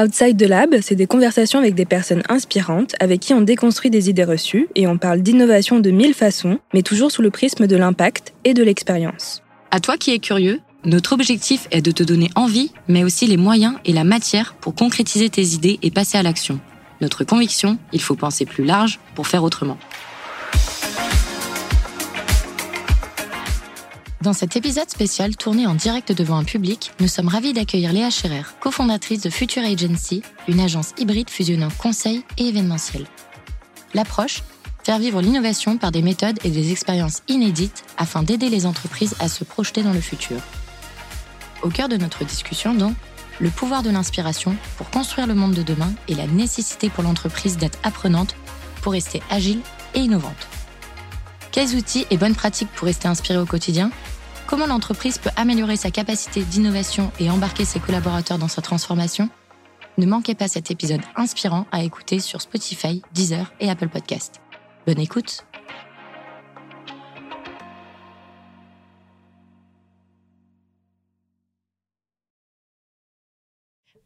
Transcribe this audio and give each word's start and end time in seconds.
Outside 0.00 0.38
the 0.38 0.48
Lab, 0.48 0.74
c'est 0.80 0.94
des 0.94 1.06
conversations 1.06 1.58
avec 1.58 1.74
des 1.74 1.84
personnes 1.84 2.22
inspirantes 2.30 2.94
avec 2.98 3.20
qui 3.20 3.34
on 3.34 3.42
déconstruit 3.42 3.90
des 3.90 4.08
idées 4.08 4.24
reçues 4.24 4.68
et 4.74 4.86
on 4.86 4.96
parle 4.96 5.20
d'innovation 5.20 5.80
de 5.80 5.90
mille 5.90 6.14
façons, 6.14 6.58
mais 6.72 6.82
toujours 6.82 7.12
sous 7.12 7.20
le 7.20 7.30
prisme 7.30 7.66
de 7.66 7.76
l'impact 7.76 8.32
et 8.44 8.54
de 8.54 8.62
l'expérience. 8.62 9.42
À 9.70 9.80
toi 9.80 9.98
qui 9.98 10.12
es 10.12 10.18
curieux, 10.18 10.60
notre 10.86 11.12
objectif 11.12 11.68
est 11.72 11.82
de 11.82 11.90
te 11.90 12.02
donner 12.02 12.30
envie, 12.36 12.72
mais 12.88 13.04
aussi 13.04 13.26
les 13.26 13.36
moyens 13.36 13.74
et 13.84 13.92
la 13.92 14.04
matière 14.04 14.54
pour 14.54 14.74
concrétiser 14.74 15.28
tes 15.28 15.48
idées 15.48 15.78
et 15.82 15.90
passer 15.90 16.16
à 16.16 16.22
l'action. 16.22 16.58
Notre 17.02 17.24
conviction, 17.24 17.76
il 17.92 18.00
faut 18.00 18.16
penser 18.16 18.46
plus 18.46 18.64
large 18.64 18.98
pour 19.14 19.26
faire 19.26 19.44
autrement. 19.44 19.76
Dans 24.22 24.32
cet 24.32 24.54
épisode 24.54 24.88
spécial 24.88 25.36
tourné 25.36 25.66
en 25.66 25.74
direct 25.74 26.12
devant 26.12 26.36
un 26.36 26.44
public, 26.44 26.92
nous 27.00 27.08
sommes 27.08 27.26
ravis 27.26 27.52
d'accueillir 27.52 27.92
Léa 27.92 28.08
Scherer, 28.08 28.44
cofondatrice 28.60 29.20
de 29.20 29.30
Future 29.30 29.64
Agency, 29.64 30.22
une 30.46 30.60
agence 30.60 30.92
hybride 30.96 31.28
fusionnant 31.28 31.70
conseil 31.76 32.22
et 32.38 32.46
événementiel. 32.46 33.04
L'approche 33.94 34.44
Faire 34.84 35.00
vivre 35.00 35.20
l'innovation 35.20 35.76
par 35.76 35.90
des 35.90 36.02
méthodes 36.02 36.38
et 36.44 36.50
des 36.50 36.70
expériences 36.70 37.22
inédites 37.26 37.82
afin 37.98 38.22
d'aider 38.22 38.48
les 38.48 38.64
entreprises 38.64 39.16
à 39.18 39.28
se 39.28 39.42
projeter 39.42 39.82
dans 39.82 39.92
le 39.92 40.00
futur. 40.00 40.36
Au 41.62 41.68
cœur 41.68 41.88
de 41.88 41.96
notre 41.96 42.24
discussion, 42.24 42.74
donc, 42.74 42.94
le 43.40 43.50
pouvoir 43.50 43.82
de 43.82 43.90
l'inspiration 43.90 44.54
pour 44.76 44.88
construire 44.90 45.26
le 45.26 45.34
monde 45.34 45.54
de 45.54 45.64
demain 45.64 45.92
et 46.06 46.14
la 46.14 46.28
nécessité 46.28 46.90
pour 46.90 47.02
l'entreprise 47.02 47.56
d'être 47.56 47.80
apprenante 47.82 48.36
pour 48.82 48.92
rester 48.92 49.20
agile 49.30 49.62
et 49.94 50.00
innovante. 50.00 50.46
Quels 51.50 51.74
outils 51.74 52.06
et 52.10 52.16
bonnes 52.16 52.34
pratiques 52.34 52.70
pour 52.70 52.86
rester 52.86 53.08
inspiré 53.08 53.38
au 53.38 53.44
quotidien? 53.44 53.90
Comment 54.52 54.66
l'entreprise 54.66 55.16
peut 55.16 55.30
améliorer 55.36 55.76
sa 55.76 55.90
capacité 55.90 56.42
d'innovation 56.42 57.10
et 57.18 57.30
embarquer 57.30 57.64
ses 57.64 57.80
collaborateurs 57.80 58.36
dans 58.36 58.48
sa 58.48 58.60
transformation? 58.60 59.30
Ne 59.96 60.04
manquez 60.04 60.34
pas 60.34 60.46
cet 60.46 60.70
épisode 60.70 61.00
inspirant 61.16 61.64
à 61.72 61.84
écouter 61.84 62.20
sur 62.20 62.42
Spotify, 62.42 63.00
Deezer 63.14 63.50
et 63.60 63.70
Apple 63.70 63.88
Podcast. 63.88 64.42
Bonne 64.86 65.00
écoute 65.00 65.46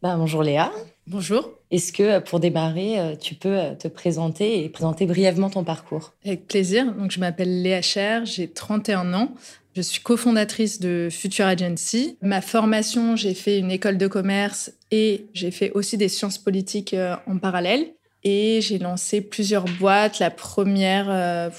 bah, 0.01 0.15
bonjour 0.17 0.45
Léa. 0.45 0.71
Bonjour. 1.09 1.51
Est-ce 1.73 1.93
que 1.93 2.03
euh, 2.05 2.21
pour 2.21 2.39
démarrer, 2.39 3.01
euh, 3.01 3.17
tu 3.17 3.35
peux 3.35 3.59
euh, 3.59 3.75
te 3.75 3.89
présenter 3.89 4.63
et 4.63 4.69
présenter 4.69 5.07
brièvement 5.07 5.51
ton 5.51 5.65
parcours? 5.65 6.15
Avec 6.25 6.47
plaisir. 6.47 6.93
Donc, 6.93 7.11
je 7.11 7.19
m'appelle 7.19 7.63
Léa 7.63 7.83
Cher, 7.83 8.25
j'ai 8.27 8.49
31 8.49 9.13
ans. 9.15 9.35
Je 9.77 9.83
suis 9.83 10.01
cofondatrice 10.01 10.81
de 10.81 11.09
Future 11.11 11.45
Agency. 11.45 12.17
Ma 12.23 12.41
formation, 12.41 13.15
j'ai 13.15 13.35
fait 13.35 13.59
une 13.59 13.71
école 13.71 13.99
de 13.99 14.07
commerce 14.07 14.73
et 14.91 15.27
j'ai 15.35 15.51
fait 15.51 15.71
aussi 15.73 15.99
des 15.99 16.09
sciences 16.09 16.39
politiques 16.39 16.95
euh, 16.95 17.15
en 17.27 17.37
parallèle. 17.37 17.89
Et 18.25 18.61
j'ai 18.63 18.79
lancé 18.79 19.21
plusieurs 19.21 19.67
boîtes. 19.67 20.19
La 20.19 20.31
première, 20.31 21.11
euh, 21.11 21.51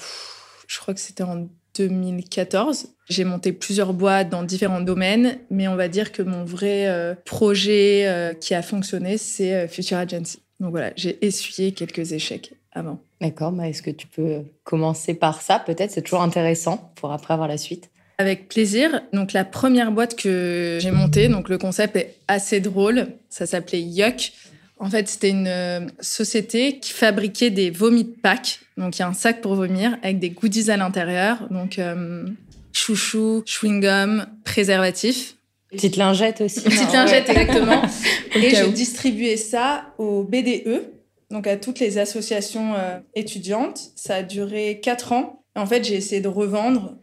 je 0.66 0.80
crois 0.80 0.94
que 0.94 1.00
c'était 1.00 1.22
en 1.22 1.48
2014. 1.76 2.88
J'ai 3.08 3.22
monté 3.22 3.52
plusieurs 3.52 3.92
boîtes 3.92 4.30
dans 4.30 4.42
différents 4.42 4.80
domaines, 4.80 5.38
mais 5.48 5.68
on 5.68 5.76
va 5.76 5.86
dire 5.86 6.10
que 6.10 6.22
mon 6.22 6.44
vrai 6.44 6.88
euh, 6.88 7.14
projet 7.24 8.36
qui 8.40 8.52
a 8.52 8.62
fonctionné, 8.62 9.16
c'est 9.16 9.68
Future 9.68 9.98
Agency. 9.98 10.40
Donc 10.58 10.72
voilà, 10.72 10.90
j'ai 10.96 11.24
essuyé 11.24 11.70
quelques 11.70 12.10
échecs 12.10 12.52
avant. 12.72 12.98
D'accord, 13.20 13.54
est-ce 13.62 13.80
que 13.80 13.92
tu 13.92 14.08
peux 14.08 14.42
commencer 14.64 15.14
par 15.14 15.40
ça? 15.40 15.60
Peut-être, 15.60 15.92
c'est 15.92 16.02
toujours 16.02 16.22
intéressant 16.22 16.92
pour 16.96 17.12
après 17.12 17.32
avoir 17.32 17.46
la 17.46 17.58
suite. 17.58 17.90
Avec 18.18 18.48
plaisir. 18.48 19.02
Donc 19.12 19.32
la 19.32 19.44
première 19.44 19.92
boîte 19.92 20.16
que 20.16 20.78
j'ai 20.80 20.90
montée, 20.90 21.28
donc 21.28 21.48
le 21.48 21.56
concept 21.56 21.96
est 21.96 22.16
assez 22.26 22.60
drôle. 22.60 23.06
Ça 23.28 23.46
s'appelait 23.46 23.80
Yuck. 23.80 24.32
En 24.80 24.90
fait, 24.90 25.08
c'était 25.08 25.30
une 25.30 25.46
euh, 25.48 25.86
société 26.00 26.78
qui 26.78 26.92
fabriquait 26.92 27.50
des 27.50 27.70
vomis 27.70 28.04
de 28.04 28.10
Pâques. 28.10 28.60
Donc 28.76 28.96
il 28.96 29.00
y 29.00 29.02
a 29.02 29.08
un 29.08 29.12
sac 29.12 29.40
pour 29.40 29.54
vomir 29.54 29.98
avec 30.02 30.18
des 30.18 30.30
goodies 30.30 30.70
à 30.70 30.76
l'intérieur. 30.76 31.48
Donc 31.50 31.78
euh, 31.78 32.26
chouchou, 32.72 33.42
chewing 33.46 33.80
gum, 33.80 34.26
préservatif. 34.44 35.36
Petite 35.70 35.96
lingette 35.96 36.40
aussi. 36.40 36.60
Petite 36.62 36.92
lingette, 36.92 37.28
exactement. 37.28 37.82
Et 38.34 38.54
je 38.54 38.64
distribuais 38.70 39.36
ça 39.36 39.92
au 39.98 40.22
BDE, 40.22 40.90
donc 41.30 41.46
à 41.46 41.56
toutes 41.56 41.78
les 41.78 41.98
associations 41.98 42.74
euh, 42.74 42.98
étudiantes. 43.14 43.80
Ça 43.94 44.16
a 44.16 44.22
duré 44.22 44.80
quatre 44.82 45.12
ans. 45.12 45.42
En 45.54 45.66
fait, 45.66 45.84
j'ai 45.84 45.94
essayé 45.94 46.20
de 46.20 46.28
revendre 46.28 46.96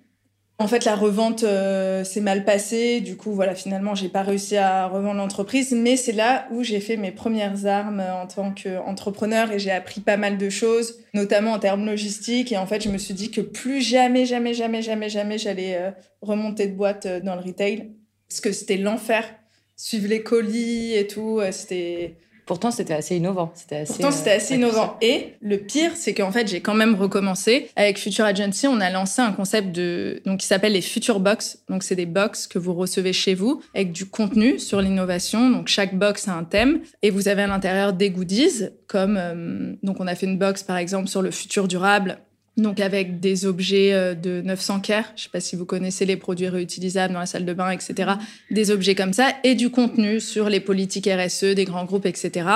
en 0.58 0.68
fait, 0.68 0.86
la 0.86 0.96
revente 0.96 1.44
euh, 1.44 2.06
s'est 2.06 2.22
mal 2.22 2.46
passée. 2.46 3.02
Du 3.02 3.18
coup, 3.18 3.34
voilà, 3.34 3.56
finalement, 3.56 3.94
j'ai 3.94 4.08
pas 4.08 4.22
réussi 4.22 4.56
à 4.56 4.88
revendre 4.88 5.18
l'entreprise. 5.18 5.74
Mais 5.74 5.98
c'est 5.98 6.14
là 6.14 6.48
où 6.50 6.64
j'ai 6.64 6.80
fait 6.80 6.96
mes 6.96 7.12
premières 7.12 7.66
armes 7.66 8.00
en 8.00 8.26
tant 8.26 8.54
qu'entrepreneur 8.54 9.52
et 9.52 9.60
j'ai 9.60 9.72
appris 9.72 10.00
pas 10.00 10.16
mal 10.16 10.38
de 10.38 10.50
choses, 10.50 11.00
notamment 11.14 11.52
en 11.52 11.60
termes 11.60 11.86
logistiques. 11.86 12.54
Et 12.54 12.58
en 12.58 12.68
fait, 12.68 12.82
je 12.82 12.90
me 12.90 12.98
suis 12.98 13.14
dit 13.14 13.32
que 13.32 13.42
plus 13.42 13.82
jamais, 13.82 14.26
jamais, 14.26 14.54
jamais, 14.54 14.82
jamais, 14.82 15.10
jamais, 15.10 15.38
j'allais 15.38 15.76
euh, 15.76 15.92
remonter 16.22 16.68
de 16.68 16.74
boîte 16.74 17.06
euh, 17.06 17.20
dans 17.20 17.36
le 17.36 17.42
retail. 17.42 17.92
Parce 18.30 18.40
que 18.40 18.54
c'était 18.54 18.78
l'enfer. 18.78 19.26
Suivre 19.76 20.08
les 20.08 20.24
colis 20.24 20.94
et 20.94 21.06
tout, 21.06 21.42
c'était 21.52 22.16
Pourtant, 22.45 22.69
c'était 22.69 22.94
assez 22.94 23.16
innovant. 23.16 23.51
C'était 23.56 23.78
assez, 23.78 23.94
Pourtant, 23.94 24.11
c'était 24.11 24.31
assez 24.31 24.56
innovant. 24.56 24.97
Et 25.01 25.33
le 25.41 25.57
pire, 25.57 25.91
c'est 25.95 26.13
qu'en 26.13 26.31
fait, 26.31 26.47
j'ai 26.47 26.61
quand 26.61 26.75
même 26.75 26.94
recommencé. 26.95 27.69
Avec 27.75 27.97
Future 27.97 28.25
Agency, 28.25 28.67
on 28.67 28.79
a 28.79 28.89
lancé 28.91 29.22
un 29.22 29.31
concept 29.31 29.72
de, 29.72 30.22
donc, 30.25 30.41
qui 30.41 30.47
s'appelle 30.47 30.73
les 30.73 30.81
Future 30.81 31.19
Box. 31.19 31.63
Donc, 31.69 31.81
c'est 31.81 31.95
des 31.95 32.06
box 32.06 32.45
que 32.45 32.59
vous 32.59 32.73
recevez 32.73 33.13
chez 33.13 33.33
vous 33.33 33.61
avec 33.73 33.91
du 33.91 34.06
contenu 34.06 34.59
sur 34.59 34.81
l'innovation. 34.81 35.50
Donc, 35.50 35.67
chaque 35.67 35.97
box 35.97 36.28
a 36.28 36.33
un 36.33 36.44
thème 36.44 36.81
et 37.01 37.09
vous 37.09 37.28
avez 37.28 37.44
à 37.44 37.47
l'intérieur 37.47 37.94
des 37.94 38.11
goodies 38.11 38.69
comme, 38.88 39.17
euh, 39.19 39.73
donc, 39.81 40.00
on 40.00 40.06
a 40.06 40.13
fait 40.13 40.27
une 40.27 40.38
box, 40.38 40.62
par 40.62 40.77
exemple, 40.77 41.07
sur 41.07 41.23
le 41.23 41.31
futur 41.31 41.67
durable 41.67 42.19
donc 42.58 42.80
avec 42.80 43.20
des 43.20 43.46
objets 43.46 43.94
euh, 43.94 44.16
de 44.16 44.42
900 44.42 44.80
care, 44.80 45.06
je 45.16 45.24
sais 45.24 45.30
pas 45.30 45.40
si 45.40 45.56
vous 45.56 45.66
connaissez 45.66 46.06
les 46.06 46.16
produits 46.16 46.48
réutilisables 46.48 47.14
dans 47.14 47.20
la 47.20 47.26
salle 47.26 47.46
de 47.46 47.54
bain, 47.54 47.70
etc. 47.70 48.14
Des 48.52 48.72
objets 48.72 48.96
comme 48.96 49.14
ça 49.14 49.30
et 49.44 49.56
du 49.56 49.70
contenu 49.70 50.20
sur 50.20 50.50
les 50.50 50.60
politiques 50.60 51.10
RSE 51.10 51.56
des 51.56 51.66
grands 51.66 51.86
groupes, 51.86 52.06
etc. 52.06 52.48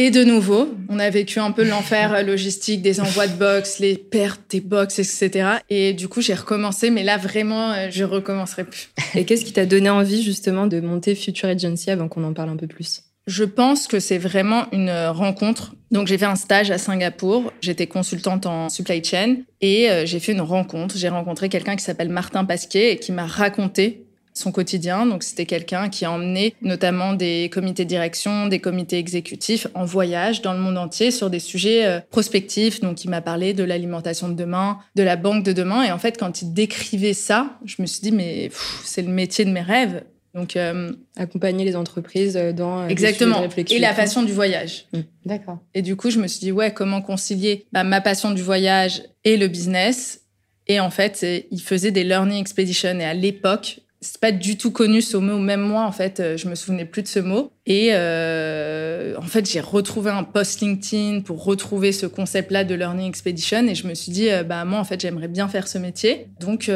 Et 0.00 0.12
de 0.12 0.22
nouveau, 0.22 0.72
on 0.88 1.00
a 1.00 1.10
vécu 1.10 1.40
un 1.40 1.50
peu 1.50 1.64
l'enfer 1.64 2.22
logistique 2.22 2.82
des 2.82 3.00
envois 3.00 3.26
de 3.26 3.36
box, 3.36 3.80
les 3.80 3.96
pertes 3.96 4.42
des 4.50 4.60
box, 4.60 5.00
etc. 5.00 5.56
Et 5.70 5.92
du 5.92 6.06
coup, 6.06 6.20
j'ai 6.20 6.34
recommencé, 6.34 6.90
mais 6.90 7.02
là, 7.02 7.16
vraiment, 7.16 7.72
euh, 7.72 7.88
je 7.90 8.04
recommencerai 8.04 8.62
plus. 8.62 8.90
Et 9.16 9.24
qu'est-ce 9.24 9.44
qui 9.44 9.52
t'a 9.52 9.66
donné 9.66 9.90
envie, 9.90 10.22
justement, 10.22 10.68
de 10.68 10.80
monter 10.80 11.16
Future 11.16 11.48
Agency 11.48 11.90
avant 11.90 12.06
qu'on 12.06 12.22
en 12.22 12.32
parle 12.32 12.50
un 12.50 12.56
peu 12.56 12.68
plus? 12.68 13.02
Je 13.28 13.44
pense 13.44 13.86
que 13.86 14.00
c'est 14.00 14.18
vraiment 14.18 14.64
une 14.72 14.90
rencontre. 14.90 15.74
Donc 15.90 16.06
j'ai 16.06 16.16
fait 16.16 16.26
un 16.26 16.34
stage 16.34 16.70
à 16.70 16.78
Singapour, 16.78 17.52
j'étais 17.60 17.86
consultante 17.86 18.46
en 18.46 18.70
supply 18.70 19.04
chain 19.04 19.36
et 19.60 19.90
euh, 19.90 20.06
j'ai 20.06 20.18
fait 20.18 20.32
une 20.32 20.40
rencontre. 20.40 20.96
J'ai 20.96 21.10
rencontré 21.10 21.50
quelqu'un 21.50 21.76
qui 21.76 21.84
s'appelle 21.84 22.08
Martin 22.08 22.46
Pasquier 22.46 22.92
et 22.92 22.96
qui 22.96 23.12
m'a 23.12 23.26
raconté 23.26 24.06
son 24.32 24.50
quotidien. 24.50 25.04
Donc 25.04 25.22
c'était 25.22 25.44
quelqu'un 25.44 25.90
qui 25.90 26.06
a 26.06 26.10
emmené 26.10 26.54
notamment 26.62 27.12
des 27.12 27.50
comités 27.52 27.84
de 27.84 27.88
direction, 27.90 28.46
des 28.46 28.60
comités 28.60 28.96
exécutifs 28.96 29.66
en 29.74 29.84
voyage 29.84 30.40
dans 30.40 30.54
le 30.54 30.60
monde 30.60 30.78
entier 30.78 31.10
sur 31.10 31.28
des 31.28 31.40
sujets 31.40 31.84
euh, 31.84 32.00
prospectifs. 32.10 32.80
Donc 32.80 33.04
il 33.04 33.10
m'a 33.10 33.20
parlé 33.20 33.52
de 33.52 33.62
l'alimentation 33.62 34.30
de 34.30 34.34
demain, 34.34 34.78
de 34.94 35.02
la 35.02 35.16
banque 35.16 35.44
de 35.44 35.52
demain. 35.52 35.82
Et 35.82 35.92
en 35.92 35.98
fait, 35.98 36.18
quand 36.18 36.40
il 36.40 36.54
décrivait 36.54 37.12
ça, 37.12 37.58
je 37.66 37.76
me 37.82 37.86
suis 37.86 38.00
dit, 38.00 38.12
mais 38.12 38.50
c'est 38.84 39.02
le 39.02 39.12
métier 39.12 39.44
de 39.44 39.50
mes 39.50 39.60
rêves. 39.60 40.02
Donc, 40.34 40.56
euh, 40.56 40.92
accompagner 41.16 41.64
les 41.64 41.74
entreprises 41.74 42.34
dans 42.34 42.82
euh, 42.82 42.88
exactement 42.88 43.42
et 43.70 43.78
la 43.78 43.94
passion 43.94 44.22
du 44.22 44.32
voyage. 44.32 44.86
Mmh. 44.92 44.98
D'accord. 45.24 45.58
Et 45.74 45.82
du 45.82 45.96
coup, 45.96 46.10
je 46.10 46.18
me 46.18 46.26
suis 46.26 46.40
dit 46.40 46.52
ouais, 46.52 46.72
comment 46.72 47.00
concilier 47.00 47.66
bah, 47.72 47.84
ma 47.84 48.00
passion 48.00 48.30
du 48.30 48.42
voyage 48.42 49.02
et 49.24 49.36
le 49.36 49.48
business. 49.48 50.22
Et 50.66 50.80
en 50.80 50.90
fait, 50.90 51.26
il 51.50 51.60
faisait 51.62 51.90
des 51.90 52.04
learning 52.04 52.38
expeditions. 52.38 53.00
Et 53.00 53.04
à 53.04 53.14
l'époque, 53.14 53.80
c'est 54.00 54.20
pas 54.20 54.30
du 54.32 54.56
tout 54.56 54.70
connu 54.70 55.02
ce 55.02 55.16
mot. 55.16 55.38
Même 55.38 55.60
moi, 55.60 55.82
en 55.84 55.92
fait, 55.92 56.20
euh, 56.20 56.36
je 56.36 56.48
me 56.48 56.54
souvenais 56.54 56.84
plus 56.84 57.02
de 57.02 57.08
ce 57.08 57.18
mot. 57.18 57.50
Et 57.66 57.90
euh, 57.92 59.14
en 59.18 59.22
fait, 59.22 59.50
j'ai 59.50 59.60
retrouvé 59.60 60.10
un 60.10 60.22
post 60.22 60.60
LinkedIn 60.60 61.20
pour 61.20 61.44
retrouver 61.44 61.92
ce 61.92 62.06
concept-là 62.06 62.64
de 62.64 62.74
Learning 62.74 63.08
Expedition. 63.08 63.66
Et 63.66 63.74
je 63.74 63.86
me 63.86 63.94
suis 63.94 64.12
dit, 64.12 64.30
euh, 64.30 64.44
bah 64.44 64.64
moi, 64.64 64.78
en 64.78 64.84
fait, 64.84 65.00
j'aimerais 65.00 65.28
bien 65.28 65.48
faire 65.48 65.66
ce 65.66 65.78
métier. 65.78 66.28
Donc, 66.40 66.70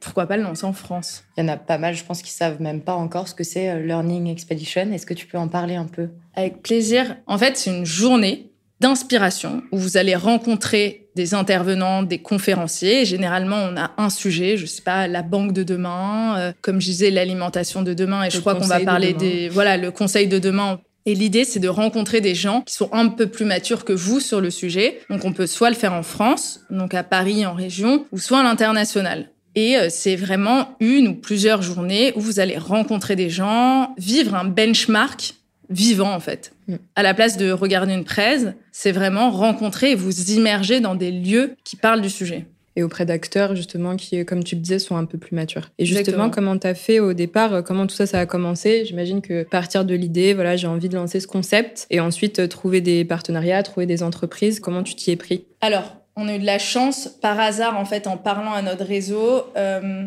pourquoi 0.00 0.26
pas 0.26 0.36
le 0.36 0.42
lancer 0.42 0.64
en 0.64 0.72
France? 0.72 1.24
Il 1.36 1.42
y 1.42 1.44
en 1.44 1.48
a 1.48 1.56
pas 1.56 1.78
mal, 1.78 1.94
je 1.94 2.04
pense, 2.04 2.22
qui 2.22 2.32
savent 2.32 2.60
même 2.60 2.80
pas 2.80 2.94
encore 2.94 3.28
ce 3.28 3.34
que 3.34 3.44
c'est 3.44 3.80
Learning 3.82 4.28
Expedition. 4.28 4.90
Est-ce 4.92 5.06
que 5.06 5.14
tu 5.14 5.26
peux 5.26 5.38
en 5.38 5.48
parler 5.48 5.76
un 5.76 5.86
peu? 5.86 6.08
Avec 6.34 6.62
plaisir. 6.62 7.16
En 7.26 7.36
fait, 7.38 7.56
c'est 7.56 7.70
une 7.70 7.84
journée 7.84 8.47
d'inspiration 8.80 9.62
où 9.72 9.78
vous 9.78 9.96
allez 9.96 10.14
rencontrer 10.14 11.08
des 11.16 11.34
intervenants, 11.34 12.04
des 12.04 12.18
conférenciers. 12.18 13.04
généralement, 13.04 13.56
on 13.56 13.76
a 13.76 13.90
un 13.96 14.08
sujet, 14.08 14.56
je 14.56 14.66
sais 14.66 14.82
pas, 14.82 15.08
la 15.08 15.22
banque 15.22 15.52
de 15.52 15.64
demain, 15.64 16.38
euh, 16.38 16.52
comme 16.62 16.80
je 16.80 16.86
disais, 16.86 17.10
l'alimentation 17.10 17.82
de 17.82 17.92
demain. 17.92 18.24
Et 18.24 18.30
je 18.30 18.38
crois 18.38 18.54
qu'on 18.54 18.66
va 18.66 18.80
parler 18.80 19.14
des, 19.14 19.48
voilà, 19.48 19.76
le 19.76 19.90
conseil 19.90 20.28
de 20.28 20.38
demain. 20.38 20.80
Et 21.06 21.14
l'idée, 21.14 21.44
c'est 21.44 21.58
de 21.58 21.68
rencontrer 21.68 22.20
des 22.20 22.34
gens 22.34 22.60
qui 22.60 22.74
sont 22.74 22.90
un 22.92 23.08
peu 23.08 23.26
plus 23.26 23.46
matures 23.46 23.84
que 23.84 23.92
vous 23.92 24.20
sur 24.20 24.40
le 24.40 24.50
sujet. 24.50 25.00
Donc, 25.10 25.24
on 25.24 25.32
peut 25.32 25.46
soit 25.46 25.70
le 25.70 25.76
faire 25.76 25.94
en 25.94 26.02
France, 26.02 26.60
donc 26.70 26.94
à 26.94 27.02
Paris, 27.02 27.44
en 27.46 27.54
région, 27.54 28.04
ou 28.12 28.18
soit 28.18 28.40
à 28.40 28.42
l'international. 28.42 29.30
Et 29.54 29.76
euh, 29.76 29.88
c'est 29.90 30.14
vraiment 30.14 30.76
une 30.78 31.08
ou 31.08 31.14
plusieurs 31.14 31.62
journées 31.62 32.12
où 32.14 32.20
vous 32.20 32.38
allez 32.38 32.58
rencontrer 32.58 33.16
des 33.16 33.30
gens, 33.30 33.94
vivre 33.98 34.36
un 34.36 34.44
benchmark 34.44 35.34
vivant 35.70 36.12
en 36.14 36.20
fait. 36.20 36.52
Mm. 36.68 36.76
À 36.96 37.02
la 37.02 37.14
place 37.14 37.36
de 37.36 37.50
regarder 37.50 37.92
une 37.94 38.04
presse, 38.04 38.46
c'est 38.72 38.92
vraiment 38.92 39.30
rencontrer 39.30 39.92
et 39.92 39.94
vous 39.94 40.30
immerger 40.32 40.80
dans 40.80 40.94
des 40.94 41.10
lieux 41.10 41.54
qui 41.64 41.76
parlent 41.76 42.00
du 42.02 42.10
sujet. 42.10 42.46
Et 42.76 42.84
auprès 42.84 43.04
d'acteurs, 43.04 43.56
justement, 43.56 43.96
qui, 43.96 44.24
comme 44.24 44.44
tu 44.44 44.54
le 44.54 44.60
disais, 44.60 44.78
sont 44.78 44.96
un 44.96 45.04
peu 45.04 45.18
plus 45.18 45.34
matures. 45.34 45.70
Et 45.78 45.84
justement, 45.84 46.00
Exactement. 46.00 46.30
comment 46.30 46.56
tu 46.58 46.66
as 46.68 46.74
fait 46.76 47.00
au 47.00 47.12
départ 47.12 47.52
euh, 47.52 47.62
Comment 47.62 47.88
tout 47.88 47.96
ça, 47.96 48.06
ça 48.06 48.20
a 48.20 48.26
commencé? 48.26 48.84
J'imagine 48.84 49.20
que 49.20 49.42
partir 49.42 49.84
de 49.84 49.96
l'idée, 49.96 50.32
voilà, 50.32 50.54
j'ai 50.54 50.68
envie 50.68 50.88
de 50.88 50.94
lancer 50.94 51.18
ce 51.18 51.26
concept, 51.26 51.88
et 51.90 51.98
ensuite 51.98 52.38
euh, 52.38 52.46
trouver 52.46 52.80
des 52.80 53.04
partenariats, 53.04 53.64
trouver 53.64 53.86
des 53.86 54.04
entreprises, 54.04 54.60
comment 54.60 54.84
tu 54.84 54.94
t'y 54.94 55.10
es 55.10 55.16
pris? 55.16 55.44
Alors, 55.60 55.96
on 56.14 56.28
a 56.28 56.36
eu 56.36 56.38
de 56.38 56.46
la 56.46 56.60
chance, 56.60 57.08
par 57.20 57.40
hasard 57.40 57.76
en 57.76 57.84
fait, 57.84 58.06
en 58.06 58.16
parlant 58.16 58.52
à 58.52 58.62
notre 58.62 58.84
réseau. 58.84 59.42
euh, 59.56 60.06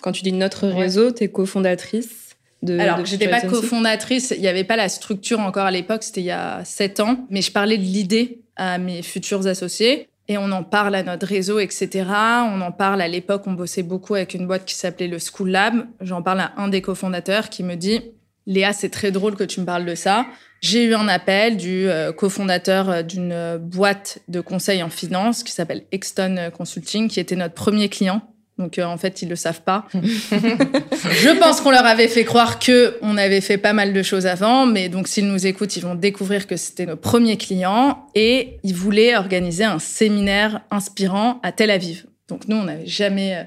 Quand 0.00 0.12
tu 0.12 0.22
dis 0.22 0.32
notre 0.32 0.66
Ouais. 0.68 0.74
réseau, 0.84 1.12
tu 1.12 1.24
es 1.24 1.28
cofondatrice 1.28 2.23
de. 2.64 2.78
Alors, 2.78 3.04
j'étais 3.04 3.28
pas 3.28 3.40
cofondatrice, 3.40 4.32
il 4.36 4.40
n'y 4.40 4.48
avait 4.48 4.64
pas 4.64 4.76
la 4.76 4.88
structure 4.88 5.40
encore 5.40 5.66
à 5.66 5.70
l'époque, 5.70 6.02
c'était 6.02 6.20
il 6.20 6.26
y 6.26 6.30
a 6.30 6.64
sept 6.64 7.00
ans, 7.00 7.26
mais 7.30 7.42
je 7.42 7.52
parlais 7.52 7.78
de 7.78 7.82
l'idée 7.82 8.40
à 8.56 8.78
mes 8.78 9.02
futurs 9.02 9.46
associés. 9.46 10.08
Et 10.26 10.38
on 10.38 10.50
en 10.52 10.62
parle 10.62 10.94
à 10.94 11.02
notre 11.02 11.26
réseau, 11.26 11.58
etc. 11.58 12.06
On 12.08 12.60
en 12.62 12.72
parle 12.72 13.02
à 13.02 13.08
l'époque, 13.08 13.42
on 13.46 13.52
bossait 13.52 13.82
beaucoup 13.82 14.14
avec 14.14 14.32
une 14.32 14.46
boîte 14.46 14.64
qui 14.64 14.74
s'appelait 14.74 15.06
le 15.06 15.18
School 15.18 15.50
Lab. 15.50 15.86
J'en 16.00 16.22
parle 16.22 16.40
à 16.40 16.52
un 16.56 16.68
des 16.68 16.80
cofondateurs 16.80 17.50
qui 17.50 17.62
me 17.62 17.74
dit 17.74 18.00
Léa, 18.46 18.72
c'est 18.72 18.88
très 18.88 19.10
drôle 19.10 19.36
que 19.36 19.44
tu 19.44 19.60
me 19.60 19.66
parles 19.66 19.84
de 19.84 19.94
ça. 19.94 20.26
J'ai 20.62 20.84
eu 20.84 20.94
un 20.94 21.08
appel 21.08 21.58
du 21.58 21.88
euh, 21.88 22.12
cofondateur 22.12 22.88
euh, 22.88 23.02
d'une 23.02 23.58
boîte 23.58 24.20
de 24.28 24.40
conseil 24.40 24.82
en 24.82 24.88
finance 24.88 25.42
qui 25.42 25.52
s'appelle 25.52 25.84
Exton 25.92 26.50
Consulting, 26.56 27.08
qui 27.08 27.20
était 27.20 27.36
notre 27.36 27.54
premier 27.54 27.90
client. 27.90 28.22
Donc 28.58 28.78
euh, 28.78 28.84
en 28.84 28.96
fait, 28.96 29.20
ils 29.22 29.28
le 29.28 29.36
savent 29.36 29.62
pas. 29.62 29.86
Je 29.94 31.38
pense 31.38 31.60
qu'on 31.60 31.70
leur 31.70 31.84
avait 31.86 32.08
fait 32.08 32.24
croire 32.24 32.58
que 32.58 32.96
on 33.02 33.16
avait 33.16 33.40
fait 33.40 33.58
pas 33.58 33.72
mal 33.72 33.92
de 33.92 34.02
choses 34.02 34.26
avant, 34.26 34.66
mais 34.66 34.88
donc 34.88 35.08
s'ils 35.08 35.26
nous 35.26 35.46
écoutent, 35.46 35.76
ils 35.76 35.82
vont 35.82 35.94
découvrir 35.94 36.46
que 36.46 36.56
c'était 36.56 36.86
nos 36.86 36.96
premiers 36.96 37.36
clients 37.36 38.06
et 38.14 38.58
ils 38.62 38.74
voulaient 38.74 39.16
organiser 39.16 39.64
un 39.64 39.78
séminaire 39.78 40.60
inspirant 40.70 41.40
à 41.42 41.52
Tel 41.52 41.70
Aviv. 41.70 42.06
Donc 42.28 42.46
nous, 42.48 42.56
on 42.56 42.64
n'avait 42.64 42.86
jamais 42.86 43.36
euh, 43.36 43.42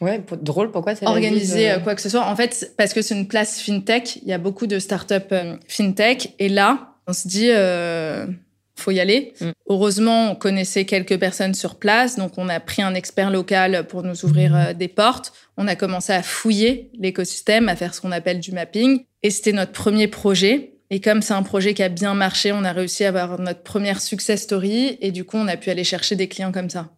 Ouais, 0.00 0.18
pour- 0.18 0.36
drôle, 0.36 0.70
pourquoi 0.70 0.94
c'est 0.94 1.06
organisé 1.06 1.70
euh, 1.70 1.78
quoi 1.78 1.94
que 1.94 2.00
ce 2.02 2.08
soit. 2.08 2.26
En 2.26 2.36
fait, 2.36 2.72
parce 2.76 2.92
que 2.92 3.00
c'est 3.02 3.14
une 3.16 3.26
place 3.28 3.60
fintech, 3.60 4.16
il 4.22 4.28
y 4.28 4.32
a 4.32 4.38
beaucoup 4.38 4.66
de 4.66 4.78
startups 4.78 5.14
euh, 5.32 5.56
fintech 5.66 6.34
et 6.38 6.48
là, 6.48 6.94
on 7.06 7.12
se 7.12 7.26
dit 7.28 7.48
faut 8.76 8.90
y 8.90 9.00
aller. 9.00 9.32
Mm. 9.40 9.50
Heureusement, 9.68 10.30
on 10.32 10.34
connaissait 10.34 10.84
quelques 10.84 11.18
personnes 11.18 11.54
sur 11.54 11.76
place, 11.76 12.16
donc 12.16 12.32
on 12.36 12.48
a 12.48 12.60
pris 12.60 12.82
un 12.82 12.94
expert 12.94 13.30
local 13.30 13.86
pour 13.88 14.02
nous 14.02 14.24
ouvrir 14.24 14.54
euh, 14.54 14.72
des 14.72 14.88
portes. 14.88 15.32
On 15.56 15.68
a 15.68 15.76
commencé 15.76 16.12
à 16.12 16.22
fouiller 16.22 16.90
l'écosystème, 16.98 17.68
à 17.68 17.76
faire 17.76 17.94
ce 17.94 18.00
qu'on 18.00 18.12
appelle 18.12 18.40
du 18.40 18.52
mapping 18.52 19.04
et 19.22 19.30
c'était 19.30 19.52
notre 19.52 19.72
premier 19.72 20.08
projet. 20.08 20.72
Et 20.90 21.00
comme 21.00 21.22
c'est 21.22 21.34
un 21.34 21.42
projet 21.42 21.72
qui 21.74 21.82
a 21.82 21.88
bien 21.88 22.14
marché, 22.14 22.52
on 22.52 22.62
a 22.64 22.72
réussi 22.72 23.04
à 23.04 23.08
avoir 23.08 23.40
notre 23.40 23.62
première 23.62 24.00
success 24.00 24.42
story 24.42 24.98
et 25.00 25.12
du 25.12 25.24
coup, 25.24 25.36
on 25.38 25.48
a 25.48 25.56
pu 25.56 25.70
aller 25.70 25.84
chercher 25.84 26.14
des 26.16 26.28
clients 26.28 26.52
comme 26.52 26.68
ça. 26.70 26.90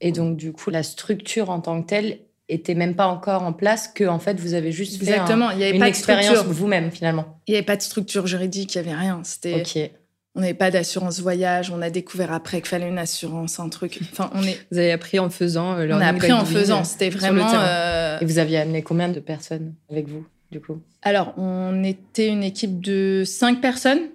Et 0.00 0.12
donc, 0.12 0.36
du 0.36 0.52
coup, 0.52 0.70
la 0.70 0.82
structure 0.82 1.50
en 1.50 1.60
tant 1.60 1.82
que 1.82 1.86
telle 1.88 2.18
était 2.48 2.74
même 2.74 2.94
pas 2.94 3.06
encore 3.06 3.42
en 3.42 3.52
place, 3.54 3.88
que 3.88 4.04
en 4.04 4.18
fait, 4.18 4.38
vous 4.38 4.52
avez 4.54 4.70
juste 4.70 4.98
fait 5.02 5.10
un- 5.10 5.14
Exactement, 5.14 5.50
il 5.50 5.56
n'y 5.58 5.64
avait 5.64 5.72
une 5.72 5.78
pas 5.78 5.86
de 5.86 5.88
expérience 5.90 6.26
structure. 6.26 6.52
vous-même, 6.52 6.90
finalement. 6.90 7.40
Il 7.46 7.52
n'y 7.52 7.56
avait 7.56 7.64
pas 7.64 7.76
de 7.76 7.82
structure 7.82 8.26
juridique, 8.26 8.74
il 8.74 8.82
n'y 8.82 8.88
avait 8.88 8.98
rien. 9.00 9.20
C'était. 9.24 9.62
On 10.36 10.40
n'avait 10.40 10.54
pas 10.54 10.70
d'assurance 10.70 11.20
voyage. 11.20 11.70
On 11.70 11.80
a 11.80 11.90
découvert 11.90 12.32
après 12.32 12.60
qu'il 12.60 12.68
fallait 12.68 12.88
une 12.88 12.98
assurance, 12.98 13.60
un 13.60 13.68
truc. 13.68 14.00
Enfin, 14.12 14.30
on 14.34 14.42
est. 14.42 14.58
Vous 14.72 14.78
avez 14.78 14.90
appris 14.92 15.18
en 15.18 15.30
faisant. 15.30 15.76
euh, 15.78 15.86
On 15.90 16.00
a 16.00 16.06
appris 16.08 16.32
en 16.32 16.44
faisant. 16.44 16.80
euh, 16.80 16.84
C'était 16.84 17.10
vraiment. 17.10 17.52
euh, 17.54 18.18
Et 18.20 18.24
vous 18.24 18.38
aviez 18.38 18.58
amené 18.58 18.82
combien 18.82 19.08
de 19.08 19.20
personnes 19.20 19.74
avec 19.90 20.08
vous, 20.08 20.26
du 20.50 20.60
coup? 20.60 20.80
Alors, 21.02 21.34
on 21.36 21.84
était 21.84 22.28
une 22.28 22.42
équipe 22.42 22.80
de 22.80 23.22
cinq 23.24 23.60
personnes 23.60 24.08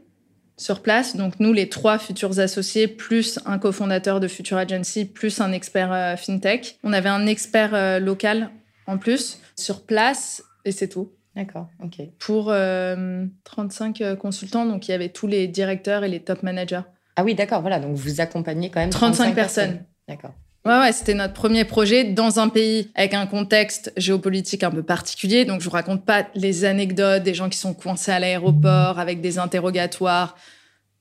sur 0.58 0.82
place. 0.82 1.16
Donc, 1.16 1.40
nous, 1.40 1.54
les 1.54 1.70
trois 1.70 1.98
futurs 1.98 2.38
associés, 2.40 2.88
plus 2.90 3.40
un 3.46 3.58
cofondateur 3.60 4.20
de 4.20 4.28
Future 4.28 4.58
Agency, 4.58 5.06
plus 5.06 5.40
un 5.40 5.54
expert 5.54 5.94
euh, 5.94 6.18
fintech. 6.18 6.78
On 6.84 6.92
avait 6.92 7.08
un 7.08 7.28
expert 7.28 7.74
euh, 7.74 8.00
local 8.00 8.50
en 8.88 8.98
plus 8.98 9.40
sur 9.56 9.84
place 9.84 10.44
et 10.66 10.74
c'est 10.74 10.90
tout. 10.90 11.12
D'accord, 11.36 11.68
ok. 11.84 12.02
Pour 12.18 12.50
euh, 12.50 13.26
35 13.44 14.02
euh, 14.02 14.16
consultants. 14.16 14.66
Donc, 14.66 14.88
il 14.88 14.92
y 14.92 14.94
avait 14.94 15.10
tous 15.10 15.28
les 15.28 15.48
directeurs 15.48 16.04
et 16.04 16.10
les 16.10 16.20
top 16.20 16.44
managers. 16.44 16.82
Ah 17.16 17.24
oui, 17.24 17.36
d'accord, 17.36 17.62
voilà. 17.62 17.80
Donc, 17.80 17.96
vous 17.96 18.22
accompagnez 18.22 18.70
quand 18.70 18.80
même 18.80 18.90
35 18.90 19.34
35 19.34 19.36
personnes. 19.36 19.86
D'accord. 20.08 20.34
Ouais, 20.66 20.78
ouais, 20.78 20.92
c'était 20.92 21.14
notre 21.14 21.34
premier 21.34 21.64
projet 21.64 22.04
dans 22.04 22.40
un 22.40 22.50
pays 22.50 22.92
avec 22.96 23.14
un 23.14 23.26
contexte 23.26 23.94
géopolitique 23.96 24.64
un 24.64 24.72
peu 24.72 24.84
particulier. 24.84 25.46
Donc, 25.46 25.62
je 25.62 25.66
vous 25.66 25.72
raconte 25.72 26.04
pas 26.04 26.28
les 26.36 26.66
anecdotes 26.66 27.24
des 27.24 27.34
gens 27.34 27.48
qui 27.50 27.58
sont 27.58 27.74
coincés 27.74 28.12
à 28.12 28.20
l'aéroport 28.20 29.00
avec 29.00 29.22
des 29.22 29.40
interrogatoires. 29.40 30.36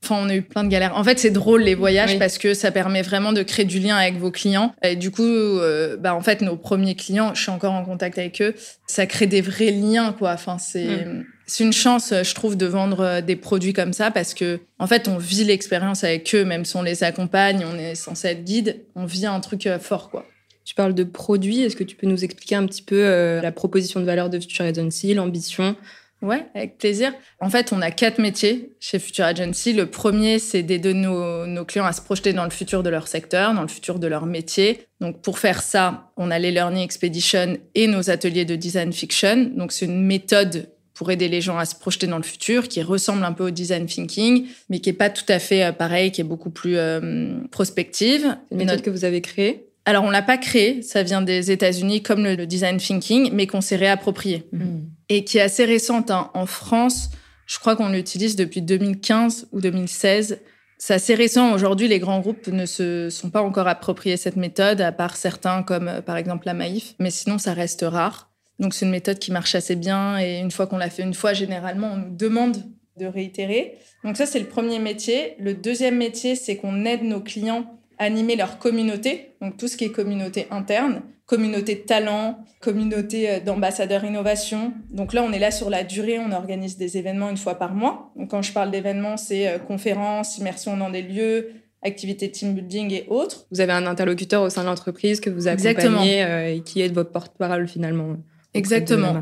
Enfin, 0.05 0.21
on 0.23 0.29
a 0.29 0.35
eu 0.35 0.43
plein 0.43 0.65
de 0.65 0.69
galères. 0.69 0.97
En 0.97 1.03
fait, 1.03 1.19
c'est 1.19 1.31
drôle 1.31 1.63
les 1.63 1.75
voyages 1.75 2.13
Oui. 2.13 2.19
parce 2.19 2.39
que 2.39 2.55
ça 2.55 2.71
permet 2.71 3.03
vraiment 3.03 3.33
de 3.33 3.43
créer 3.43 3.65
du 3.65 3.79
lien 3.81 3.97
avec 3.97 4.17
vos 4.17 4.31
clients. 4.31 4.75
Et 4.83 4.97
du 4.97 5.11
coup, 5.11 5.23
euh, 5.23 5.97
bah, 5.97 6.15
en 6.15 6.21
fait, 6.21 6.41
nos 6.41 6.57
premiers 6.57 6.95
clients, 6.95 7.35
je 7.35 7.43
suis 7.43 7.51
encore 7.51 7.73
en 7.73 7.85
contact 7.85 8.17
avec 8.19 8.41
eux. 8.41 8.55
Ça 8.87 9.07
crée 9.07 9.27
des 9.27 9.41
vrais 9.41 9.73
liens, 9.73 10.13
quoi. 10.13 10.33
Enfin, 10.33 10.59
c'est 10.59 11.05
c'est 11.49 11.65
une 11.65 11.73
chance, 11.73 12.13
je 12.13 12.35
trouve, 12.35 12.57
de 12.57 12.67
vendre 12.67 13.01
euh, 13.01 13.21
des 13.23 13.35
produits 13.35 13.73
comme 13.73 13.95
ça 13.95 14.11
parce 14.11 14.35
que, 14.35 14.61
en 14.79 14.87
fait, 14.87 15.09
on 15.09 15.17
vit 15.17 15.45
l'expérience 15.45 16.05
avec 16.05 16.35
eux, 16.35 16.45
même 16.45 16.67
si 16.67 16.77
on 16.77 16.83
les 16.83 17.03
accompagne, 17.03 17.65
on 17.65 17.77
est 17.79 17.95
censé 17.95 18.29
être 18.29 18.45
guide, 18.45 18.85
on 18.95 19.07
vit 19.07 19.25
un 19.25 19.41
truc 19.41 19.67
euh, 19.67 19.79
fort, 19.79 20.11
quoi. 20.11 20.27
Tu 20.67 20.75
parles 20.75 20.95
de 20.95 21.05
produits. 21.05 21.63
Est-ce 21.63 21.75
que 21.77 21.85
tu 21.85 21.97
peux 21.97 22.07
nous 22.07 22.23
expliquer 22.23 22.55
un 22.55 22.67
petit 22.67 22.83
peu 22.83 23.03
euh, 23.03 23.41
la 23.41 23.51
proposition 23.51 24.01
de 24.01 24.05
valeur 24.05 24.29
de 24.29 24.39
Future 24.39 24.67
Agency, 24.67 25.15
l'ambition? 25.15 25.75
Ouais, 26.21 26.47
avec 26.55 26.79
plaisir. 26.79 27.13
En 27.41 27.49
fait, 27.49 27.73
on 27.73 27.81
a 27.81 27.93
quatre 27.93 28.19
métiers 28.19 28.73
chez 28.81 28.99
Future 28.99 29.25
Agency. 29.25 29.73
Le 29.73 29.87
premier, 29.87 30.41
c'est 30.41 30.65
d'aider 30.65 30.93
nos, 30.93 31.47
nos 31.47 31.65
clients 31.65 31.85
à 31.85 31.93
se 31.93 32.01
projeter 32.03 32.33
dans 32.33 32.43
le 32.45 32.51
futur 32.51 32.83
de 32.83 32.91
leur 32.91 33.07
secteur, 33.07 33.55
dans 33.55 33.63
le 33.63 33.69
futur 33.69 34.01
de 34.01 34.07
leur 34.09 34.27
métier. 34.27 34.81
Donc, 35.01 35.23
pour 35.23 35.39
faire 35.39 35.63
ça, 35.63 36.11
on 36.17 36.33
a 36.33 36.39
les 36.41 36.51
Learning 36.51 36.83
Expedition 36.83 37.57
et 37.77 37.87
nos 37.87 38.11
ateliers 38.11 38.45
de 38.45 38.57
design 38.57 38.93
fiction. 38.93 39.53
Donc, 39.57 39.71
c'est 39.71 39.85
une 39.85 40.03
méthode 40.05 40.69
pour 40.93 41.13
aider 41.13 41.29
les 41.29 41.41
gens 41.41 41.57
à 41.59 41.65
se 41.65 41.77
projeter 41.77 42.09
dans 42.09 42.17
le 42.17 42.25
futur, 42.25 42.67
qui 42.67 42.83
ressemble 42.83 43.23
un 43.23 43.33
peu 43.33 43.45
au 43.47 43.51
design 43.51 43.87
thinking, 43.87 44.49
mais 44.69 44.81
qui 44.81 44.91
est 44.91 44.95
pas 44.95 45.11
tout 45.11 45.23
à 45.29 45.39
fait 45.39 45.63
euh, 45.63 45.71
pareil, 45.71 46.11
qui 46.11 46.21
est 46.21 46.25
beaucoup 46.25 46.51
plus 46.51 46.77
euh, 46.77 47.39
prospective. 47.53 48.37
Une 48.51 48.57
méthode 48.59 48.73
notre- 48.79 48.83
que 48.83 48.91
vous 48.91 49.05
avez 49.05 49.21
créée? 49.21 49.68
Alors, 49.89 50.05
on 50.05 50.11
l'a 50.11 50.21
pas 50.21 50.37
créé, 50.37 50.83
ça 50.83 51.03
vient 51.03 51.23
des 51.23 51.51
États-Unis 51.51 52.03
comme 52.03 52.23
le, 52.23 52.35
le 52.35 52.47
design 52.47 52.77
thinking, 52.77 53.31
mais 53.33 53.47
qu'on 53.47 53.63
s'est 53.63 53.77
réapproprié 53.77 54.45
Hmm. 54.53 54.81
et 55.09 55.25
qui 55.25 55.39
est 55.39 55.41
assez 55.41 55.65
récente. 55.65 56.11
hein. 56.11 56.31
En 56.35 56.45
France, 56.45 57.09
je 57.47 57.59
crois 57.59 57.75
qu'on 57.75 57.89
l'utilise 57.89 58.37
depuis 58.37 58.61
2015 58.61 59.49
ou 59.53 59.63
2016. 59.63 60.41
C'est 60.77 60.93
assez 60.93 61.15
récent. 61.15 61.55
Aujourd'hui, 61.55 61.89
les 61.89 62.01
grands 62.01 62.21
groupes 62.21 62.49
ne 62.49 62.67
se 62.67 63.09
sont 63.09 63.31
pas 63.31 63.41
encore 63.41 63.67
appropriés 63.67 64.19
cette 64.19 64.37
méthode, 64.37 64.83
à 64.83 64.93
part 64.93 65.17
certains 65.17 65.63
comme 65.63 65.89
euh, 65.89 66.03
par 66.03 66.19
exemple 66.19 66.45
la 66.45 66.53
Maïf. 66.53 66.95
Mais 66.99 67.11
sinon, 67.11 67.39
ça 67.39 67.55
reste 67.55 67.83
rare. 67.89 68.31
Donc, 68.59 68.75
c'est 68.75 68.85
une 68.85 68.91
méthode 68.93 69.19
qui 69.19 69.33
marche 69.33 69.55
assez 69.55 69.75
bien. 69.75 70.19
Et 70.21 70.39
une 70.41 70.51
fois 70.51 70.67
qu'on 70.67 70.77
l'a 70.77 70.91
fait 70.91 71.03
une 71.03 71.15
fois, 71.15 71.33
généralement, 71.33 71.93
on 71.95 71.97
nous 71.97 72.15
demande 72.15 72.59
de 73.01 73.07
réitérer. 73.07 73.79
Donc, 74.05 74.19
ça, 74.19 74.27
c'est 74.27 74.39
le 74.41 74.47
premier 74.47 74.81
métier. 74.81 75.35
Le 75.39 75.55
deuxième 75.55 75.97
métier, 75.97 76.35
c'est 76.37 76.57
qu'on 76.57 76.85
aide 76.85 77.05
nos 77.05 77.21
clients 77.21 77.78
animer 77.99 78.37
leur 78.37 78.59
communauté. 78.59 79.33
Donc, 79.41 79.57
tout 79.57 79.69
ce 79.69 79.77
qui 79.77 79.85
est 79.85 79.93
communauté 79.93 80.47
interne, 80.51 81.03
communauté 81.29 81.75
de 81.75 81.81
talent, 81.81 82.39
communauté 82.61 83.31
euh, 83.31 83.41
d'ambassadeurs 83.41 84.05
innovation. 84.05 84.73
Donc 84.91 85.13
là, 85.13 85.23
on 85.23 85.33
est 85.33 85.39
là 85.39 85.51
sur 85.51 85.71
la 85.71 85.85
durée, 85.85 86.19
on 86.19 86.33
organise 86.33 86.77
des 86.77 86.97
événements 86.97 87.31
une 87.31 87.37
fois 87.37 87.55
par 87.57 87.75
mois. 87.75 88.11
Donc 88.17 88.31
quand 88.31 88.43
je 88.43 88.53
parle 88.53 88.71
d'événements, 88.71 89.17
c'est 89.17 89.47
euh, 89.47 89.59
conférences, 89.59 90.39
immersion 90.39 90.77
dans 90.77 90.91
des 90.91 91.03
lieux, 91.03 91.51
activités 91.83 92.31
team 92.31 92.55
building 92.55 92.93
et 92.93 93.07
autres. 93.09 93.47
Vous 93.53 93.61
avez 93.61 93.73
un 93.73 93.87
interlocuteur 93.87 94.43
au 94.43 94.49
sein 94.49 94.63
de 94.63 94.67
l'entreprise 94.69 95.21
que 95.21 95.31
vous 95.31 95.49
accompagnez 95.49 96.25
euh, 96.25 96.55
et 96.55 96.61
qui 96.61 96.81
est 96.81 96.93
votre 96.93 97.13
porte-parole 97.13 97.69
finalement. 97.69 98.17
Exactement. 98.55 99.21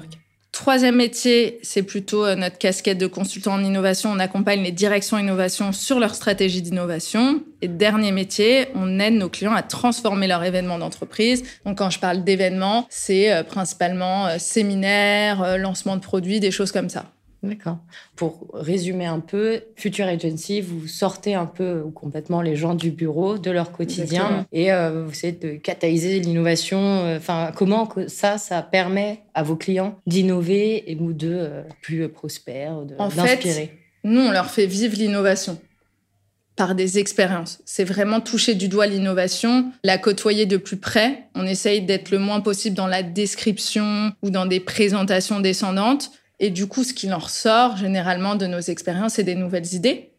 Troisième 0.56 0.96
métier, 0.96 1.58
c'est 1.62 1.82
plutôt 1.82 2.25
euh, 2.25 2.34
notre 2.34 2.56
casquette 2.56 2.96
de 2.96 3.06
consultant 3.06 3.52
en 3.52 3.62
innovation. 3.62 4.10
On 4.10 4.18
accompagne 4.18 4.62
les 4.62 4.72
directions 4.72 5.18
innovation 5.18 5.70
sur 5.72 6.00
leur 6.00 6.14
stratégie 6.14 6.62
d'innovation. 6.62 7.42
Et 7.60 7.68
dernier 7.68 8.10
métier, 8.10 8.68
on 8.75 8.98
aide 8.98 9.12
nos 9.12 9.28
clients 9.28 9.52
à 9.52 9.62
transformer 9.62 10.26
leur 10.26 10.42
événement 10.42 10.78
d'entreprise. 10.78 11.42
Donc 11.66 11.76
quand 11.76 11.90
je 11.90 11.98
parle 11.98 12.25
d'événements, 12.25 12.86
c'est 12.88 13.34
euh, 13.34 13.42
principalement 13.42 14.28
euh, 14.28 14.36
séminaires, 14.38 15.58
lancement 15.58 15.96
de 15.96 16.00
produits, 16.00 16.40
des 16.40 16.50
choses 16.50 16.72
comme 16.72 16.88
ça. 16.88 17.04
D'accord. 17.48 17.78
Pour 18.16 18.48
résumer 18.54 19.06
un 19.06 19.20
peu, 19.20 19.60
Future 19.76 20.06
Agency, 20.06 20.60
vous 20.60 20.86
sortez 20.86 21.34
un 21.34 21.46
peu 21.46 21.82
ou 21.82 21.90
complètement 21.90 22.42
les 22.42 22.56
gens 22.56 22.74
du 22.74 22.90
bureau, 22.90 23.38
de 23.38 23.50
leur 23.50 23.72
quotidien, 23.72 24.04
Exactement. 24.04 24.46
et 24.52 24.72
euh, 24.72 25.04
vous 25.04 25.10
essayez 25.12 25.32
de 25.32 25.56
catalyser 25.56 26.20
l'innovation. 26.20 26.78
euh, 26.78 27.16
Enfin, 27.18 27.52
comment 27.54 27.88
ça, 28.08 28.38
ça 28.38 28.62
permet 28.62 29.20
à 29.34 29.42
vos 29.42 29.56
clients 29.56 29.98
d'innover 30.06 30.90
et 30.90 30.96
ou 30.96 31.12
de 31.12 31.30
euh, 31.32 31.62
plus 31.82 32.08
prospères, 32.08 32.82
d'inspirer? 32.82 33.72
Nous, 34.04 34.20
on 34.20 34.30
leur 34.30 34.50
fait 34.50 34.66
vivre 34.66 34.96
l'innovation 34.96 35.58
par 36.54 36.74
des 36.74 36.98
expériences. 36.98 37.60
C'est 37.66 37.84
vraiment 37.84 38.20
toucher 38.20 38.54
du 38.54 38.68
doigt 38.68 38.86
l'innovation, 38.86 39.70
la 39.84 39.98
côtoyer 39.98 40.46
de 40.46 40.56
plus 40.56 40.78
près. 40.78 41.24
On 41.34 41.44
essaye 41.46 41.82
d'être 41.82 42.10
le 42.10 42.18
moins 42.18 42.40
possible 42.40 42.74
dans 42.74 42.86
la 42.86 43.02
description 43.02 44.12
ou 44.22 44.30
dans 44.30 44.46
des 44.46 44.60
présentations 44.60 45.40
descendantes. 45.40 46.12
Et 46.38 46.50
du 46.50 46.66
coup, 46.66 46.85
ce 46.85 46.93
qui 46.93 47.12
en 47.12 47.19
ressort 47.19 47.76
généralement 47.76 48.35
de 48.37 48.47
nos 48.47 48.61
expériences, 48.61 49.14
c'est 49.14 49.25
des 49.25 49.35
nouvelles 49.35 49.75
idées 49.75 50.15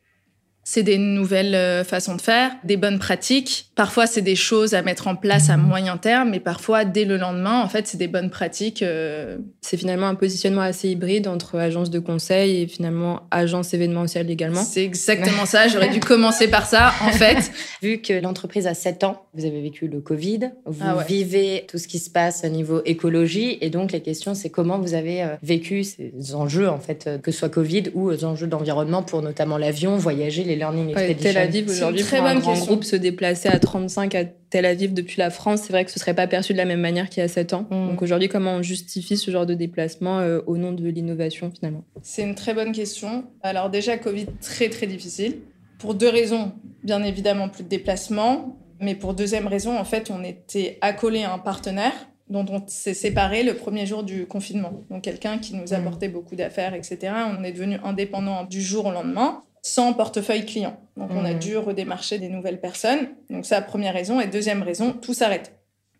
c'est 0.69 0.83
des 0.83 0.97
nouvelles 0.97 1.55
euh, 1.55 1.85
façons 1.85 2.17
de 2.17 2.21
faire, 2.21 2.51
des 2.65 2.75
bonnes 2.75 2.99
pratiques. 2.99 3.71
Parfois, 3.75 4.05
c'est 4.05 4.21
des 4.21 4.35
choses 4.35 4.73
à 4.73 4.81
mettre 4.81 5.07
en 5.07 5.15
place 5.15 5.49
à 5.49 5.55
moyen 5.55 5.95
terme, 5.95 6.31
mais 6.31 6.41
parfois, 6.41 6.83
dès 6.83 7.05
le 7.05 7.15
lendemain, 7.15 7.61
en 7.61 7.69
fait, 7.69 7.87
c'est 7.87 7.97
des 7.97 8.09
bonnes 8.09 8.29
pratiques. 8.29 8.83
Euh. 8.83 9.37
C'est 9.61 9.77
finalement 9.77 10.07
un 10.07 10.15
positionnement 10.15 10.59
assez 10.59 10.89
hybride 10.89 11.29
entre 11.29 11.57
agence 11.57 11.89
de 11.89 11.99
conseil 11.99 12.63
et 12.63 12.67
finalement 12.67 13.21
agence 13.31 13.73
événementielle 13.73 14.29
également. 14.29 14.61
C'est 14.61 14.83
exactement 14.83 15.45
ça. 15.45 15.69
J'aurais 15.69 15.87
dû 15.87 16.01
commencer 16.01 16.49
par 16.49 16.65
ça, 16.65 16.91
en 17.01 17.11
fait. 17.11 17.49
Vu 17.81 17.99
que 17.99 18.11
l'entreprise 18.11 18.67
a 18.67 18.73
7 18.73 19.05
ans, 19.05 19.25
vous 19.35 19.45
avez 19.45 19.61
vécu 19.61 19.87
le 19.87 20.01
Covid, 20.01 20.51
vous 20.65 20.83
ah 20.85 21.01
vivez 21.07 21.65
tout 21.69 21.77
ce 21.77 21.87
qui 21.87 21.99
se 21.99 22.09
passe 22.09 22.43
au 22.43 22.49
niveau 22.49 22.81
écologie, 22.83 23.57
et 23.61 23.69
donc 23.69 23.93
les 23.93 24.01
questions, 24.01 24.33
c'est 24.33 24.49
comment 24.49 24.79
vous 24.79 24.95
avez 24.95 25.23
euh, 25.23 25.27
vécu 25.41 25.85
ces 25.85 26.35
enjeux, 26.35 26.67
en 26.67 26.79
fait, 26.79 27.09
que 27.23 27.31
ce 27.31 27.39
soit 27.39 27.49
Covid 27.49 27.83
ou 27.93 28.09
les 28.09 28.25
enjeux 28.25 28.47
d'environnement 28.47 29.01
pour 29.01 29.21
notamment 29.21 29.57
l'avion, 29.57 29.95
voyager, 29.95 30.43
les 30.43 30.56
learning 30.57 30.93
Tel 31.19 31.37
Aviv 31.37 31.69
aujourd'hui 31.69 32.03
pour 32.03 32.25
un 32.25 32.39
grand 32.39 32.57
groupe 32.57 32.83
se 32.83 32.95
déplacer 32.95 33.49
à 33.49 33.59
35 33.59 34.15
à 34.15 34.23
Tel 34.49 34.65
Aviv 34.65 34.93
depuis 34.93 35.17
la 35.17 35.29
France, 35.29 35.61
c'est 35.63 35.73
vrai 35.73 35.83
que 35.83 35.91
ce 35.91 35.99
serait 35.99 36.13
pas 36.13 36.27
perçu 36.27 36.53
de 36.53 36.57
la 36.57 36.65
même 36.65 36.79
manière 36.79 37.09
qu'il 37.09 37.21
y 37.21 37.23
a 37.23 37.27
7 37.27 37.53
ans. 37.53 37.67
Mm. 37.69 37.89
Donc 37.89 38.01
aujourd'hui, 38.01 38.29
comment 38.29 38.55
on 38.55 38.61
justifie 38.61 39.17
ce 39.17 39.29
genre 39.29 39.45
de 39.45 39.53
déplacement 39.53 40.19
euh, 40.19 40.39
au 40.47 40.57
nom 40.57 40.71
de 40.71 40.87
l'innovation 40.87 41.51
finalement? 41.51 41.83
C'est 42.01 42.23
une 42.23 42.35
très 42.35 42.53
bonne 42.53 42.71
question. 42.71 43.25
Alors 43.41 43.69
déjà 43.69 43.97
Covid 43.97 44.27
très 44.41 44.69
très 44.69 44.87
difficile 44.87 45.39
pour 45.79 45.95
deux 45.95 46.09
raisons. 46.09 46.53
Bien 46.83 47.03
évidemment 47.03 47.49
plus 47.49 47.63
de 47.63 47.69
déplacements, 47.69 48.57
mais 48.79 48.95
pour 48.95 49.13
deuxième 49.13 49.47
raison 49.47 49.77
en 49.77 49.83
fait 49.83 50.09
on 50.09 50.23
était 50.23 50.77
accolé 50.81 51.23
à 51.23 51.33
un 51.33 51.39
partenaire 51.39 51.93
dont 52.29 52.45
on 52.49 52.61
s'est 52.67 52.93
séparé 52.93 53.43
le 53.43 53.55
premier 53.55 53.85
jour 53.85 54.03
du 54.03 54.25
confinement. 54.25 54.83
Donc 54.89 55.03
quelqu'un 55.03 55.37
qui 55.37 55.55
nous 55.55 55.73
apportait 55.73 56.07
mm. 56.07 56.13
beaucoup 56.13 56.35
d'affaires, 56.35 56.73
etc. 56.73 57.13
On 57.37 57.43
est 57.43 57.51
devenu 57.51 57.79
indépendant 57.83 58.45
du 58.45 58.61
jour 58.61 58.85
au 58.85 58.91
lendemain 58.91 59.43
sans 59.61 59.93
portefeuille 59.93 60.45
client. 60.45 60.79
Donc, 60.95 61.11
on 61.11 61.25
a 61.25 61.33
mmh. 61.33 61.39
dû 61.39 61.57
redémarcher 61.57 62.19
des 62.19 62.29
nouvelles 62.29 62.59
personnes. 62.59 63.09
Donc, 63.29 63.45
ça, 63.45 63.61
première 63.61 63.93
raison. 63.93 64.19
Et 64.19 64.27
deuxième 64.27 64.63
raison, 64.63 64.93
tout 64.93 65.13
s'arrête. 65.13 65.53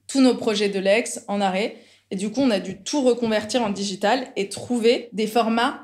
Tous 0.07 0.21
nos 0.21 0.35
projets 0.35 0.69
de 0.69 0.79
l'ex 0.79 1.21
en 1.27 1.41
arrêt. 1.41 1.75
Et 2.11 2.15
du 2.15 2.29
coup, 2.31 2.41
on 2.41 2.51
a 2.51 2.59
dû 2.59 2.77
tout 2.77 3.01
reconvertir 3.01 3.61
en 3.61 3.69
digital 3.69 4.27
et 4.35 4.49
trouver 4.49 5.09
des 5.11 5.27
formats 5.27 5.81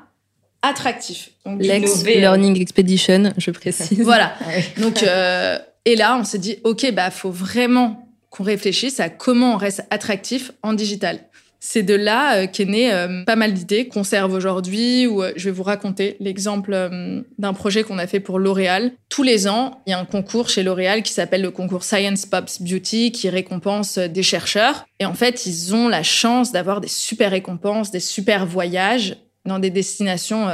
attractifs. 0.62 1.30
L'ex 1.58 2.04
Learning 2.04 2.58
Expedition, 2.60 3.32
je 3.36 3.50
précise. 3.50 4.00
voilà. 4.02 4.34
Donc, 4.78 5.02
euh, 5.02 5.58
et 5.84 5.96
là, 5.96 6.16
on 6.18 6.24
s'est 6.24 6.38
dit, 6.38 6.56
OK, 6.64 6.90
bah, 6.92 7.10
faut 7.10 7.30
vraiment 7.30 8.08
qu'on 8.30 8.44
réfléchisse 8.44 8.98
à 9.00 9.10
comment 9.10 9.54
on 9.54 9.56
reste 9.56 9.84
attractif 9.90 10.52
en 10.62 10.72
digital. 10.72 11.20
C'est 11.66 11.82
de 11.82 11.94
là 11.94 12.36
euh, 12.36 12.46
qu'est 12.46 12.66
né 12.66 12.92
euh, 12.92 13.24
pas 13.24 13.36
mal 13.36 13.54
d'idées 13.54 13.88
qu'on 13.88 14.02
aujourd'hui. 14.30 15.06
Ou 15.06 15.22
euh, 15.22 15.32
je 15.34 15.46
vais 15.46 15.50
vous 15.50 15.62
raconter 15.62 16.18
l'exemple 16.20 16.90
d'un 17.38 17.52
projet 17.54 17.84
qu'on 17.84 17.96
a 17.96 18.06
fait 18.06 18.20
pour 18.20 18.38
L'Oréal. 18.38 18.92
Tous 19.08 19.22
les 19.22 19.48
ans, 19.48 19.80
il 19.86 19.90
y 19.90 19.92
a 19.94 19.98
un 19.98 20.04
concours 20.04 20.50
chez 20.50 20.62
L'Oréal 20.62 21.02
qui 21.02 21.14
s'appelle 21.14 21.40
le 21.40 21.50
concours 21.50 21.82
Science 21.82 22.26
Pops 22.26 22.60
Beauty 22.60 23.12
qui 23.12 23.30
récompense 23.30 23.98
des 23.98 24.22
chercheurs. 24.22 24.84
Et 25.00 25.06
en 25.06 25.14
fait, 25.14 25.46
ils 25.46 25.74
ont 25.74 25.88
la 25.88 26.02
chance 26.02 26.52
d'avoir 26.52 26.82
des 26.82 26.88
super 26.88 27.30
récompenses, 27.30 27.90
des 27.90 27.98
super 27.98 28.44
voyages 28.44 29.16
dans 29.46 29.58
des 29.58 29.70
destinations 29.70 30.48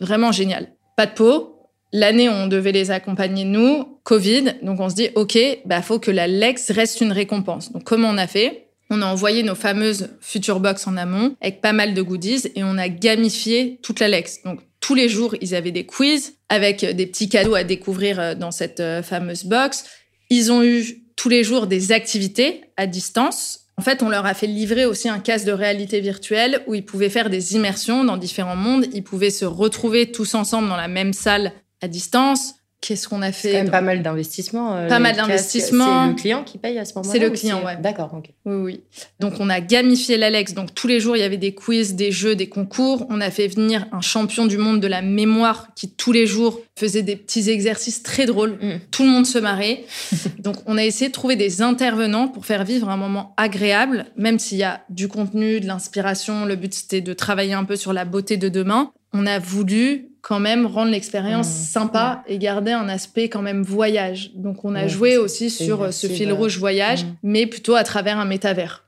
vraiment 0.00 0.32
géniales. 0.32 0.68
Pas 0.96 1.04
de 1.04 1.12
peau. 1.12 1.68
L'année 1.92 2.30
où 2.30 2.32
on 2.32 2.46
devait 2.46 2.72
les 2.72 2.90
accompagner, 2.90 3.44
nous, 3.44 3.98
Covid. 4.02 4.54
Donc 4.62 4.80
on 4.80 4.88
se 4.88 4.94
dit, 4.94 5.10
OK, 5.14 5.38
bah 5.66 5.82
faut 5.82 5.98
que 5.98 6.10
la 6.10 6.26
Lex 6.26 6.70
reste 6.70 7.02
une 7.02 7.12
récompense. 7.12 7.70
Donc 7.70 7.84
comment 7.84 8.08
on 8.08 8.18
a 8.18 8.26
fait? 8.26 8.63
On 8.90 9.02
a 9.02 9.06
envoyé 9.06 9.42
nos 9.42 9.54
fameuses 9.54 10.10
Future 10.20 10.60
Box 10.60 10.86
en 10.86 10.96
amont 10.96 11.36
avec 11.40 11.60
pas 11.60 11.72
mal 11.72 11.94
de 11.94 12.02
goodies 12.02 12.48
et 12.54 12.64
on 12.64 12.76
a 12.78 12.88
gamifié 12.88 13.78
toute 13.82 14.00
la 14.00 14.08
Lex. 14.08 14.42
Donc 14.44 14.60
tous 14.80 14.94
les 14.94 15.08
jours, 15.08 15.34
ils 15.40 15.54
avaient 15.54 15.72
des 15.72 15.86
quiz 15.86 16.34
avec 16.48 16.84
des 16.84 17.06
petits 17.06 17.28
cadeaux 17.28 17.54
à 17.54 17.64
découvrir 17.64 18.20
euh, 18.20 18.34
dans 18.34 18.50
cette 18.50 18.80
euh, 18.80 19.02
fameuse 19.02 19.44
box. 19.44 19.84
Ils 20.28 20.52
ont 20.52 20.62
eu 20.62 21.04
tous 21.16 21.28
les 21.28 21.44
jours 21.44 21.66
des 21.66 21.92
activités 21.92 22.64
à 22.76 22.86
distance. 22.86 23.60
En 23.76 23.82
fait, 23.82 24.02
on 24.02 24.08
leur 24.08 24.26
a 24.26 24.34
fait 24.34 24.46
livrer 24.46 24.84
aussi 24.84 25.08
un 25.08 25.18
casque 25.18 25.46
de 25.46 25.52
réalité 25.52 26.00
virtuelle 26.00 26.62
où 26.66 26.74
ils 26.74 26.84
pouvaient 26.84 27.08
faire 27.08 27.30
des 27.30 27.54
immersions 27.54 28.04
dans 28.04 28.16
différents 28.16 28.56
mondes. 28.56 28.86
Ils 28.92 29.02
pouvaient 29.02 29.30
se 29.30 29.44
retrouver 29.44 30.12
tous 30.12 30.34
ensemble 30.34 30.68
dans 30.68 30.76
la 30.76 30.88
même 30.88 31.12
salle 31.12 31.52
à 31.80 31.88
distance. 31.88 32.54
Qu'est-ce 32.86 33.08
qu'on 33.08 33.22
a 33.22 33.32
fait 33.32 33.52
quand 33.52 33.58
même 33.58 33.70
pas 33.70 33.80
mal 33.80 34.02
d'investissements. 34.02 34.76
Euh, 34.76 34.88
pas 34.88 34.98
mal 34.98 35.16
d'investissements. 35.16 36.04
C'est 36.04 36.10
le 36.10 36.14
client 36.16 36.44
qui 36.44 36.58
paye 36.58 36.78
à 36.78 36.84
ce 36.84 36.92
moment-là 36.96 37.12
C'est 37.14 37.18
le 37.18 37.30
client, 37.30 37.64
ouais. 37.64 37.78
D'accord, 37.80 38.12
ok. 38.12 38.28
Oui, 38.44 38.56
oui. 38.56 38.80
Donc, 39.20 39.40
on 39.40 39.48
a 39.48 39.62
gamifié 39.62 40.18
l'Alex. 40.18 40.52
Donc, 40.52 40.74
tous 40.74 40.86
les 40.86 41.00
jours, 41.00 41.16
il 41.16 41.20
y 41.20 41.22
avait 41.22 41.38
des 41.38 41.54
quiz, 41.54 41.94
des 41.94 42.12
jeux, 42.12 42.36
des 42.36 42.50
concours. 42.50 43.06
On 43.08 43.22
a 43.22 43.30
fait 43.30 43.48
venir 43.48 43.86
un 43.92 44.02
champion 44.02 44.44
du 44.44 44.58
monde 44.58 44.80
de 44.80 44.86
la 44.86 45.00
mémoire 45.00 45.68
qui, 45.74 45.92
tous 45.92 46.12
les 46.12 46.26
jours, 46.26 46.60
faisait 46.76 47.00
des 47.00 47.16
petits 47.16 47.48
exercices 47.48 48.02
très 48.02 48.26
drôles. 48.26 48.58
Mm. 48.60 48.80
Tout 48.90 49.04
le 49.04 49.08
monde 49.08 49.24
se 49.24 49.38
marrait. 49.38 49.84
Donc, 50.40 50.56
on 50.66 50.76
a 50.76 50.84
essayé 50.84 51.08
de 51.08 51.14
trouver 51.14 51.36
des 51.36 51.62
intervenants 51.62 52.28
pour 52.28 52.44
faire 52.44 52.64
vivre 52.64 52.90
un 52.90 52.98
moment 52.98 53.32
agréable, 53.38 54.04
même 54.18 54.38
s'il 54.38 54.58
y 54.58 54.62
a 54.62 54.82
du 54.90 55.08
contenu, 55.08 55.58
de 55.58 55.66
l'inspiration. 55.66 56.44
Le 56.44 56.54
but, 56.54 56.74
c'était 56.74 57.00
de 57.00 57.14
travailler 57.14 57.54
un 57.54 57.64
peu 57.64 57.76
sur 57.76 57.94
la 57.94 58.04
beauté 58.04 58.36
de 58.36 58.50
demain. 58.50 58.92
On 59.14 59.26
a 59.26 59.38
voulu 59.38 60.10
quand 60.24 60.40
même 60.40 60.64
rendre 60.64 60.90
l'expérience 60.90 61.46
mmh. 61.48 61.64
sympa 61.64 62.24
et 62.26 62.38
garder 62.38 62.72
un 62.72 62.88
aspect 62.88 63.28
quand 63.28 63.42
même 63.42 63.62
voyage. 63.62 64.30
Donc 64.34 64.64
on 64.64 64.74
a 64.74 64.86
joué 64.86 65.18
aussi 65.18 65.50
sur 65.50 65.82
euh, 65.82 65.90
ce 65.90 66.06
fil 66.06 66.32
rouge 66.32 66.58
voyage, 66.58 67.04
mmh. 67.04 67.16
mais 67.22 67.46
plutôt 67.46 67.74
à 67.74 67.84
travers 67.84 68.18
un 68.18 68.24
métavers. 68.24 68.84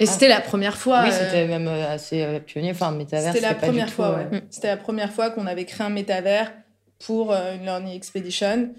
Et 0.00 0.06
c'était 0.06 0.28
la 0.28 0.40
première 0.40 0.78
fois. 0.78 1.02
Oui, 1.04 1.12
c'était 1.12 1.44
euh, 1.44 1.46
même 1.46 1.68
euh, 1.68 1.92
assez 1.92 2.40
pionnier. 2.46 2.70
Enfin, 2.70 2.90
métavers. 2.90 3.34
C'était 3.34 3.46
la 3.46 3.54
première 3.54 3.90
fois. 3.90 4.16
Ouais. 4.16 4.42
C'était 4.48 4.68
la 4.68 4.78
première 4.78 5.12
fois 5.12 5.28
qu'on 5.28 5.46
avait 5.46 5.66
créé 5.66 5.86
un 5.86 5.90
métavers 5.90 6.50
pour 7.04 7.34
une 7.34 7.64
Learning 7.64 7.94
Expedition. 7.94 8.70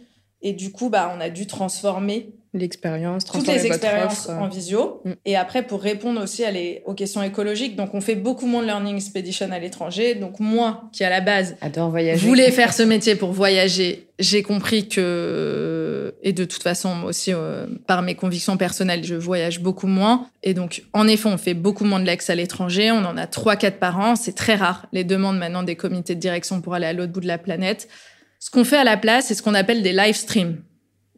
Et 0.42 0.54
du 0.54 0.72
coup, 0.72 0.90
bah, 0.90 1.16
on 1.16 1.22
a 1.22 1.30
dû 1.30 1.46
transformer 1.46 2.34
l'expérience, 2.54 3.24
toutes 3.24 3.48
les 3.48 3.66
expériences 3.66 4.28
en 4.28 4.48
visio. 4.48 5.02
Mm. 5.06 5.12
Et 5.26 5.36
après, 5.38 5.64
pour 5.64 5.82
répondre 5.82 6.22
aussi 6.22 6.44
à 6.44 6.52
les, 6.52 6.82
aux 6.86 6.94
questions 6.94 7.24
écologiques, 7.24 7.76
donc 7.76 7.94
on 7.94 8.02
fait 8.02 8.16
beaucoup 8.16 8.46
moins 8.46 8.62
de 8.62 8.68
learning 8.68 8.96
expedition 8.96 9.50
à 9.52 9.60
l'étranger. 9.60 10.16
Donc 10.16 10.40
moi, 10.40 10.84
qui 10.92 11.04
à 11.04 11.10
la 11.10 11.22
base 11.22 11.56
Adore 11.62 11.90
voyager. 11.90 12.28
voulais 12.28 12.52
faire 12.52 12.74
ce 12.74 12.84
métier 12.84 13.16
pour 13.16 13.32
voyager, 13.32 14.08
j'ai 14.20 14.44
compris 14.44 14.88
que 14.88 16.14
et 16.24 16.34
de 16.34 16.46
toute 16.46 16.62
façon 16.62 17.04
aussi 17.06 17.34
euh, 17.34 17.68
par 17.88 18.02
mes 18.02 18.16
convictions 18.16 18.58
personnelles, 18.58 19.04
je 19.04 19.16
voyage 19.16 19.62
beaucoup 19.62 19.88
moins. 19.88 20.28
Et 20.44 20.54
donc 20.54 20.84
en 20.94 21.08
effet, 21.08 21.30
on 21.30 21.38
fait 21.38 21.54
beaucoup 21.54 21.86
moins 21.86 22.00
de 22.00 22.06
l'ex 22.06 22.30
à 22.30 22.36
l'étranger. 22.36 22.92
On 22.92 23.06
en 23.06 23.18
a 23.18 23.28
trois, 23.28 23.56
quatre 23.56 23.80
par 23.80 24.00
an. 24.00 24.16
C'est 24.16 24.36
très 24.36 24.56
rare. 24.56 24.88
Les 24.92 25.04
demandes 25.04 25.38
maintenant 25.38 25.64
des 25.64 25.76
comités 25.76 26.16
de 26.16 26.20
direction 26.20 26.62
pour 26.62 26.74
aller 26.74 26.86
à 26.86 26.94
l'autre 26.94 27.14
bout 27.14 27.22
de 27.22 27.28
la 27.28 27.38
planète. 27.38 27.88
Ce 28.40 28.50
qu'on 28.50 28.64
fait 28.64 28.78
à 28.78 28.84
la 28.84 28.98
place, 28.98 29.28
c'est 29.28 29.36
ce 29.36 29.42
qu'on 29.42 29.54
appelle 29.54 29.84
des 29.84 29.94
live 29.94 30.16
streams. 30.16 30.58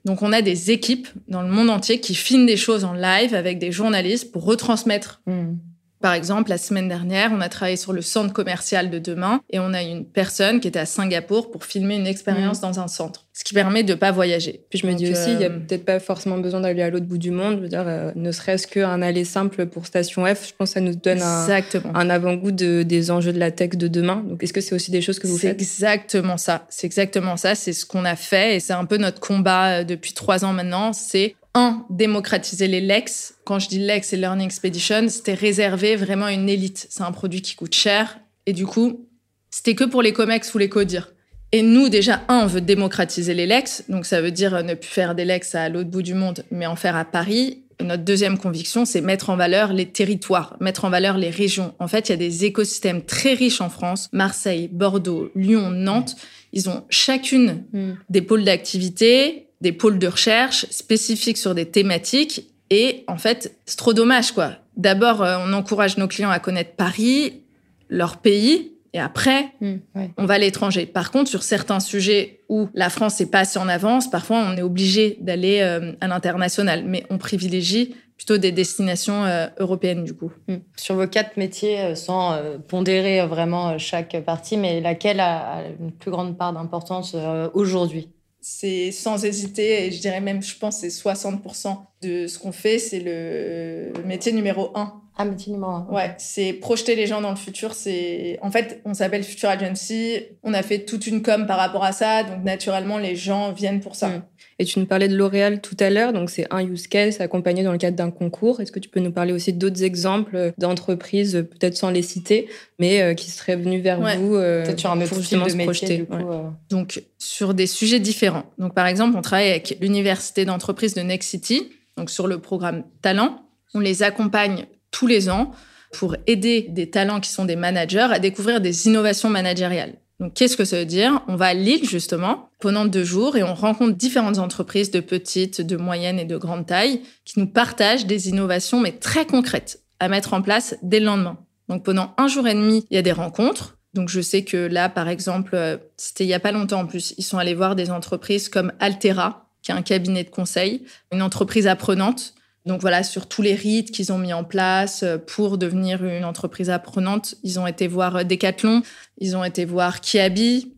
Donc 0.06 0.22
on 0.22 0.34
a 0.34 0.42
des 0.42 0.72
équipes 0.72 1.08
dans 1.28 1.42
le 1.42 1.50
monde 1.50 1.70
entier 1.70 2.00
qui 2.00 2.16
filment 2.16 2.46
des 2.46 2.58
choses 2.58 2.84
en 2.84 2.94
live 2.94 3.34
avec 3.34 3.60
des 3.60 3.72
journalistes 3.72 4.32
pour 4.32 4.44
retransmettre. 4.44 5.22
Hmm. 5.26 5.56
Par 6.04 6.16
exemple, 6.16 6.50
la 6.50 6.58
semaine 6.58 6.90
dernière, 6.90 7.32
on 7.32 7.40
a 7.40 7.48
travaillé 7.48 7.78
sur 7.78 7.94
le 7.94 8.02
centre 8.02 8.34
commercial 8.34 8.90
de 8.90 9.00
demain 9.00 9.40
et 9.50 9.60
on 9.60 9.74
a 9.74 9.82
une 9.82 10.04
personne 10.04 10.60
qui 10.60 10.68
était 10.68 10.80
à 10.80 10.86
Singapour 10.86 11.50
pour 11.50 11.64
filmer 11.64 11.96
une 11.96 12.08
expérience 12.08 12.58
hmm. 12.58 12.64
dans 12.64 12.80
un 12.82 12.90
centre, 12.90 13.26
ce 13.32 13.46
qui 13.46 13.54
permet 13.54 13.84
de 13.84 13.94
pas 13.94 14.12
voyager. 14.12 14.66
Puis 14.70 14.80
je 14.80 14.86
me 14.86 14.96
dis 14.96 15.10
aussi, 15.10 15.32
il 15.32 15.40
y 15.40 15.46
a 15.46 15.48
euh, 15.48 15.60
peut-être 15.60 15.86
pas 15.86 16.02
forcément 16.02 16.40
besoin 16.40 16.60
d'aller 16.60 16.82
à 16.82 16.90
l'autre 16.90 17.06
bout 17.06 17.18
du 17.18 17.32
monde. 17.32 17.56
Je 17.56 17.62
veux 17.62 17.70
dire, 17.70 17.86
euh, 17.88 18.12
ne 18.16 18.34
serait-ce 18.34 18.68
qu'un 18.68 19.02
aller 19.02 19.24
simple 19.24 19.66
pour 19.68 19.86
Station 19.86 20.26
F, 20.26 20.50
je 20.50 20.54
pense 20.58 20.72
que 20.72 20.74
ça 20.74 20.82
nous 20.82 20.94
donne 20.94 21.22
un, 21.22 22.10
avant-goût 22.10 22.52
de, 22.52 22.84
des 22.84 23.10
enjeux 23.10 23.32
de 23.32 23.40
la 23.40 23.52
tech 23.52 23.70
de 23.70 23.88
demain. 23.88 24.26
Donc, 24.28 24.44
est-ce 24.44 24.52
que 24.52 24.60
c'est 24.60 24.76
aussi 24.76 24.92
des 24.92 25.02
choses 25.02 25.20
que 25.20 25.28
vous 25.28 25.38
faites? 25.38 25.58
C'est 25.62 25.86
exactement 25.86 26.36
ça. 26.36 26.66
C'est 26.68 26.86
exactement 26.86 27.38
ça. 27.38 27.56
C'est 27.56 27.72
ce 27.72 27.86
qu'on 27.86 28.04
a 28.04 28.18
fait 28.18 28.58
et 28.58 28.60
c'est 28.60 28.74
un 28.74 28.84
peu 28.84 28.98
notre 28.98 29.22
combat 29.22 29.68
euh, 29.70 29.84
depuis 29.86 30.12
trois 30.12 30.44
ans 30.44 30.52
maintenant. 30.52 30.92
C'est 30.92 31.38
un, 31.56 31.86
démocratiser 31.90 32.68
les 32.68 32.82
Lex. 32.82 33.36
Quand 33.46 33.60
je 33.60 33.70
dis 33.70 33.80
Lex 33.80 34.14
et 34.14 34.18
Learning 34.18 34.46
Expedition, 34.46 35.08
c'était 35.08 35.34
réservé 35.34 35.96
vraiment 35.96 36.26
à 36.26 36.34
une 36.34 36.50
élite. 36.50 36.88
C'est 36.90 37.04
un 37.04 37.12
produit 37.12 37.42
qui 37.42 37.56
coûte 37.56 37.76
cher. 37.76 38.20
Et 38.46 38.54
du 38.54 38.66
coup, 38.66 39.08
c'était 39.50 39.76
que 39.76 39.84
pour 39.84 40.02
les 40.02 40.14
COMEX 40.14 40.54
ou 40.54 40.58
les 40.58 40.70
CODIR. 40.70 41.14
Et 41.52 41.62
nous, 41.62 41.88
déjà, 41.88 42.24
un, 42.30 42.40
on 42.40 42.48
veut 42.48 42.62
démocratiser 42.62 43.36
les 43.36 43.46
Lex. 43.46 43.84
Donc, 43.88 44.08
ça 44.08 44.22
veut 44.22 44.32
dire 44.32 44.64
ne 44.64 44.74
plus 44.74 44.90
faire 44.90 45.14
des 45.14 45.26
Lex 45.26 45.54
à 45.54 45.70
l'autre 45.70 45.92
bout 45.92 46.02
du 46.02 46.16
monde, 46.16 46.44
mais 46.50 46.66
en 46.66 46.76
faire 46.76 46.96
à 46.96 47.06
Paris. 47.06 47.64
Et 47.80 47.84
notre 47.84 48.04
deuxième 48.04 48.40
conviction, 48.40 48.86
c'est 48.86 49.02
mettre 49.02 49.30
en 49.30 49.36
valeur 49.36 49.74
les 49.74 49.86
territoires, 49.86 50.58
mettre 50.60 50.86
en 50.86 50.90
valeur 50.90 51.18
les 51.20 51.30
régions. 51.30 51.76
En 51.78 51.88
fait, 51.88 52.10
il 52.10 52.12
y 52.12 52.16
a 52.16 52.18
des 52.18 52.46
écosystèmes 52.46 53.04
très 53.04 53.34
riches 53.34 53.62
en 53.62 53.70
France. 53.70 54.10
Marseille, 54.12 54.68
Bordeaux, 54.72 55.30
Lyon, 55.36 55.70
Nantes. 55.70 56.16
Ils 56.54 56.70
ont 56.70 56.86
chacune 56.90 57.64
mm. 57.72 57.92
des 58.10 58.22
pôles 58.24 58.44
d'activité, 58.44 59.50
des 59.64 59.72
pôles 59.72 59.98
de 59.98 60.08
recherche 60.08 60.68
spécifiques 60.70 61.38
sur 61.38 61.56
des 61.56 61.66
thématiques. 61.66 62.50
Et 62.70 63.06
en 63.08 63.18
fait, 63.18 63.56
c'est 63.66 63.78
trop 63.78 63.94
dommage, 63.94 64.34
quoi. 64.34 64.58
D'abord, 64.76 65.24
euh, 65.24 65.38
on 65.40 65.54
encourage 65.54 65.98
nos 65.98 66.08
clients 66.08 66.30
à 66.30 66.40
connaître 66.40 66.76
Paris, 66.76 67.44
leur 67.90 68.18
pays, 68.18 68.74
et 68.96 69.00
après, 69.00 69.52
mmh, 69.62 69.76
on 70.18 70.26
va 70.26 70.36
à 70.36 70.38
l'étranger. 70.38 70.86
Par 70.86 71.12
contre, 71.12 71.30
sur 71.30 71.42
certains 71.42 71.80
sujets 71.80 72.42
où 72.50 72.68
la 72.76 72.90
France 72.90 73.20
n'est 73.20 73.26
pas 73.26 73.40
assez 73.40 73.58
en 73.58 73.68
avance, 73.68 74.08
parfois 74.08 74.38
on 74.38 74.56
est 74.56 74.62
obligé 74.62 75.18
d'aller 75.20 75.62
euh, 75.62 75.94
à 76.00 76.08
l'international. 76.08 76.84
Mais 76.86 77.04
on 77.10 77.18
privilégie 77.18 77.96
plutôt 78.18 78.38
des 78.38 78.52
destinations 78.52 79.24
européennes 79.60 80.04
du 80.04 80.14
coup. 80.14 80.32
Hmm. 80.48 80.58
Sur 80.78 80.96
vos 80.96 81.08
quatre 81.08 81.38
métiers, 81.38 81.96
sans 81.96 82.40
pondérer 82.68 83.26
vraiment 83.26 83.80
chaque 83.80 84.16
partie, 84.24 84.56
mais 84.56 84.80
laquelle 84.82 85.20
a 85.20 85.64
une 85.80 85.92
plus 85.92 86.12
grande 86.12 86.38
part 86.38 86.54
d'importance 86.54 87.16
aujourd'hui? 87.56 88.10
C'est 88.44 88.92
sans 88.92 89.24
hésiter, 89.24 89.86
et 89.86 89.92
je 89.92 90.02
dirais 90.02 90.20
même, 90.20 90.44
je 90.44 90.58
pense, 90.58 90.80
c'est 90.80 90.90
60% 90.90 91.78
de 92.02 92.28
ce 92.28 92.38
qu'on 92.38 92.52
fait, 92.52 92.78
c'est 92.78 93.00
le 93.00 93.94
métier 94.06 94.34
numéro 94.34 94.78
un. 94.78 95.03
Ah, 95.16 95.26
métier 95.26 95.54
numéro 95.54 95.72
un. 95.72 95.88
Ouais, 95.92 96.16
c'est 96.18 96.54
projeter 96.54 96.96
les 96.96 97.06
gens 97.06 97.22
dans 97.22 97.30
le 97.30 97.36
futur. 97.36 97.74
C'est 97.74 98.40
En 98.42 98.50
fait, 98.50 98.82
on 98.86 98.94
s'appelle 98.94 99.24
Future 99.24 99.50
Agency. 99.50 100.20
On 100.44 100.54
a 100.54 100.64
fait 100.64 100.80
toute 100.80 101.06
une 101.06 101.22
com 101.22 101.46
par 101.46 101.58
rapport 101.58 101.84
à 101.84 101.92
ça. 101.92 102.24
Donc, 102.24 102.44
naturellement, 102.44 102.98
les 102.98 103.16
gens 103.16 103.52
viennent 103.52 103.80
pour 103.80 103.96
ça. 103.96 104.10
Mm. 104.10 104.24
Et 104.60 104.66
tu 104.66 104.80
nous 104.80 104.86
parlais 104.86 105.08
de 105.08 105.16
L'Oréal 105.16 105.62
tout 105.62 105.76
à 105.80 105.90
l'heure, 105.90 106.14
donc 106.14 106.30
c'est 106.30 106.46
un 106.52 106.64
use 106.64 106.88
case 106.88 107.20
accompagné 107.22 107.64
dans 107.64 107.72
le 107.72 107.78
cadre 107.78 107.98
d'un 107.98 108.12
concours. 108.12 108.62
Est-ce 108.62 108.72
que 108.72 108.80
tu 108.80 108.90
peux 108.90 109.00
nous 109.00 109.12
parler 109.12 109.34
aussi 109.34 109.52
d'autres 109.52 109.84
exemples 109.84 110.54
d'entreprises, 110.58 111.46
peut-être 111.50 111.76
sans 111.76 111.90
les 111.90 112.04
citer, 112.04 112.48
mais 112.78 113.02
euh, 113.02 113.14
qui 113.14 113.32
seraient 113.32 113.56
venues 113.56 113.82
vers 113.82 114.00
vous 114.00 114.36
euh, 114.36 114.66
sur 114.78 114.92
un 114.92 115.02
autre 115.02 115.20
type 115.22 115.40
de 115.40 115.54
métier, 115.56 116.08
euh. 116.12 116.44
Donc 116.70 117.04
sur 117.18 117.54
des 117.54 117.68
sujets 117.68 118.00
différents. 118.00 118.44
Donc 118.60 118.76
par 118.76 118.86
exemple, 118.86 119.18
on 119.18 119.22
travaille 119.22 119.50
avec 119.50 119.78
l'université 119.82 120.46
d'entreprise 120.46 120.94
de 120.94 121.02
Next 121.02 121.30
City, 121.30 121.70
donc 121.98 122.10
sur 122.10 122.28
le 122.28 122.38
programme 122.38 122.84
Talent. 123.02 123.40
On 123.74 123.80
les 123.80 124.04
accompagne 124.04 124.68
tous 124.94 125.08
les 125.08 125.30
ans 125.30 125.52
pour 125.92 126.16
aider 126.26 126.68
des 126.70 126.90
talents 126.90 127.20
qui 127.20 127.30
sont 127.30 127.44
des 127.44 127.58
managers 127.58 128.08
à 128.10 128.20
découvrir 128.20 128.62
des 128.62 128.88
innovations 128.88 129.30
managériales. 129.30 129.96
Donc, 130.20 130.36
qu'est-ce 130.36 130.56
que 130.56 130.64
ça 130.64 130.80
veut 130.80 130.86
dire? 130.86 131.22
On 131.28 131.36
va 131.36 131.48
à 131.48 131.54
Lille, 131.54 131.88
justement, 131.88 132.50
pendant 132.62 132.86
deux 132.86 133.04
jours 133.04 133.36
et 133.36 133.44
on 133.44 133.54
rencontre 133.54 133.98
différentes 133.98 134.38
entreprises 134.38 134.92
de 134.92 135.02
petites, 135.02 135.60
de 135.60 135.76
moyennes 135.76 136.20
et 136.20 136.26
de 136.26 136.38
grandes 136.38 136.66
tailles 136.66 137.02
qui 137.26 137.40
nous 137.40 137.48
partagent 137.48 138.06
des 138.06 138.30
innovations, 138.30 138.80
mais 138.80 138.94
très 138.94 139.26
concrètes, 139.26 139.82
à 140.00 140.08
mettre 140.08 140.34
en 140.34 140.42
place 140.42 140.76
dès 140.82 141.00
le 141.00 141.08
lendemain. 141.08 141.38
Donc, 141.68 141.84
pendant 141.84 142.14
un 142.18 142.28
jour 142.28 142.48
et 142.48 142.54
demi, 142.54 142.86
il 142.90 142.96
y 142.96 142.98
a 142.98 143.02
des 143.02 143.12
rencontres. 143.12 143.78
Donc, 143.94 144.10
je 144.10 144.22
sais 144.22 144.44
que 144.44 144.58
là, 144.58 144.88
par 144.88 145.10
exemple, 145.10 145.56
euh, 145.56 145.78
c'était 145.98 146.24
il 146.24 146.30
y 146.30 146.34
a 146.34 146.40
pas 146.40 146.52
longtemps 146.52 146.82
en 146.82 146.88
plus, 146.88 147.14
ils 147.18 147.24
sont 147.24 147.38
allés 147.38 147.54
voir 147.54 147.76
des 147.76 147.92
entreprises 147.92 148.50
comme 148.50 148.72
Altera, 148.80 149.50
qui 149.62 149.72
est 149.72 149.76
un 149.76 149.82
cabinet 149.82 150.24
de 150.24 150.30
conseil, 150.30 150.84
une 151.12 151.22
entreprise 151.22 151.68
apprenante 151.68 152.34
donc 152.66 152.80
voilà, 152.80 153.04
sur 153.04 153.28
tous 153.28 153.42
les 153.42 153.56
rites 153.56 153.92
qu'ils 153.92 154.14
ont 154.14 154.18
mis 154.18 154.34
en 154.34 154.44
place 154.44 155.04
euh, 155.04 155.18
pour 155.18 155.58
devenir 155.58 156.04
une 156.04 156.24
entreprise 156.24 156.70
apprenante, 156.70 157.36
ils 157.44 157.60
ont 157.60 157.68
été 157.68 157.88
voir 157.88 158.18
euh, 158.18 158.24
Decathlon, 158.24 158.82
ils 159.18 159.36
ont 159.36 159.44
été 159.44 159.66
voir 159.66 160.00
Kiabi. 160.00 160.74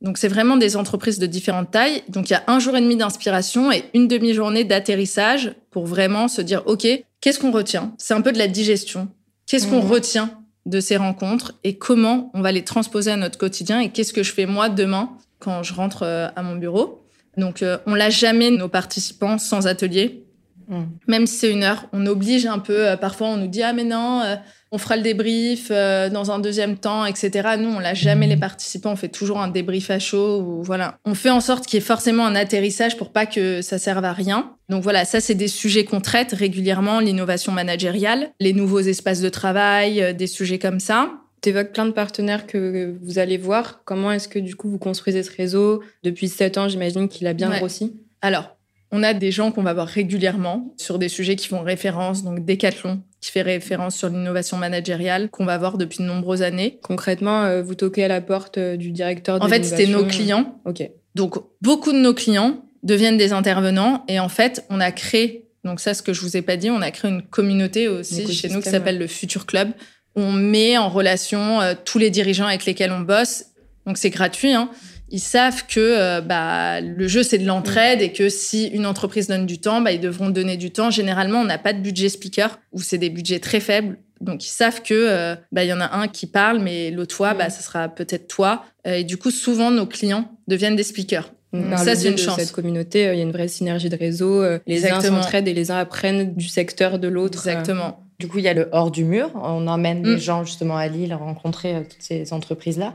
Donc 0.00 0.18
c'est 0.18 0.28
vraiment 0.28 0.56
des 0.56 0.76
entreprises 0.76 1.18
de 1.18 1.26
différentes 1.26 1.70
tailles. 1.70 2.02
Donc 2.08 2.30
il 2.30 2.32
y 2.32 2.36
a 2.36 2.44
un 2.46 2.58
jour 2.58 2.76
et 2.76 2.80
demi 2.80 2.96
d'inspiration 2.96 3.70
et 3.70 3.84
une 3.92 4.08
demi-journée 4.08 4.64
d'atterrissage 4.64 5.54
pour 5.70 5.86
vraiment 5.86 6.28
se 6.28 6.40
dire, 6.40 6.62
OK, 6.66 6.86
qu'est-ce 7.20 7.38
qu'on 7.38 7.50
retient? 7.50 7.94
C'est 7.98 8.14
un 8.14 8.22
peu 8.22 8.32
de 8.32 8.38
la 8.38 8.48
digestion. 8.48 9.08
Qu'est-ce 9.46 9.66
qu'on 9.66 9.82
mmh. 9.82 9.90
retient 9.90 10.30
de 10.64 10.80
ces 10.80 10.96
rencontres 10.96 11.54
et 11.64 11.76
comment 11.76 12.30
on 12.34 12.40
va 12.40 12.50
les 12.50 12.64
transposer 12.64 13.12
à 13.12 13.16
notre 13.16 13.38
quotidien 13.38 13.80
et 13.80 13.90
qu'est-ce 13.90 14.12
que 14.12 14.22
je 14.22 14.32
fais 14.32 14.46
moi 14.46 14.68
demain 14.68 15.10
quand 15.38 15.62
je 15.62 15.74
rentre 15.74 16.02
euh, 16.02 16.28
à 16.34 16.42
mon 16.42 16.56
bureau? 16.56 17.02
Donc 17.36 17.62
on 17.84 17.94
lâche 17.94 18.18
jamais 18.18 18.50
nos 18.50 18.68
participants 18.68 19.36
sans 19.36 19.66
atelier 19.66 20.25
Mm. 20.68 20.84
Même 21.06 21.26
si 21.26 21.36
c'est 21.36 21.50
une 21.50 21.62
heure, 21.62 21.86
on 21.92 22.06
oblige 22.06 22.46
un 22.46 22.58
peu. 22.58 22.88
Euh, 22.88 22.96
parfois, 22.96 23.28
on 23.28 23.36
nous 23.36 23.46
dit 23.46 23.62
ah 23.62 23.72
mais 23.72 23.84
non, 23.84 24.20
euh, 24.22 24.36
on 24.72 24.78
fera 24.78 24.96
le 24.96 25.02
débrief 25.02 25.68
euh, 25.70 26.10
dans 26.10 26.30
un 26.30 26.38
deuxième 26.38 26.76
temps, 26.76 27.04
etc. 27.04 27.56
Nous, 27.58 27.68
on 27.68 27.78
l'a 27.78 27.94
jamais 27.94 28.26
les 28.26 28.36
participants. 28.36 28.92
On 28.92 28.96
fait 28.96 29.08
toujours 29.08 29.40
un 29.40 29.48
débrief 29.48 29.90
à 29.90 29.98
chaud 29.98 30.40
ou 30.40 30.62
voilà. 30.62 30.98
On 31.04 31.14
fait 31.14 31.30
en 31.30 31.40
sorte 31.40 31.66
qu'il 31.66 31.78
y 31.78 31.82
ait 31.82 31.86
forcément 31.86 32.26
un 32.26 32.34
atterrissage 32.34 32.96
pour 32.96 33.12
pas 33.12 33.26
que 33.26 33.62
ça 33.62 33.78
serve 33.78 34.04
à 34.04 34.12
rien. 34.12 34.52
Donc 34.68 34.82
voilà, 34.82 35.04
ça 35.04 35.20
c'est 35.20 35.34
des 35.34 35.48
sujets 35.48 35.84
qu'on 35.84 36.00
traite 36.00 36.32
régulièrement, 36.32 36.98
l'innovation 36.98 37.52
managériale, 37.52 38.30
les 38.40 38.52
nouveaux 38.52 38.80
espaces 38.80 39.20
de 39.20 39.28
travail, 39.28 40.14
des 40.14 40.26
sujets 40.26 40.58
comme 40.58 40.80
ça. 40.80 41.10
Tu 41.42 41.50
évoques 41.50 41.72
plein 41.72 41.86
de 41.86 41.92
partenaires 41.92 42.46
que 42.46 42.96
vous 43.02 43.18
allez 43.20 43.36
voir. 43.36 43.82
Comment 43.84 44.10
est-ce 44.10 44.26
que 44.26 44.40
du 44.40 44.56
coup 44.56 44.68
vous 44.68 44.78
construisez 44.78 45.22
ce 45.22 45.30
réseau? 45.30 45.82
Depuis 46.02 46.28
sept 46.28 46.58
ans, 46.58 46.68
j'imagine 46.68 47.08
qu'il 47.08 47.28
a 47.28 47.34
bien 47.34 47.50
grossi. 47.50 47.94
Alors, 48.22 48.55
on 48.92 49.02
a 49.02 49.14
des 49.14 49.32
gens 49.32 49.50
qu'on 49.50 49.62
va 49.62 49.74
voir 49.74 49.88
régulièrement 49.88 50.74
sur 50.76 50.98
des 50.98 51.08
sujets 51.08 51.36
qui 51.36 51.48
font 51.48 51.62
référence, 51.62 52.22
donc 52.22 52.44
Decathlon, 52.44 53.02
qui 53.20 53.32
fait 53.32 53.42
référence 53.42 53.96
sur 53.96 54.08
l'innovation 54.08 54.56
managériale, 54.56 55.28
qu'on 55.30 55.44
va 55.44 55.58
voir 55.58 55.78
depuis 55.78 55.98
de 55.98 56.04
nombreuses 56.04 56.42
années. 56.42 56.78
Concrètement, 56.82 57.44
euh, 57.44 57.62
vous 57.62 57.74
toquez 57.74 58.04
à 58.04 58.08
la 58.08 58.20
porte 58.20 58.58
euh, 58.58 58.76
du 58.76 58.92
directeur 58.92 59.42
En 59.42 59.48
fait, 59.48 59.64
c'était 59.64 59.86
nos 59.86 60.04
clients. 60.04 60.60
Ok. 60.64 60.88
Donc, 61.14 61.36
beaucoup 61.60 61.92
de 61.92 61.98
nos 61.98 62.14
clients 62.14 62.62
deviennent 62.82 63.16
des 63.16 63.32
intervenants 63.32 64.04
et 64.06 64.20
en 64.20 64.28
fait, 64.28 64.64
on 64.70 64.80
a 64.80 64.92
créé, 64.92 65.48
donc 65.64 65.80
ça, 65.80 65.94
ce 65.94 66.02
que 66.02 66.12
je 66.12 66.20
vous 66.20 66.36
ai 66.36 66.42
pas 66.42 66.56
dit, 66.56 66.70
on 66.70 66.82
a 66.82 66.90
créé 66.90 67.10
une 67.10 67.22
communauté 67.22 67.88
aussi 67.88 68.32
chez 68.32 68.48
nous 68.48 68.60
qui 68.60 68.70
s'appelle 68.70 68.98
le 68.98 69.06
Future 69.08 69.46
Club. 69.46 69.70
On 70.14 70.30
met 70.30 70.78
en 70.78 70.88
relation 70.88 71.60
euh, 71.60 71.74
tous 71.84 71.98
les 71.98 72.10
dirigeants 72.10 72.46
avec 72.46 72.64
lesquels 72.64 72.92
on 72.92 73.00
bosse. 73.00 73.46
Donc, 73.86 73.98
c'est 73.98 74.10
gratuit, 74.10 74.52
hein 74.52 74.70
ils 75.08 75.20
savent 75.20 75.66
que 75.66 75.80
euh, 75.80 76.20
bah, 76.20 76.80
le 76.80 77.06
jeu, 77.06 77.22
c'est 77.22 77.38
de 77.38 77.46
l'entraide 77.46 78.02
et 78.02 78.12
que 78.12 78.28
si 78.28 78.66
une 78.66 78.86
entreprise 78.86 79.28
donne 79.28 79.46
du 79.46 79.58
temps, 79.58 79.80
bah, 79.80 79.92
ils 79.92 80.00
devront 80.00 80.30
donner 80.30 80.56
du 80.56 80.72
temps. 80.72 80.90
Généralement, 80.90 81.40
on 81.40 81.44
n'a 81.44 81.58
pas 81.58 81.72
de 81.72 81.80
budget 81.80 82.08
speaker 82.08 82.58
ou 82.72 82.80
c'est 82.80 82.98
des 82.98 83.10
budgets 83.10 83.38
très 83.38 83.60
faibles. 83.60 83.98
Donc, 84.20 84.44
ils 84.44 84.50
savent 84.50 84.82
que 84.82 84.94
euh, 84.94 85.36
bah, 85.52 85.62
il 85.62 85.68
y 85.68 85.72
en 85.72 85.80
a 85.80 85.96
un 85.96 86.08
qui 86.08 86.26
parle, 86.26 86.58
mais 86.58 86.90
l'autre 86.90 87.14
fois, 87.14 87.34
bah, 87.34 87.50
ça 87.50 87.60
sera 87.60 87.88
peut-être 87.88 88.26
toi. 88.26 88.64
Euh, 88.86 88.94
et 88.94 89.04
du 89.04 89.16
coup, 89.16 89.30
souvent, 89.30 89.70
nos 89.70 89.86
clients 89.86 90.30
deviennent 90.48 90.76
des 90.76 90.82
speakers. 90.82 91.30
Donc, 91.52 91.78
ça, 91.78 91.94
c'est 91.94 92.10
une 92.10 92.18
chance. 92.18 92.38
cette 92.38 92.52
communauté, 92.52 93.02
il 93.12 93.16
y 93.16 93.20
a 93.20 93.22
une 93.22 93.32
vraie 93.32 93.48
synergie 93.48 93.88
de 93.88 93.96
réseau. 93.96 94.44
les 94.66 94.90
uns 94.90 95.00
s'entraident 95.00 95.48
et 95.48 95.54
les 95.54 95.70
uns 95.70 95.78
apprennent 95.78 96.34
du 96.34 96.48
secteur 96.48 96.98
de 96.98 97.08
l'autre. 97.08 97.46
Exactement. 97.46 98.02
Du 98.18 98.28
coup, 98.28 98.38
il 98.38 98.44
y 98.44 98.48
a 98.48 98.54
le 98.54 98.68
hors 98.72 98.90
du 98.90 99.04
mur. 99.04 99.30
On 99.34 99.66
emmène 99.66 100.02
les 100.02 100.16
mm. 100.16 100.20
gens 100.20 100.44
justement 100.44 100.76
à 100.76 100.88
Lille 100.88 101.14
rencontrer 101.14 101.86
toutes 101.88 102.02
ces 102.02 102.32
entreprises-là 102.32 102.94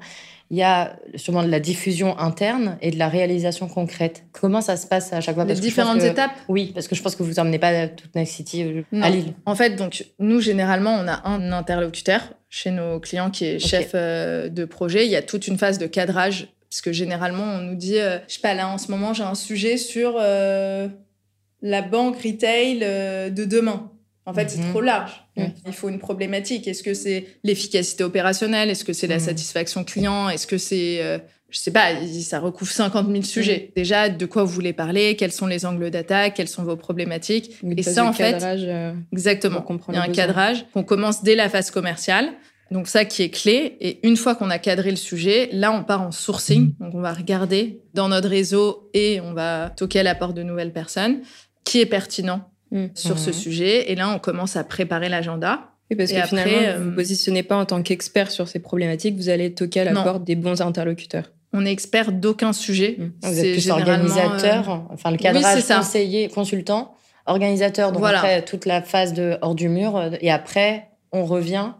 il 0.51 0.57
y 0.57 0.63
a 0.63 0.97
sûrement 1.15 1.43
de 1.43 1.47
la 1.47 1.61
diffusion 1.61 2.19
interne 2.19 2.77
et 2.81 2.91
de 2.91 2.99
la 2.99 3.07
réalisation 3.07 3.69
concrète. 3.69 4.25
Comment 4.33 4.59
ça 4.59 4.75
se 4.75 4.85
passe 4.85 5.13
à 5.13 5.21
chaque 5.21 5.35
fois? 5.35 5.45
Les 5.45 5.55
différentes 5.55 6.03
étapes? 6.03 6.33
Oui, 6.49 6.71
parce 6.73 6.89
que 6.89 6.95
je 6.95 7.01
pense 7.01 7.15
que 7.15 7.23
vous 7.23 7.39
emmenez 7.39 7.57
pas 7.57 7.87
toute 7.87 8.13
Next 8.15 8.35
City 8.35 8.63
euh, 8.63 9.01
à 9.01 9.09
Lille. 9.09 9.33
En 9.45 9.55
fait, 9.55 9.77
donc 9.77 10.05
nous 10.19 10.41
généralement, 10.41 10.93
on 10.93 11.07
a 11.07 11.25
un 11.25 11.53
interlocuteur 11.53 12.33
chez 12.49 12.69
nos 12.69 12.99
clients 12.99 13.31
qui 13.31 13.45
est 13.45 13.59
chef 13.59 13.91
euh, 13.93 14.49
de 14.49 14.65
projet. 14.65 15.05
Il 15.05 15.11
y 15.11 15.15
a 15.15 15.21
toute 15.21 15.47
une 15.47 15.57
phase 15.57 15.77
de 15.77 15.87
cadrage 15.87 16.49
parce 16.69 16.81
que 16.81 16.91
généralement, 16.91 17.45
on 17.45 17.59
nous 17.59 17.75
dit, 17.75 17.97
euh, 17.97 18.17
je 18.27 18.33
sais 18.33 18.41
pas 18.41 18.53
là 18.53 18.67
en 18.67 18.77
ce 18.77 18.91
moment, 18.91 19.13
j'ai 19.13 19.23
un 19.23 19.35
sujet 19.35 19.77
sur 19.77 20.17
la 20.17 21.81
banque 21.81 22.21
retail 22.21 22.79
de 22.79 23.45
demain. 23.45 23.89
En 24.31 24.33
fait, 24.33 24.49
c'est 24.49 24.61
mhm. 24.61 24.69
trop 24.69 24.81
large. 24.81 25.11
Il 25.35 25.73
faut 25.73 25.89
une 25.89 25.99
problématique. 25.99 26.67
Est-ce 26.67 26.83
que 26.83 26.93
c'est 26.93 27.25
l'efficacité 27.43 28.03
opérationnelle? 28.03 28.69
Est-ce 28.69 28.85
que 28.85 28.93
c'est 28.93 29.07
la 29.07 29.15
mhm. 29.15 29.25
satisfaction 29.25 29.83
client? 29.83 30.29
Est-ce 30.29 30.47
que 30.47 30.57
c'est, 30.57 31.01
euh, 31.01 31.17
je 31.49 31.57
sais 31.57 31.71
pas, 31.71 31.89
ça 32.21 32.39
recouvre 32.39 32.71
50 32.71 33.11
000 33.11 33.23
sujets. 33.23 33.65
Mhm. 33.67 33.71
Déjà, 33.75 34.09
de 34.09 34.25
quoi 34.25 34.43
vous 34.43 34.53
voulez 34.53 34.71
parler? 34.71 35.17
Quels 35.17 35.33
sont 35.33 35.47
les 35.47 35.65
angles 35.65 35.89
d'attaque? 35.89 36.35
Quelles 36.35 36.47
sont 36.47 36.63
vos 36.63 36.77
problématiques? 36.77 37.51
Et 37.75 37.83
ça, 37.83 38.05
en 38.05 38.13
fait, 38.13 38.41
euh, 38.41 38.93
exactement. 39.11 39.65
Il 39.89 39.95
y 39.95 39.97
a 39.97 40.03
un 40.03 40.07
cadrage 40.07 40.65
qu'on 40.73 40.83
commence 40.83 41.23
dès 41.23 41.35
la 41.35 41.49
phase 41.49 41.69
commerciale. 41.71 42.29
Donc 42.71 42.87
ça 42.87 43.03
qui 43.03 43.23
est 43.23 43.29
clé. 43.29 43.75
Et 43.81 44.07
une 44.07 44.15
fois 44.15 44.33
qu'on 44.33 44.49
a 44.49 44.57
cadré 44.57 44.91
le 44.91 44.95
sujet, 44.95 45.49
là, 45.51 45.73
on 45.73 45.83
part 45.83 46.01
en 46.01 46.11
sourcing. 46.11 46.73
Donc 46.79 46.95
on 46.95 47.01
va 47.01 47.11
regarder 47.11 47.81
dans 47.93 48.07
notre 48.07 48.29
réseau 48.29 48.89
et 48.93 49.19
on 49.19 49.33
va 49.33 49.71
toquer 49.75 49.99
à 49.99 50.03
la 50.03 50.15
porte 50.15 50.35
de 50.35 50.43
nouvelles 50.43 50.71
personnes 50.71 51.19
qui 51.65 51.81
est 51.81 51.85
pertinent 51.85 52.50
Mm. 52.71 52.87
sur 52.95 53.19
ce 53.19 53.31
sujet. 53.31 53.91
Et 53.91 53.95
là, 53.95 54.09
on 54.09 54.19
commence 54.19 54.55
à 54.55 54.63
préparer 54.63 55.09
l'agenda. 55.09 55.71
Oui, 55.89 55.97
parce 55.97 56.11
que 56.13 56.21
finalement, 56.21 56.51
vous 56.53 56.79
ne 56.79 56.83
vous 56.85 56.91
euh, 56.91 56.95
positionnez 56.95 57.43
pas 57.43 57.57
en 57.57 57.65
tant 57.65 57.83
qu'expert 57.83 58.31
sur 58.31 58.47
ces 58.47 58.59
problématiques, 58.59 59.17
vous 59.17 59.27
allez 59.27 59.53
toquer 59.53 59.81
à 59.81 59.83
la 59.83 60.03
porte 60.03 60.23
des 60.23 60.35
bons 60.35 60.61
interlocuteurs. 60.61 61.31
On 61.53 61.65
est 61.65 61.71
expert 61.71 62.13
d'aucun 62.13 62.53
sujet. 62.53 62.95
Mm. 62.97 63.11
Vous 63.23 63.39
êtes 63.39 63.51
plus 63.53 63.69
organisateur, 63.69 64.69
euh, 64.69 64.93
enfin 64.93 65.11
le 65.11 65.17
cadrage 65.17 65.67
conseiller, 65.67 66.29
consultant, 66.29 66.95
organisateur, 67.25 67.91
donc 67.91 67.99
voilà. 67.99 68.19
après 68.19 68.41
toute 68.43 68.65
la 68.65 68.81
phase 68.81 69.13
de 69.13 69.37
hors 69.41 69.53
du 69.53 69.67
mur, 69.67 69.97
euh, 69.97 70.11
et 70.21 70.31
après 70.31 70.87
on 71.11 71.25
revient 71.25 71.73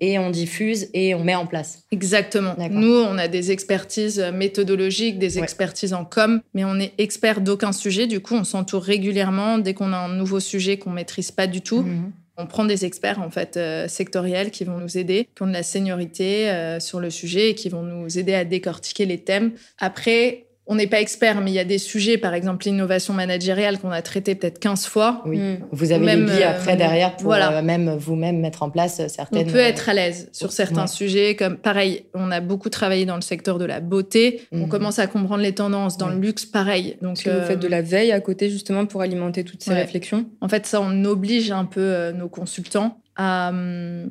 et 0.00 0.18
on 0.18 0.30
diffuse 0.30 0.88
et 0.94 1.14
on 1.14 1.22
met 1.22 1.34
en 1.34 1.46
place. 1.46 1.84
Exactement. 1.92 2.56
Nous, 2.70 2.94
on 2.94 3.18
a 3.18 3.28
des 3.28 3.50
expertises 3.50 4.18
méthodologiques, 4.32 5.18
des 5.18 5.38
expertises 5.38 5.92
en 5.92 6.04
com, 6.04 6.40
mais 6.54 6.64
on 6.64 6.78
est 6.78 6.92
expert 6.98 7.40
d'aucun 7.40 7.72
sujet. 7.72 8.06
Du 8.06 8.20
coup, 8.20 8.34
on 8.34 8.44
s'entoure 8.44 8.82
régulièrement 8.82 9.58
dès 9.58 9.74
qu'on 9.74 9.92
a 9.92 9.98
un 9.98 10.14
nouveau 10.14 10.40
sujet 10.40 10.78
qu'on 10.78 10.90
maîtrise 10.90 11.30
pas 11.30 11.46
du 11.46 11.60
tout. 11.60 11.82
Mhm. 11.82 12.12
On 12.36 12.46
prend 12.46 12.64
des 12.64 12.86
experts 12.86 13.20
en 13.20 13.28
fait 13.28 13.58
euh, 13.58 13.86
sectoriels 13.86 14.50
qui 14.50 14.64
vont 14.64 14.78
nous 14.78 14.96
aider, 14.96 15.28
qui 15.34 15.42
ont 15.42 15.46
de 15.46 15.52
la 15.52 15.62
seniorité 15.62 16.48
euh, 16.48 16.80
sur 16.80 16.98
le 16.98 17.10
sujet 17.10 17.50
et 17.50 17.54
qui 17.54 17.68
vont 17.68 17.82
nous 17.82 18.18
aider 18.18 18.32
à 18.32 18.46
décortiquer 18.46 19.04
les 19.04 19.18
thèmes. 19.18 19.52
Après, 19.78 20.46
on 20.70 20.76
n'est 20.76 20.86
pas 20.86 21.00
expert, 21.00 21.40
mais 21.40 21.50
il 21.50 21.54
y 21.54 21.58
a 21.58 21.64
des 21.64 21.78
sujets, 21.78 22.16
par 22.16 22.32
exemple 22.32 22.64
l'innovation 22.64 23.12
managériale 23.12 23.80
qu'on 23.80 23.90
a 23.90 24.02
traité 24.02 24.36
peut-être 24.36 24.60
15 24.60 24.86
fois. 24.86 25.20
Oui. 25.26 25.36
Mm. 25.36 25.58
Vous 25.72 25.90
avez 25.90 26.06
même, 26.06 26.26
les 26.26 26.32
billes 26.32 26.44
après 26.44 26.76
derrière 26.76 27.16
pour 27.16 27.34
même 27.34 27.96
vous-même 27.96 28.38
mettre 28.38 28.62
en 28.62 28.70
place 28.70 29.04
certaines. 29.08 29.48
On 29.48 29.52
peut 29.52 29.58
être 29.58 29.88
à 29.88 29.94
l'aise 29.94 30.28
sur 30.30 30.52
certains 30.52 30.86
sujets, 30.86 31.34
comme 31.34 31.56
pareil, 31.56 32.04
on 32.14 32.30
a 32.30 32.38
beaucoup 32.38 32.68
travaillé 32.68 33.04
dans 33.04 33.16
le 33.16 33.20
secteur 33.20 33.58
de 33.58 33.64
la 33.64 33.80
beauté. 33.80 34.42
On 34.52 34.66
mm. 34.66 34.68
commence 34.68 35.00
à 35.00 35.08
comprendre 35.08 35.42
les 35.42 35.54
tendances 35.54 35.98
dans 35.98 36.08
le 36.08 36.20
luxe, 36.20 36.46
pareil. 36.46 36.96
Donc 37.02 37.16
Est-ce 37.16 37.24
que 37.24 37.40
vous 37.40 37.46
faites 37.46 37.58
de 37.58 37.68
la 37.68 37.82
veille 37.82 38.12
à 38.12 38.20
côté 38.20 38.48
justement 38.48 38.86
pour 38.86 39.02
alimenter 39.02 39.42
toutes 39.42 39.64
ces 39.64 39.74
réflexions 39.74 40.26
En 40.40 40.48
fait, 40.48 40.66
ça, 40.66 40.80
on 40.80 41.04
oblige 41.04 41.50
un 41.50 41.64
peu 41.64 42.12
nos 42.12 42.28
consultants 42.28 43.00
à 43.16 43.48
hum, 43.48 44.08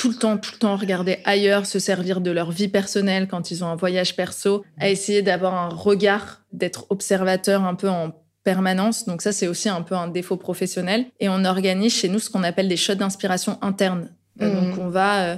tout 0.00 0.08
le 0.08 0.14
temps, 0.14 0.38
tout 0.38 0.52
le 0.54 0.58
temps 0.58 0.76
regarder 0.76 1.18
ailleurs, 1.26 1.66
se 1.66 1.78
servir 1.78 2.22
de 2.22 2.30
leur 2.30 2.52
vie 2.52 2.68
personnelle 2.68 3.28
quand 3.28 3.50
ils 3.50 3.62
ont 3.62 3.66
un 3.66 3.76
voyage 3.76 4.16
perso, 4.16 4.64
à 4.78 4.88
essayer 4.88 5.20
d'avoir 5.20 5.52
un 5.52 5.68
regard, 5.68 6.40
d'être 6.54 6.86
observateur 6.88 7.64
un 7.64 7.74
peu 7.74 7.90
en 7.90 8.12
permanence. 8.42 9.04
Donc 9.04 9.20
ça, 9.20 9.32
c'est 9.32 9.46
aussi 9.46 9.68
un 9.68 9.82
peu 9.82 9.94
un 9.94 10.08
défaut 10.08 10.38
professionnel. 10.38 11.04
Et 11.20 11.28
on 11.28 11.44
organise 11.44 11.92
chez 11.92 12.08
nous 12.08 12.18
ce 12.18 12.30
qu'on 12.30 12.44
appelle 12.44 12.66
des 12.66 12.78
shots 12.78 12.94
d'inspiration 12.94 13.58
interne. 13.60 14.08
Euh, 14.40 14.54
donc 14.54 14.76
mmh. 14.76 14.80
on 14.80 14.88
va, 14.88 15.22
euh, 15.24 15.36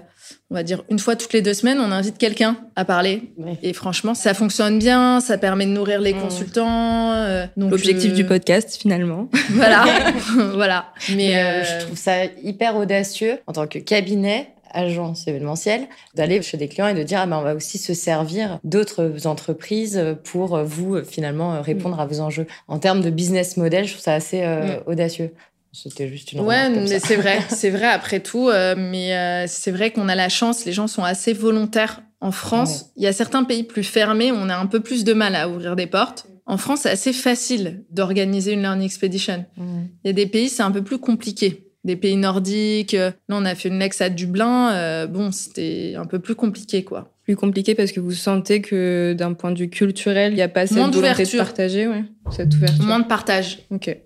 on 0.51 0.55
va 0.55 0.63
dire 0.63 0.85
une 0.91 0.99
fois 0.99 1.17
toutes 1.17 1.33
les 1.33 1.43
deux 1.43 1.55
semaines, 1.55 1.79
on 1.81 1.91
invite 1.91 2.19
quelqu'un 2.19 2.57
à 2.77 2.85
parler. 2.85 3.33
Et 3.63 3.73
franchement, 3.73 4.15
ça 4.15 4.35
fonctionne 4.35 4.79
bien, 4.79 5.21
ça 5.21 5.39
permet 5.39 5.67
de 5.67 5.71
nourrir 5.71 6.01
les 6.01 6.15
mmh. 6.15 6.21
consultants. 6.21 7.13
Euh, 7.13 7.47
L'objectif 7.57 8.13
du 8.13 8.25
podcast, 8.25 8.77
finalement. 8.81 9.29
Voilà, 9.51 9.85
voilà. 10.55 10.87
Mais 11.15 11.65
je 11.65 11.85
trouve 11.85 11.97
ça 11.97 12.25
hyper 12.43 12.77
audacieux 12.77 13.39
en 13.47 13.53
tant 13.53 13.67
que 13.67 13.79
cabinet 13.79 14.49
agence 14.75 15.29
événementielle, 15.29 15.83
d'aller 16.15 16.41
chez 16.41 16.57
des 16.57 16.67
clients 16.67 16.89
et 16.89 16.95
de 16.95 17.03
dire 17.03 17.19
ah 17.21 17.27
ben 17.27 17.37
on 17.37 17.43
va 17.43 17.55
aussi 17.55 17.77
se 17.77 17.93
servir 17.93 18.59
d'autres 18.65 19.27
entreprises 19.27 20.03
pour 20.25 20.57
vous 20.65 21.05
finalement 21.05 21.61
répondre 21.61 22.01
à 22.01 22.07
vos 22.07 22.21
enjeux. 22.21 22.47
En 22.69 22.79
termes 22.79 23.03
de 23.03 23.11
business 23.11 23.59
model, 23.59 23.85
je 23.85 23.93
trouve 23.93 24.03
ça 24.03 24.15
assez 24.15 24.43
audacieux. 24.87 25.35
C'était 25.73 26.09
juste 26.09 26.33
une 26.33 26.41
Ouais, 26.41 26.69
mais 26.69 26.99
c'est 27.01 27.17
vrai, 27.17 27.41
c'est 27.49 27.71
vrai 27.71 27.87
après 27.87 28.21
tout. 28.21 28.49
Euh, 28.51 28.75
mais 28.77 29.17
euh, 29.17 29.45
c'est 29.49 29.71
vrai 29.71 29.91
qu'on 29.91 30.09
a 30.09 30.15
la 30.15 30.29
chance, 30.29 30.65
les 30.65 30.73
gens 30.73 30.87
sont 30.87 31.03
assez 31.03 31.33
volontaires. 31.33 32.03
En 32.21 32.31
France, 32.31 32.93
il 32.97 33.03
y 33.03 33.07
a 33.07 33.13
certains 33.13 33.43
pays 33.43 33.65
plus 33.65 33.83
fermés, 33.83 34.31
on 34.31 34.49
a 34.49 34.57
un 34.57 34.67
peu 34.67 34.81
plus 34.81 35.03
de 35.03 35.13
mal 35.13 35.35
à 35.35 35.49
ouvrir 35.49 35.75
des 35.75 35.89
portes. 35.89 36.27
En 36.47 36.57
France, 36.57 36.81
c'est 36.83 36.91
assez 36.91 37.13
facile 37.13 37.85
d'organiser 37.91 38.53
une 38.53 38.61
learning 38.61 38.85
expedition. 38.85 39.45
Il 39.57 40.07
y 40.07 40.11
a 40.11 40.13
des 40.13 40.27
pays, 40.27 40.49
c'est 40.49 40.63
un 40.63 40.71
peu 40.71 40.83
plus 40.83 40.99
compliqué. 40.99 41.69
Des 41.85 41.97
pays 41.97 42.17
nordiques. 42.17 42.93
Là, 42.93 43.13
on 43.29 43.45
a 43.45 43.57
fait 43.57 43.69
une 43.69 43.81
Lex 43.81 44.01
à 44.01 44.09
Dublin. 44.09 44.73
Euh, 44.73 45.07
bon, 45.09 45.33
c'était 45.33 45.95
un 45.97 46.05
peu 46.05 46.21
plus 46.21 46.37
compliqué, 46.37 46.85
quoi. 46.85 47.13
Plus 47.25 47.35
compliqué 47.35 47.75
parce 47.75 47.91
que 47.91 47.99
vous 47.99 48.13
sentez 48.13 48.61
que 48.61 49.15
d'un 49.19 49.33
point 49.33 49.51
de 49.51 49.59
vue 49.59 49.71
culturel, 49.71 50.33
il 50.33 50.37
n'y 50.37 50.43
a 50.43 50.49
pas 50.49 50.67
cette 50.67 50.79
volonté 50.79 51.25
de 51.25 51.37
partager, 51.37 51.89
ouais, 51.89 52.05
cette 52.31 52.55
ouverture. 52.55 52.85
Moins 52.85 53.01
de 53.01 53.07
partage. 53.07 53.61
Ok. 53.71 53.97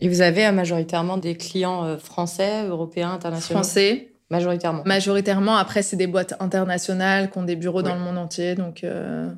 Et 0.00 0.08
vous 0.08 0.20
avez 0.20 0.46
euh, 0.46 0.52
majoritairement 0.52 1.16
des 1.16 1.36
clients 1.36 1.84
euh, 1.84 1.98
français, 1.98 2.66
européens, 2.66 3.12
internationaux? 3.12 3.62
Français. 3.62 4.08
Majoritairement. 4.30 4.82
Majoritairement. 4.84 5.56
Après, 5.56 5.82
c'est 5.82 5.96
des 5.96 6.06
boîtes 6.06 6.34
internationales 6.40 7.30
qui 7.30 7.38
ont 7.38 7.44
des 7.44 7.56
bureaux 7.56 7.82
dans 7.82 7.94
le 7.94 8.00
monde 8.00 8.18
entier. 8.18 8.54
Donc, 8.54 8.84
euh, 8.84 9.30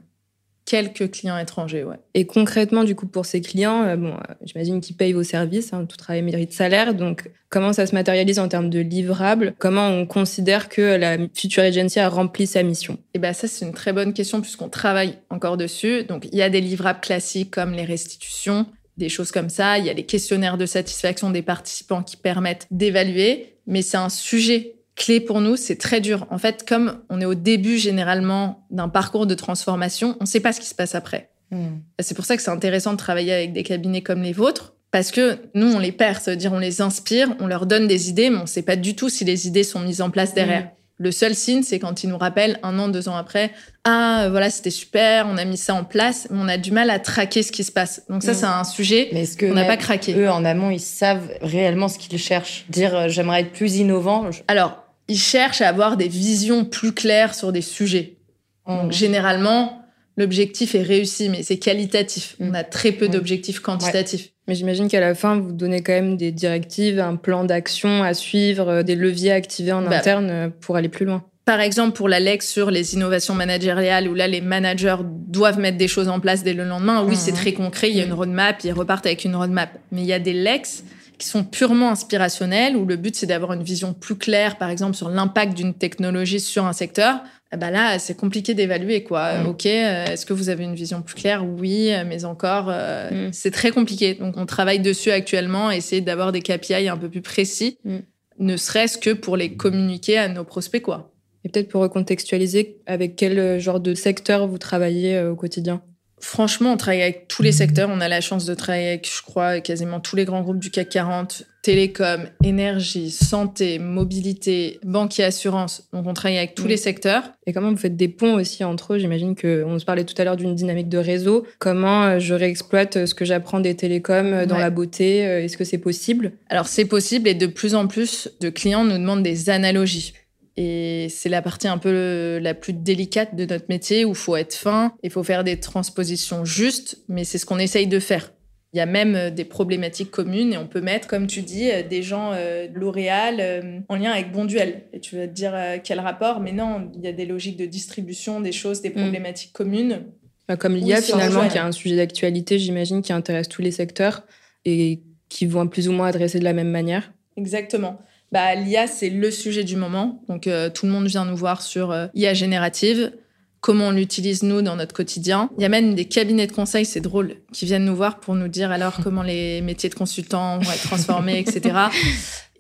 quelques 0.65 1.13
clients 1.13 1.39
étrangers, 1.39 1.85
ouais. 1.85 1.97
Et 2.15 2.27
concrètement, 2.27 2.83
du 2.83 2.97
coup, 2.97 3.07
pour 3.07 3.25
ces 3.25 3.41
clients, 3.41 3.97
bon, 3.97 4.15
j'imagine 4.43 4.81
qu'ils 4.81 4.97
payent 4.97 5.13
vos 5.13 5.23
services. 5.23 5.73
Hein, 5.73 5.87
tout 5.87 5.97
travail 5.97 6.23
mérite 6.23 6.53
salaire. 6.53 6.93
Donc, 6.93 7.31
comment 7.51 7.73
ça 7.73 7.87
se 7.87 7.95
matérialise 7.95 8.41
en 8.41 8.49
termes 8.49 8.69
de 8.69 8.81
livrables? 8.81 9.55
Comment 9.59 9.91
on 9.91 10.07
considère 10.07 10.69
que 10.69 10.97
la 10.97 11.19
Future 11.35 11.63
Agency 11.63 12.01
a 12.01 12.09
rempli 12.09 12.49
sa 12.49 12.65
mission? 12.65 12.99
Eh 13.15 13.21
bien, 13.21 13.33
ça, 13.33 13.47
c'est 13.47 13.65
une 13.65 13.73
très 13.73 13.93
bonne 13.93 14.13
question 14.13 14.41
puisqu'on 14.41 14.69
travaille 14.69 15.19
encore 15.31 15.57
dessus. 15.57 16.03
Donc, 16.03 16.27
il 16.33 16.37
y 16.37 16.43
a 16.43 16.51
des 16.51 16.61
livrables 16.61 17.01
classiques 17.01 17.53
comme 17.53 17.75
les 17.75 17.85
restitutions, 17.85 18.67
des 18.97 19.09
choses 19.09 19.33
comme 19.33 19.49
ça. 19.49 19.79
Il 19.79 19.87
y 19.87 19.91
a 19.91 19.93
les 19.93 20.07
questionnaires 20.07 20.59
de 20.59 20.67
satisfaction 20.67 21.31
des 21.31 21.43
participants 21.43 22.03
qui 22.03 22.17
permettent 22.17 22.67
d'évaluer, 22.71 23.57
mais 23.67 23.83
c'est 23.83 23.97
un 23.97 24.09
sujet 24.09 24.77
clé 24.97 25.21
pour 25.21 25.41
nous, 25.41 25.57
c'est 25.57 25.77
très 25.77 26.01
dur. 26.01 26.27
En 26.31 26.39
fait, 26.39 26.69
comme 26.69 27.01
on 27.09 27.21
est 27.21 27.25
au 27.25 27.35
début 27.35 27.79
généralement 27.79 28.67
d'un 28.71 28.89
parcours 28.89 29.27
de 29.27 29.35
transformation, 29.35 30.17
on 30.21 30.25
ne 30.25 30.29
sait 30.29 30.41
pas 30.41 30.53
ce 30.53 30.61
qui 30.61 30.67
se 30.67 30.75
passe 30.75 30.95
après. 30.95 31.31
Hmm. 31.51 31.79
C'est 32.01 32.15
pour 32.15 32.25
ça 32.25 32.37
que 32.37 32.43
c'est 32.43 32.51
intéressant 32.51 32.93
de 32.93 32.99
travailler 32.99 33.33
avec 33.33 33.53
des 33.53 33.63
cabinets 33.63 34.03
comme 34.03 34.23
les 34.23 34.33
vôtres, 34.33 34.75
parce 34.91 35.11
que 35.11 35.39
nous, 35.55 35.73
on 35.73 35.79
les 35.79 35.93
perd, 35.93 36.17
cest 36.17 36.29
à 36.29 36.37
dire 36.37 36.53
on 36.53 36.59
les 36.59 36.81
inspire, 36.81 37.35
on 37.41 37.47
leur 37.47 37.67
donne 37.67 37.89
des 37.89 38.11
idées, 38.11 38.31
mais 38.31 38.39
on 38.39 38.43
ne 38.43 38.47
sait 38.47 38.63
pas 38.63 38.77
du 38.77 38.95
tout 38.95 39.09
si 39.09 39.25
les 39.25 39.47
idées 39.47 39.65
sont 39.65 39.81
mises 39.81 40.03
en 40.03 40.11
place 40.11 40.35
derrière. 40.35 40.65
Hmm. 40.65 40.80
Le 41.01 41.13
seul 41.13 41.35
signe, 41.35 41.63
c'est 41.63 41.79
quand 41.79 42.05
ils 42.05 42.11
nous 42.11 42.19
rappellent 42.19 42.61
un 42.63 42.79
an, 42.79 42.89
deux 42.89 43.09
ans 43.09 43.17
après, 43.17 43.53
ah 43.85 44.27
voilà, 44.29 44.51
c'était 44.51 44.69
super, 44.69 45.27
on 45.27 45.39
a 45.39 45.47
mis 45.47 45.57
ça 45.57 45.75
en 45.75 45.83
place, 45.83 46.29
mais 46.31 46.39
on 46.39 46.47
a 46.47 46.59
du 46.59 46.73
mal 46.73 46.91
à 46.91 46.99
traquer 46.99 47.43
ce 47.43 47.51
qui 47.53 47.65
se 47.65 47.73
passe. 47.73 48.03
Donc 48.11 48.23
ça, 48.23 48.33
mm. 48.33 48.35
c'est 48.35 48.45
un 48.45 48.65
sujet 48.65 49.09
mais 49.15 49.23
est-ce 49.23 49.39
que 49.39 49.47
qu'on 49.47 49.55
n'a 49.55 49.65
pas 49.65 49.79
craqué. 49.79 50.15
Eux, 50.15 50.31
en 50.31 50.45
amont, 50.45 50.69
ils 50.69 50.79
savent 50.79 51.33
réellement 51.41 51.89
ce 51.89 51.99
qu'ils 51.99 52.19
cherchent? 52.19 52.67
Dire, 52.69 52.95
euh, 52.95 53.09
j'aimerais 53.09 53.41
être 53.41 53.53
plus 53.53 53.77
innovant. 53.77 54.29
Alors, 54.47 54.77
ils 55.09 55.19
cherchent 55.19 55.63
à 55.63 55.69
avoir 55.69 55.97
des 55.97 56.07
visions 56.07 56.67
plus 56.67 56.93
claires 56.93 57.35
sur 57.35 57.51
des 57.51 57.63
sujets. 57.63 58.19
Donc, 58.67 58.89
mm. 58.89 58.93
généralement, 58.93 59.80
l'objectif 60.21 60.75
est 60.75 60.83
réussi, 60.83 61.31
mais 61.31 61.43
c'est 61.43 61.57
qualitatif. 61.57 62.37
Mm. 62.39 62.49
On 62.51 62.55
a 62.55 62.63
très 62.63 62.93
peu 62.93 63.09
d'objectifs 63.09 63.61
quantitatifs. 63.61 64.29
Mais 64.47 64.55
j'imagine 64.55 64.89
qu'à 64.89 65.01
la 65.01 65.15
fin, 65.15 65.39
vous 65.39 65.53
donnez 65.53 65.83
quand 65.83 65.93
même 65.93 66.17
des 66.17 66.31
directives, 66.31 67.01
un 67.01 67.17
plan 67.17 67.45
d'action 67.45 68.03
à 68.03 68.15
suivre, 68.15 68.69
euh, 68.69 68.83
des 68.83 68.95
leviers 68.95 69.33
à 69.33 69.37
activer 69.37 69.73
en 69.73 69.83
bah, 69.83 69.99
interne 69.99 70.29
euh, 70.31 70.49
pour 70.61 70.77
aller 70.77 70.89
plus 70.89 71.07
loin. 71.07 71.25
Par 71.47 71.61
exemple, 71.61 71.97
pour 71.97 72.09
la 72.09 72.21
LEX 72.21 72.47
sur 72.47 72.71
les 72.71 72.95
innovations 72.95 73.35
managériales, 73.35 74.09
où 74.09 74.15
là, 74.15 74.29
les 74.29 74.41
managers 74.41 74.99
doivent 75.27 75.59
mettre 75.59 75.79
des 75.79 75.89
choses 75.89 76.09
en 76.09 76.21
place 76.21 76.45
dès 76.45 76.53
le 76.53 76.65
lendemain, 76.65 77.03
oui, 77.03 77.17
c'est 77.17 77.33
mm. 77.33 77.37
très 77.37 77.53
concret, 77.53 77.91
il 77.91 77.97
y 77.97 78.01
a 78.01 78.05
une 78.05 78.13
roadmap, 78.13 78.63
ils 78.63 78.73
repartent 78.73 79.07
avec 79.07 79.25
une 79.25 79.35
roadmap. 79.35 79.71
Mais 79.91 80.03
il 80.03 80.07
y 80.07 80.13
a 80.13 80.19
des 80.19 80.35
LEX 80.35 80.85
qui 81.21 81.29
sont 81.29 81.45
purement 81.45 81.91
inspirationnels, 81.91 82.77
où 82.77 82.87
le 82.87 82.97
but, 82.97 83.15
c'est 83.15 83.27
d'avoir 83.27 83.53
une 83.53 83.63
vision 83.63 83.93
plus 83.93 84.17
claire, 84.17 84.57
par 84.57 84.71
exemple, 84.71 84.97
sur 84.97 85.11
l'impact 85.11 85.55
d'une 85.55 85.75
technologie 85.75 86.41
sur 86.41 86.65
un 86.65 86.73
secteur, 86.73 87.21
eh 87.53 87.57
ben 87.57 87.71
là, 87.71 87.99
c'est 87.99 88.17
compliqué 88.17 88.55
d'évaluer, 88.55 89.05
quoi. 89.05 89.39
Mm. 89.39 89.47
Ok, 89.47 89.67
euh, 89.67 90.07
est-ce 90.07 90.25
que 90.25 90.33
vous 90.33 90.49
avez 90.49 90.65
une 90.65 90.75
vision 90.75 91.03
plus 91.03 91.17
claire? 91.17 91.45
Oui, 91.45 91.91
mais 92.07 92.25
encore, 92.25 92.69
euh, 92.71 93.29
mm. 93.29 93.33
c'est 93.33 93.51
très 93.51 93.71
compliqué. 93.71 94.15
Donc, 94.15 94.37
on 94.37 94.47
travaille 94.47 94.81
dessus 94.81 95.11
actuellement, 95.11 95.71
essayer 95.71 96.01
d'avoir 96.01 96.33
des 96.33 96.41
KPI 96.41 96.89
un 96.89 96.97
peu 96.97 97.11
plus 97.11 97.23
précis, 97.23 97.79
mm. 97.85 97.99
ne 98.39 98.57
serait-ce 98.57 98.97
que 98.97 99.11
pour 99.11 99.37
les 99.37 99.57
communiquer 99.57 100.17
à 100.17 100.29
nos 100.29 100.45
prospects, 100.45 100.83
quoi. 100.83 101.13
Et 101.45 101.49
peut-être 101.49 101.69
pour 101.69 101.83
recontextualiser, 101.83 102.79
avec 102.87 103.17
quel 103.17 103.59
genre 103.61 103.81
de 103.81 103.95
secteur 103.95 104.47
vous 104.47 104.59
travaillez 104.59 105.17
euh, 105.17 105.33
au 105.33 105.37
quotidien? 105.37 105.83
Franchement, 106.21 106.73
on 106.73 106.77
travaille 106.77 107.03
avec 107.03 107.29
tous 107.29 107.43
les 107.43 107.53
secteurs. 107.53 107.89
On 107.91 108.01
a 108.01 108.09
la 108.09 108.21
chance 108.21 108.45
de 108.45 108.55
travailler 108.55 108.89
avec, 108.89 109.11
je 109.11 109.23
crois, 109.23 109.61
quasiment 109.61 110.01
tous 110.01 110.17
les 110.17 110.25
grands 110.25 110.43
groupes 110.43 110.59
du 110.59 110.71
CAC 110.71 110.91
40, 110.91 111.45
télécom, 111.63 112.29
énergie, 112.45 113.11
santé, 113.11 113.79
mobilité, 113.79 114.79
banque 114.85 115.19
et 115.19 115.25
assurance. 115.25 115.89
Donc, 115.93 116.07
on 116.07 116.15
travaille 116.15 116.39
avec 116.39 116.55
tous 116.55 116.67
les 116.67 116.77
secteurs. 116.77 117.23
Et 117.47 117.53
comment 117.53 117.71
vous 117.71 117.77
faites 117.77 117.97
des 117.97 118.09
ponts 118.09 118.35
aussi 118.35 118.65
entre 118.65 118.95
eux? 118.95 118.99
J'imagine 118.99 119.35
qu'on 119.35 119.79
se 119.79 119.85
parlait 119.85 120.05
tout 120.05 120.15
à 120.19 120.25
l'heure 120.25 120.37
d'une 120.37 120.55
dynamique 120.55 120.89
de 120.89 120.99
réseau. 120.99 121.47
Comment 121.59 122.05
euh, 122.05 122.19
je 122.19 122.35
réexploite 122.35 122.97
euh, 122.97 123.07
ce 123.07 123.15
que 123.15 123.25
j'apprends 123.25 123.61
des 123.61 123.75
télécoms 123.75 124.33
euh, 124.33 124.47
dans 124.47 124.59
la 124.59 124.71
beauté 124.71 125.19
Est-ce 125.19 125.57
que 125.57 125.65
c'est 125.65 125.79
possible? 125.79 126.33
Alors, 126.49 126.67
c'est 126.67 126.85
possible 126.85 127.29
et 127.29 127.35
de 127.35 127.47
plus 127.47 127.75
en 127.75 127.87
plus 127.87 128.31
de 128.41 128.51
clients 128.51 128.85
nous 128.85 128.99
demandent 128.99 129.23
des 129.23 129.51
analogies. 129.51 130.15
Et 130.63 131.09
c'est 131.09 131.31
la 131.31 131.41
partie 131.41 131.69
un 131.69 131.79
peu 131.79 132.39
la 132.39 132.53
plus 132.53 132.75
délicate 132.75 133.35
de 133.35 133.47
notre 133.47 133.65
métier 133.71 134.05
où 134.05 134.11
il 134.11 134.15
faut 134.15 134.37
être 134.37 134.53
fin, 134.53 134.93
il 135.03 135.09
faut 135.11 135.23
faire 135.23 135.43
des 135.43 135.59
transpositions 135.59 136.45
justes, 136.45 136.99
mais 137.09 137.25
c'est 137.25 137.39
ce 137.39 137.47
qu'on 137.47 137.59
essaye 137.59 137.87
de 137.87 137.99
faire. 137.99 138.31
Il 138.75 138.77
y 138.77 138.81
a 138.81 138.87
même 138.87 139.15
euh, 139.15 139.31
des 139.31 139.47
problématiques 139.47 140.11
communes 140.11 140.53
et 140.53 140.59
on 140.59 140.67
peut 140.67 140.83
mettre, 140.83 141.09
comme 141.09 141.27
tu 141.27 141.41
dis, 141.41 141.71
euh, 141.71 141.83
des 141.83 142.03
gens 142.03 142.33
euh, 142.35 142.69
de 142.69 142.79
L'Oréal 142.79 143.83
en 143.89 143.97
lien 143.97 144.13
avec 144.13 144.33
Bonduel. 144.33 144.83
Et 144.93 145.01
tu 145.01 145.17
vas 145.17 145.27
te 145.27 145.33
dire 145.33 145.55
quel 145.83 145.99
rapport, 145.99 146.41
mais 146.41 146.53
non, 146.53 146.91
il 146.95 147.01
y 147.01 147.09
a 147.09 147.13
des 147.13 147.25
logiques 147.25 147.57
de 147.57 147.65
distribution, 147.65 148.43
des 148.43 148.53
choses, 148.53 148.83
des 148.83 148.91
mm. 148.91 149.01
problématiques 149.01 149.55
communes. 149.55 150.03
Bah, 150.47 150.59
comme 150.59 150.77
l'IA, 150.77 151.01
finalement, 151.01 151.49
qui 151.49 151.57
est 151.57 151.61
un 151.61 151.73
sujet 151.73 151.97
d'actualité, 151.97 152.59
j'imagine, 152.59 153.01
qui 153.01 153.15
intéresse 153.15 153.49
tous 153.49 153.63
les 153.63 153.71
secteurs 153.71 154.25
et 154.67 155.01
qui 155.31 155.47
vont 155.47 155.67
plus 155.69 155.89
ou 155.89 155.93
moins 155.93 156.09
adresser 156.09 156.39
de 156.39 156.45
la 156.45 156.53
même 156.53 156.71
manière. 156.71 157.15
Exactement 157.39 157.99
bah, 158.33 158.55
l'IA, 158.55 158.87
c'est 158.87 159.11
le 159.11 159.31
sujet 159.31 159.65
du 159.65 159.77
moment. 159.77 160.23
Donc, 160.29 160.47
euh, 160.47 160.71
tout 160.71 160.87
le 160.87 160.93
monde 160.93 161.07
vient 161.07 161.25
nous 161.25 161.37
voir 161.37 161.63
sur 161.63 161.91
euh, 161.91 162.07
IA 162.15 162.35
générative, 162.35 163.13
comment 163.61 163.89
on 163.89 163.91
l'utilise, 163.91 164.43
nous, 164.43 164.63
dans 164.63 164.77
notre 164.77 164.95
quotidien. 164.95 165.51
Il 165.59 165.63
y 165.63 165.65
a 165.65 165.69
même 165.69 165.95
des 165.95 166.05
cabinets 166.05 166.47
de 166.47 166.53
conseil, 166.53 166.85
c'est 166.85 167.01
drôle, 167.01 167.37
qui 167.53 167.67
viennent 167.67 167.85
nous 167.85 167.97
voir 167.97 168.21
pour 168.21 168.35
nous 168.35 168.49
dire 168.49 168.71
alors 168.71 169.01
comment 169.03 169.23
les 169.23 169.61
métiers 169.63 169.89
de 169.89 169.95
consultant 169.95 170.59
vont 170.59 170.71
être 170.71 170.83
transformés, 170.83 171.41
etc. 171.41 171.77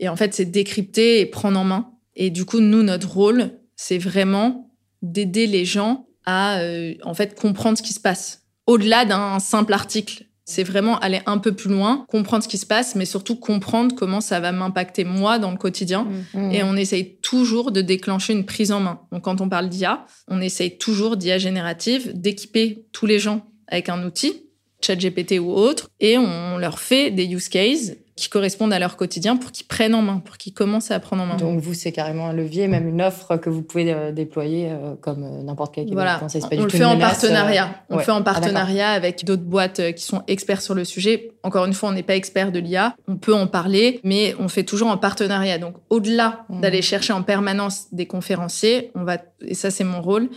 Et 0.01 0.09
en 0.09 0.17
fait, 0.17 0.35
c'est 0.35 0.45
décrypter 0.45 1.21
et 1.21 1.27
prendre 1.27 1.59
en 1.59 1.65
main. 1.65 1.91
Et 2.17 2.31
du 2.31 2.45
coup, 2.45 2.61
nous, 2.61 2.83
notre 2.83 3.11
rôle, 3.11 3.53
c'est 3.77 3.99
vraiment 3.99 4.75
d'aider 5.03 5.47
les 5.47 5.65
gens 5.65 6.07
à, 6.27 6.59
euh, 6.61 6.95
en 7.03 7.15
fait, 7.15 7.39
comprendre 7.39 7.79
ce 7.79 7.83
qui 7.83 7.93
se 7.93 8.01
passe. 8.01 8.43
Au-delà 8.67 9.05
d'un 9.05 9.39
simple 9.39 9.73
article 9.73 10.25
c'est 10.51 10.65
vraiment 10.65 10.99
aller 10.99 11.21
un 11.27 11.39
peu 11.39 11.53
plus 11.53 11.71
loin, 11.71 12.05
comprendre 12.09 12.43
ce 12.43 12.49
qui 12.49 12.59
se 12.59 12.67
passe, 12.67 12.97
mais 12.97 13.05
surtout 13.05 13.37
comprendre 13.37 13.95
comment 13.95 14.21
ça 14.21 14.41
va 14.41 14.51
m'impacter 14.51 15.05
moi 15.05 15.39
dans 15.39 15.53
le 15.53 15.57
quotidien. 15.57 16.09
Mm. 16.35 16.49
Mm. 16.49 16.53
Et 16.53 16.63
on 16.65 16.77
essaye 16.77 17.17
toujours 17.23 17.71
de 17.71 17.81
déclencher 17.81 18.33
une 18.33 18.45
prise 18.45 18.73
en 18.73 18.81
main. 18.81 19.01
Donc 19.13 19.23
quand 19.23 19.41
on 19.41 19.49
parle 19.49 19.69
d'IA, 19.69 20.05
on 20.29 20.41
essaye 20.41 20.77
toujours 20.77 21.17
d'IA 21.17 21.39
générative, 21.39 22.11
d'équiper 22.15 22.85
tous 22.93 23.07
les 23.07 23.21
gens 23.21 23.47
avec 23.69 23.89
un 23.89 24.05
outil, 24.05 24.43
ChatGPT 24.85 25.39
ou 25.39 25.53
autre, 25.53 25.89
et 26.01 26.19
on 26.19 26.59
leur 26.59 26.81
fait 26.81 27.11
des 27.11 27.27
use 27.27 27.49
cases 27.49 27.93
qui 28.21 28.29
correspondent 28.29 28.73
à 28.75 28.79
leur 28.79 28.99
quotidien 28.99 29.37
pour 29.37 29.51
qu'ils 29.51 29.67
prennent 29.67 29.95
en 29.95 30.03
main, 30.03 30.19
pour 30.23 30.37
qu'ils 30.37 30.53
commencent 30.53 30.91
à 30.91 31.01
prendre 31.01 31.23
en 31.23 31.27
main. 31.27 31.37
Donc 31.37 31.59
vous, 31.61 31.73
c'est 31.73 31.91
carrément 31.91 32.29
un 32.29 32.35
levier, 32.35 32.69
même 32.69 32.87
une 32.87 33.01
offre 33.01 33.39
que 33.39 33.49
vous 33.49 33.63
pouvez 33.63 33.91
euh, 33.93 34.13
déployer 34.13 34.69
euh, 34.71 34.95
comme 35.01 35.25
euh, 35.25 35.43
n'importe 35.43 35.75
quel 35.75 35.91
voilà. 35.91 36.21
on 36.53 36.63
le 36.63 36.69
fait 36.69 36.85
en 36.85 36.99
partenariat. 36.99 37.71
On 37.89 37.97
le 37.97 38.03
fait 38.03 38.13
en 38.13 38.23
partenariat 38.23 38.91
avec 38.91 39.25
d'autres 39.25 39.43
boîtes 39.43 39.95
qui 39.95 40.05
sont 40.05 40.23
experts 40.29 40.61
sur 40.61 40.75
le 40.75 40.85
sujet. 40.85 41.33
Encore 41.43 41.65
une 41.65 41.73
fois, 41.73 41.89
on 41.89 41.93
n'est 41.93 42.03
pas 42.03 42.15
expert 42.15 42.53
de 42.53 42.59
l'IA. 42.59 42.95
On 43.09 43.17
peut 43.17 43.35
en 43.35 43.47
parler, 43.47 44.01
mais 44.05 44.35
on 44.39 44.49
fait 44.49 44.65
toujours 44.65 44.89
en 44.89 44.99
partenariat. 44.99 45.57
Donc 45.57 45.77
au-delà 45.89 46.45
mmh. 46.51 46.61
d'aller 46.61 46.83
chercher 46.83 47.15
en 47.15 47.23
permanence 47.23 47.87
des 47.93 48.07
conférenciers, 48.07 48.91
on 48.95 49.05
va, 49.05 49.17
et 49.41 49.55
ça 49.55 49.71
c'est 49.71 49.85
mon 49.85 50.03
rôle, 50.03 50.29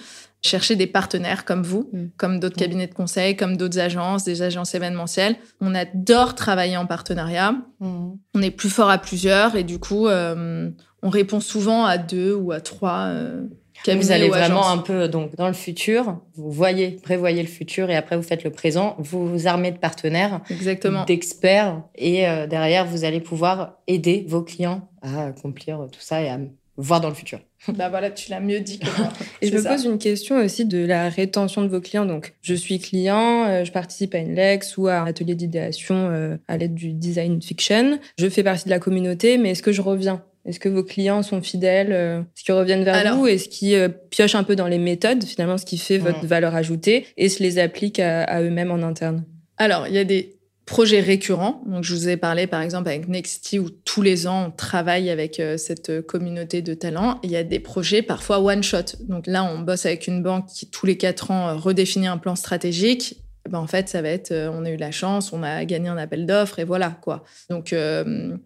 chercher 0.44 0.76
des 0.76 0.88
partenaires 0.88 1.46
comme 1.46 1.64
vous, 1.64 1.90
mm. 1.92 2.06
comme 2.18 2.40
d'autres 2.40 2.58
mm. 2.58 2.60
cabinets 2.60 2.88
de 2.88 2.94
conseil, 2.94 3.36
comme 3.36 3.58
d'autres 3.58 3.80
agences, 3.80 4.24
des 4.24 4.42
agences 4.42 4.76
événementielles. 4.76 5.36
On 5.62 5.74
adore 5.74 6.36
travailler 6.36 6.78
en 6.78 6.86
partenariat. 6.86 7.54
Mm. 7.80 8.12
On 8.36 8.42
est 8.42 8.52
plus 8.52 8.70
fort 8.70 8.90
à 8.90 8.98
plusieurs 8.98 9.56
et 9.56 9.64
du 9.64 9.80
coup, 9.80 10.08
euh, 10.08 10.70
on 11.02 11.10
répond 11.10 11.40
souvent 11.40 11.86
à 11.86 11.98
deux 11.98 12.34
ou 12.34 12.52
à 12.52 12.60
trois. 12.60 13.06
Euh, 13.08 13.44
vous 13.86 14.12
allez 14.12 14.30
vraiment 14.30 14.70
un 14.70 14.78
peu 14.78 15.10
donc 15.10 15.36
dans 15.36 15.48
le 15.48 15.54
futur, 15.54 16.18
vous 16.36 16.52
voyez, 16.52 16.92
prévoyez 17.04 17.42
le 17.42 17.50
futur 17.50 17.90
et 17.90 17.98
après 17.98 18.16
vous 18.16 18.24
faites 18.24 18.46
le 18.46 18.52
présent, 18.52 18.96
vous 18.98 19.28
vous 19.28 19.46
armez 19.48 19.72
de 19.72 19.78
partenaires, 19.78 20.40
exactement, 20.50 21.04
d'experts 21.04 21.82
et 21.96 22.26
euh, 22.28 22.48
derrière 22.48 22.86
vous 22.86 23.04
allez 23.04 23.20
pouvoir 23.20 23.74
aider 23.88 24.26
vos 24.30 24.42
clients 24.42 24.88
à 25.02 25.26
accomplir 25.26 25.88
tout 25.92 26.00
ça 26.00 26.22
et 26.22 26.30
à 26.30 26.38
voir 26.78 27.02
dans 27.02 27.10
le 27.10 27.16
futur. 27.16 27.40
Bah 27.74 27.88
voilà, 27.88 28.12
tu 28.12 28.30
l'as 28.30 28.42
mieux 28.42 28.60
dit 28.60 28.80
que 28.80 28.86
moi. 28.98 29.10
Et 29.42 29.48
je 29.48 29.56
me 29.56 29.64
pose 29.64 29.86
une 29.86 29.98
question 29.98 30.38
aussi 30.44 30.66
de 30.66 30.86
la 30.86 31.08
rétention 31.08 31.62
de 31.62 31.68
vos 31.68 31.80
clients. 31.80 32.06
Donc, 32.06 32.34
je 32.42 32.54
suis 32.54 32.80
client, 32.80 33.46
euh, 33.46 33.64
je 33.64 33.72
participe 33.72 34.14
à 34.16 34.18
une 34.18 34.36
Lex 34.36 34.78
ou 34.78 34.88
à 34.88 34.96
un 34.96 35.06
atelier 35.06 35.36
d'idéation 35.36 35.96
euh, 35.96 36.36
à 36.48 36.58
l'aide 36.58 36.74
du 36.74 36.92
design 36.92 37.42
fiction. 37.42 38.00
Je 38.18 38.28
fais 38.28 38.44
partie 38.44 38.66
de 38.66 38.70
la 38.70 38.80
communauté, 38.80 39.38
mais 39.38 39.52
est-ce 39.52 39.64
que 39.64 39.72
je 39.72 39.82
reviens? 39.82 40.24
Est-ce 40.46 40.60
que 40.60 40.68
vos 40.68 40.84
clients 40.84 41.24
sont 41.24 41.42
fidèles 41.42 41.94
euh, 41.94 42.20
Est-ce 42.20 42.44
qu'ils 42.44 42.54
reviennent 42.54 42.84
vers 42.84 43.16
vous? 43.16 43.28
Est-ce 43.28 43.48
qu'ils 43.48 43.90
piochent 44.10 44.36
un 44.36 44.44
peu 44.44 44.58
dans 44.58 44.68
les 44.68 44.80
méthodes, 44.80 45.24
finalement, 45.24 45.58
ce 45.58 45.66
qui 45.66 45.78
fait 45.78 46.00
votre 46.00 46.26
valeur 46.26 46.54
ajoutée 46.54 47.06
et 47.16 47.30
se 47.30 47.42
les 47.42 47.60
appliquent 47.60 48.02
à 48.02 48.42
eux-mêmes 48.42 48.72
en 48.72 48.84
interne? 48.84 49.24
Alors, 49.58 49.88
il 49.88 49.94
y 49.94 50.00
a 50.00 50.04
des 50.04 50.33
projets 50.66 51.02
récurrents. 51.02 51.62
Donc, 51.66 51.84
je 51.84 51.94
vous 51.94 52.10
ai 52.10 52.18
parlé, 52.18 52.48
par 52.48 52.62
exemple, 52.62 52.90
avec 52.90 53.08
Nexty, 53.08 53.60
où 53.60 53.70
tous 53.70 54.02
les 54.02 54.28
ans, 54.28 54.48
on 54.48 54.52
travaille 54.52 55.10
avec 55.10 55.40
euh, 55.40 55.58
cette 55.58 56.06
communauté 56.06 56.62
de 56.62 56.74
talents. 56.74 57.20
Il 57.24 57.32
y 57.32 57.36
a 57.36 57.44
des 57.44 57.60
projets 57.60 58.02
parfois 58.02 58.40
one-shot. 58.40 58.98
Donc 59.02 59.28
là, 59.28 59.44
on 59.44 59.60
bosse 59.60 59.86
avec 59.86 60.08
une 60.08 60.24
banque 60.24 60.48
qui, 60.48 60.70
tous 60.70 60.86
les 60.86 60.98
quatre 60.98 61.32
ans, 61.32 61.50
euh, 61.50 61.56
redéfinit 61.56 62.08
un 62.08 62.18
plan 62.18 62.36
stratégique. 62.36 63.18
Ben, 63.50 63.60
en 63.60 63.68
fait, 63.68 63.90
ça 63.90 64.02
va 64.02 64.10
être, 64.10 64.32
euh, 64.32 64.50
on 64.54 64.64
a 64.64 64.70
eu 64.70 64.78
la 64.78 64.92
chance, 64.92 65.34
on 65.34 65.44
a 65.44 65.66
gagné 65.66 65.90
un 65.90 65.98
appel 65.98 66.26
d'offres 66.26 66.60
et 66.60 66.64
voilà, 66.64 66.92
quoi. 67.02 67.24
Donc, 67.50 67.76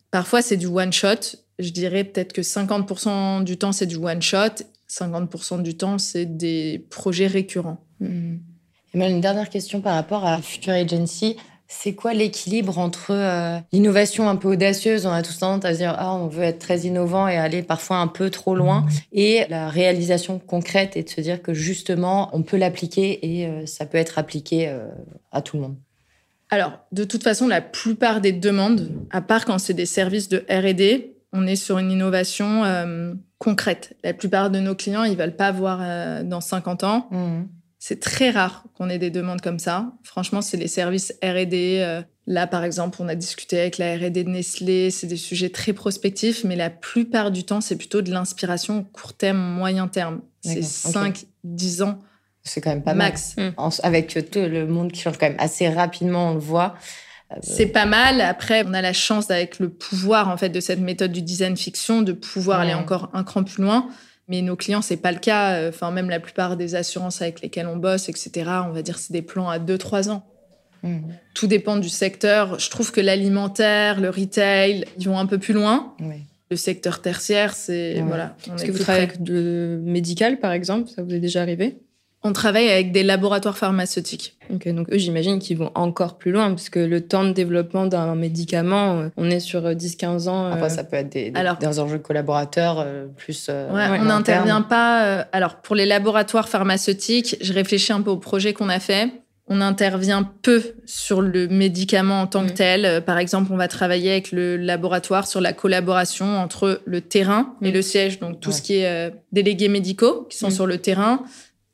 parfois, 0.10 0.42
c'est 0.42 0.58
du 0.58 0.68
one-shot. 0.68 1.38
Je 1.60 1.70
dirais 1.70 2.04
peut-être 2.04 2.34
que 2.34 2.42
50% 2.42 3.44
du 3.44 3.58
temps, 3.58 3.72
c'est 3.72 3.86
du 3.86 3.98
one-shot. 3.98 4.64
50% 4.90 5.62
du 5.62 5.76
temps, 5.76 5.98
c'est 5.98 6.26
des 6.26 6.86
projets 6.90 7.28
récurrents. 7.28 7.84
Mmh. 8.00 8.38
Et 8.94 9.10
une 9.10 9.22
dernière 9.22 9.50
question 9.50 9.82
par 9.82 9.96
rapport 9.96 10.26
à 10.26 10.42
Future 10.42 10.74
Agency. 10.74 11.36
C'est 11.70 11.96
quoi 11.96 12.14
l'équilibre 12.14 12.78
entre 12.78 13.12
euh, 13.12 13.60
l'innovation 13.74 14.30
un 14.30 14.38
peu 14.38 14.48
audacieuse, 14.48 15.06
on 15.06 15.12
a 15.12 15.22
tous 15.22 15.40
tendance 15.40 15.66
à 15.66 15.74
se 15.74 15.80
dire 15.80 15.94
ah 15.98 16.14
on 16.14 16.28
veut 16.28 16.44
être 16.44 16.60
très 16.60 16.80
innovant 16.82 17.28
et 17.28 17.36
aller 17.36 17.62
parfois 17.62 17.98
un 17.98 18.08
peu 18.08 18.30
trop 18.30 18.56
loin, 18.56 18.86
et 19.12 19.46
la 19.50 19.68
réalisation 19.68 20.40
concrète 20.40 20.96
et 20.96 21.04
de 21.04 21.10
se 21.10 21.20
dire 21.20 21.42
que 21.42 21.54
justement 21.54 22.30
on 22.32 22.42
peut 22.42 22.56
l'appliquer 22.56 23.20
et 23.22 23.48
euh, 23.48 23.66
ça 23.66 23.86
peut 23.86 23.98
être 23.98 24.18
appliqué 24.18 24.70
euh, 24.70 24.88
à 25.34 25.42
tout 25.42 25.58
le 25.58 25.64
monde. 25.64 25.76
Alors 26.50 26.72
de 26.94 27.04
toute 27.04 27.24
façon 27.24 27.50
la 27.50 27.60
plupart 27.60 28.22
des 28.22 28.32
demandes, 28.32 28.90
à 29.12 29.20
part 29.20 29.44
quand 29.44 29.58
c'est 29.58 29.74
des 29.74 29.86
services 29.86 30.30
de 30.30 30.46
R&D, 30.50 31.18
on 31.34 31.46
est 31.46 31.58
sur 31.58 31.80
une 31.80 31.92
innovation 31.92 32.64
concrète. 33.38 33.98
La 34.06 34.14
plupart 34.14 34.50
de 34.50 34.60
nos 34.60 34.74
clients 34.74 35.04
ils 35.04 35.18
veulent 35.18 35.36
pas 35.36 35.52
voir 35.52 36.24
dans 36.24 36.40
50 36.40 36.86
ans. 36.86 37.08
Mmh. 37.12 37.44
C'est 37.80 38.00
très 38.00 38.32
rare 38.32 38.64
qu'on 38.76 38.90
ait 38.90 38.98
des 38.98 39.12
demandes 39.12 39.42
comme 39.42 39.60
ça. 39.60 39.94
Franchement, 40.04 40.42
c'est 40.42 40.58
les 40.58 40.68
services 40.68 41.14
R&D. 41.24 41.80
Euh, 41.82 42.02
là, 42.26 42.48
par 42.48 42.64
exemple, 42.64 42.98
on 43.02 43.08
a 43.08 43.14
discuté 43.14 43.60
avec 43.60 43.78
la 43.78 43.96
R&D 43.96 44.24
de 44.24 44.30
Nestlé. 44.30 44.90
C'est 44.90 45.08
des 45.08 45.18
sujets 45.18 45.50
très 45.50 45.74
prospectifs, 45.74 46.44
mais 46.44 46.56
la 46.56 46.72
plupart 46.72 47.30
du 47.30 47.44
temps, 47.44 47.62
c'est 47.62 47.76
plutôt 47.76 48.02
de 48.02 48.12
l'inspiration 48.12 48.84
court 48.84 49.14
terme, 49.14 49.38
moyen 49.38 49.88
terme. 49.88 50.22
C'est 50.42 50.64
5, 50.64 51.26
10 51.44 51.82
ans. 51.84 52.02
C'est 52.44 52.62
quand 52.62 52.70
même 52.70 52.84
pas 52.84 52.94
max. 52.94 53.36
Mal. 53.38 53.54
Mmh. 53.58 53.70
Avec 53.84 54.32
tout 54.32 54.40
le 54.40 54.66
monde 54.66 54.92
qui 54.92 55.02
change 55.02 55.18
quand 55.18 55.28
même 55.28 55.40
assez 55.40 55.70
rapidement, 55.70 56.32
on 56.32 56.34
le 56.34 56.40
voit. 56.40 56.76
Euh, 57.32 57.36
c'est 57.42 57.68
pas 57.68 57.86
mal. 57.86 58.22
Après, 58.22 58.64
on 58.66 58.74
a 58.74 58.82
la 58.82 58.94
chance 58.94 59.30
avec 59.30 59.60
le 59.60 59.70
pouvoir 59.70 60.30
en 60.30 60.38
fait 60.38 60.50
de 60.50 60.60
cette 60.60 60.80
méthode 60.80 61.12
du 61.12 61.22
design 61.22 61.58
fiction 61.58 62.02
de 62.02 62.14
pouvoir 62.14 62.62
aller 62.62 62.74
encore 62.74 63.10
un 63.14 63.24
cran 63.24 63.44
plus 63.44 63.64
loin. 63.64 63.90
Mais 64.28 64.42
nos 64.42 64.56
clients, 64.56 64.82
c'est 64.82 64.98
pas 64.98 65.12
le 65.12 65.20
cas. 65.20 65.70
Enfin, 65.70 65.92
même 65.92 66.10
la 66.10 66.20
plupart 66.20 66.58
des 66.58 66.76
assurances 66.76 67.22
avec 67.22 67.42
lesquelles 67.42 67.68
on 67.68 67.78
bosse, 67.78 68.10
etc., 68.10 68.32
on 68.66 68.72
va 68.72 68.82
dire 68.82 68.98
c'est 68.98 69.14
des 69.14 69.22
plans 69.22 69.50
à 69.50 69.60
2-3 69.60 70.10
ans. 70.10 70.26
Mmh. 70.84 70.98
Tout 71.34 71.48
dépend 71.48 71.78
du 71.78 71.90
secteur. 71.90 72.60
Je 72.60 72.70
trouve 72.70 72.92
que 72.92 73.02
l'alimentaire, 73.02 74.00
le 74.00 74.10
retail, 74.10 74.86
ils 75.00 75.08
vont 75.08 75.18
un 75.18 75.26
peu 75.26 75.38
plus 75.38 75.54
loin. 75.54 75.96
Le 76.50 76.56
secteur 76.56 77.02
tertiaire, 77.02 77.54
c'est 77.54 78.02
voilà. 78.02 78.36
Est-ce 78.54 78.64
que 78.64 78.72
vous 78.72 78.80
travaillez 78.80 79.08
avec 79.08 79.20
le 79.28 79.82
médical, 79.84 80.40
par 80.40 80.52
exemple? 80.52 80.90
Ça 80.90 81.04
vous 81.04 81.14
est 81.14 81.20
déjà 81.20 81.42
arrivé? 81.42 81.78
On 82.28 82.34
travaille 82.34 82.70
avec 82.70 82.92
des 82.92 83.04
laboratoires 83.04 83.58
pharmaceutiques. 83.58 84.36
donc 84.50 84.90
eux, 84.92 84.98
j'imagine 84.98 85.40
qu'ils 85.40 85.58
vont 85.58 85.72
encore 85.76 86.18
plus 86.18 86.32
loin, 86.32 86.50
parce 86.50 86.70
que 86.70 86.80
le 86.80 87.02
temps 87.02 87.24
de 87.24 87.32
développement 87.32 87.86
d'un 87.86 88.16
médicament, 88.16 89.00
euh, 89.00 89.10
on 89.16 89.30
est 89.30 89.40
sur 89.40 89.62
10-15 89.62 90.28
euh, 90.28 90.30
ans. 90.30 90.52
Après, 90.52 90.66
euh. 90.66 90.70
ça 90.70 90.84
peut 90.84 90.98
être 90.98 91.10
des, 91.10 91.32
des, 91.32 91.80
enjeux 91.80 92.00
collaborateurs 92.00 92.86
plus. 93.16 93.50
on 93.50 94.04
n'intervient 94.04 94.62
pas. 94.62 95.26
alors, 95.32 95.56
pour 95.62 95.76
les 95.76 95.86
laboratoires 95.86 96.50
pharmaceutiques, 96.50 97.38
je 97.40 97.54
réfléchis 97.54 97.94
un 97.94 98.02
peu 98.02 98.12
au 98.12 98.18
projet 98.18 98.54
qu'on 98.54 98.70
a 98.70 98.80
fait. 98.80 99.10
On 99.50 99.62
intervient 99.62 100.30
peu 100.42 100.62
sur 100.86 101.22
le 101.22 101.48
médicament 101.48 102.20
en 102.20 102.28
tant 102.28 102.46
que 102.46 102.52
mm. 102.52 102.56
tel. 102.56 103.04
Par 103.06 103.18
exemple, 103.18 103.54
on 103.54 103.56
va 103.56 103.70
travailler 103.70 104.12
avec 104.12 104.34
le 104.34 104.58
laboratoire 104.58 105.26
sur 105.26 105.40
la 105.40 105.54
collaboration 105.54 106.38
entre 106.38 106.82
le 106.84 107.00
terrain 107.00 107.56
et 107.62 107.70
mm. 107.70 107.74
le 107.74 107.82
siège, 107.82 108.20
donc 108.20 108.42
tout 108.42 108.52
ce 108.52 108.62
qui 108.62 108.80
est 108.80 109.14
délégués 109.32 109.70
médicaux 109.70 110.28
qui 110.30 110.38
sont 110.38 110.50
mm. 110.50 110.52
sur 110.52 110.68
le 110.68 110.80
terrain, 110.80 111.24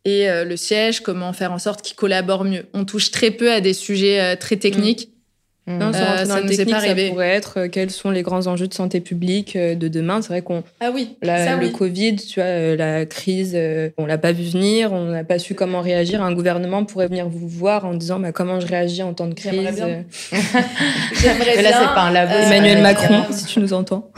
et 0.05 0.29
euh, 0.29 0.43
le 0.43 0.57
siège, 0.57 0.99
comment 0.99 1.31
faire 1.33 1.51
en 1.51 1.59
sorte 1.59 1.81
qu'ils 1.81 1.95
collaborent 1.95 2.43
mieux. 2.43 2.65
On 2.73 2.85
touche 2.85 3.11
très 3.11 3.31
peu 3.31 3.51
à 3.51 3.61
des 3.61 3.73
sujets 3.73 4.19
euh, 4.19 4.35
très 4.35 4.57
techniques. 4.57 5.09
Mmh. 5.65 5.77
Non, 5.77 5.91
euh, 5.95 6.25
ça 6.25 6.41
nous 6.41 6.65
pas 6.69 6.75
arrivé. 6.75 7.05
Ça 7.05 7.11
pourrait 7.11 7.29
être 7.29 7.67
quels 7.67 7.89
sont 7.89 8.11
les 8.11 8.21
grands 8.21 8.47
enjeux 8.47 8.67
de 8.67 8.73
santé 8.73 8.99
publique 8.99 9.57
de 9.57 9.87
demain? 9.87 10.21
C'est 10.21 10.27
vrai 10.27 10.41
qu'on 10.41 10.61
ah 10.81 10.91
oui, 10.93 11.15
le 11.21 11.69
Covid, 11.69 12.17
tu 12.17 12.41
vois, 12.41 12.75
la 12.75 13.05
crise, 13.05 13.57
on 13.97 14.05
l'a 14.05 14.17
pas 14.17 14.33
vu 14.33 14.43
venir, 14.43 14.91
on 14.91 15.05
n'a 15.05 15.23
pas 15.23 15.39
su 15.39 15.55
comment 15.55 15.79
réagir. 15.79 16.21
Un 16.21 16.33
gouvernement 16.33 16.83
pourrait 16.83 17.07
venir 17.07 17.29
vous 17.29 17.47
voir 17.47 17.85
en 17.85 17.93
disant 17.93 18.19
bah, 18.19 18.33
comment 18.33 18.59
je 18.59 18.67
réagis 18.67 19.03
en 19.03 19.13
temps 19.13 19.27
de 19.27 19.35
crise. 19.35 19.53
J'aimerais 19.53 19.71
bien. 19.71 20.03
Mais 21.55 21.61
là, 21.61 21.69
c'est 21.71 21.95
pas 21.95 22.01
un 22.01 22.11
labo. 22.11 22.33
Emmanuel 22.33 22.81
Macron, 22.81 23.23
si 23.31 23.45
tu 23.45 23.61
nous 23.61 23.71
entends. 23.71 24.11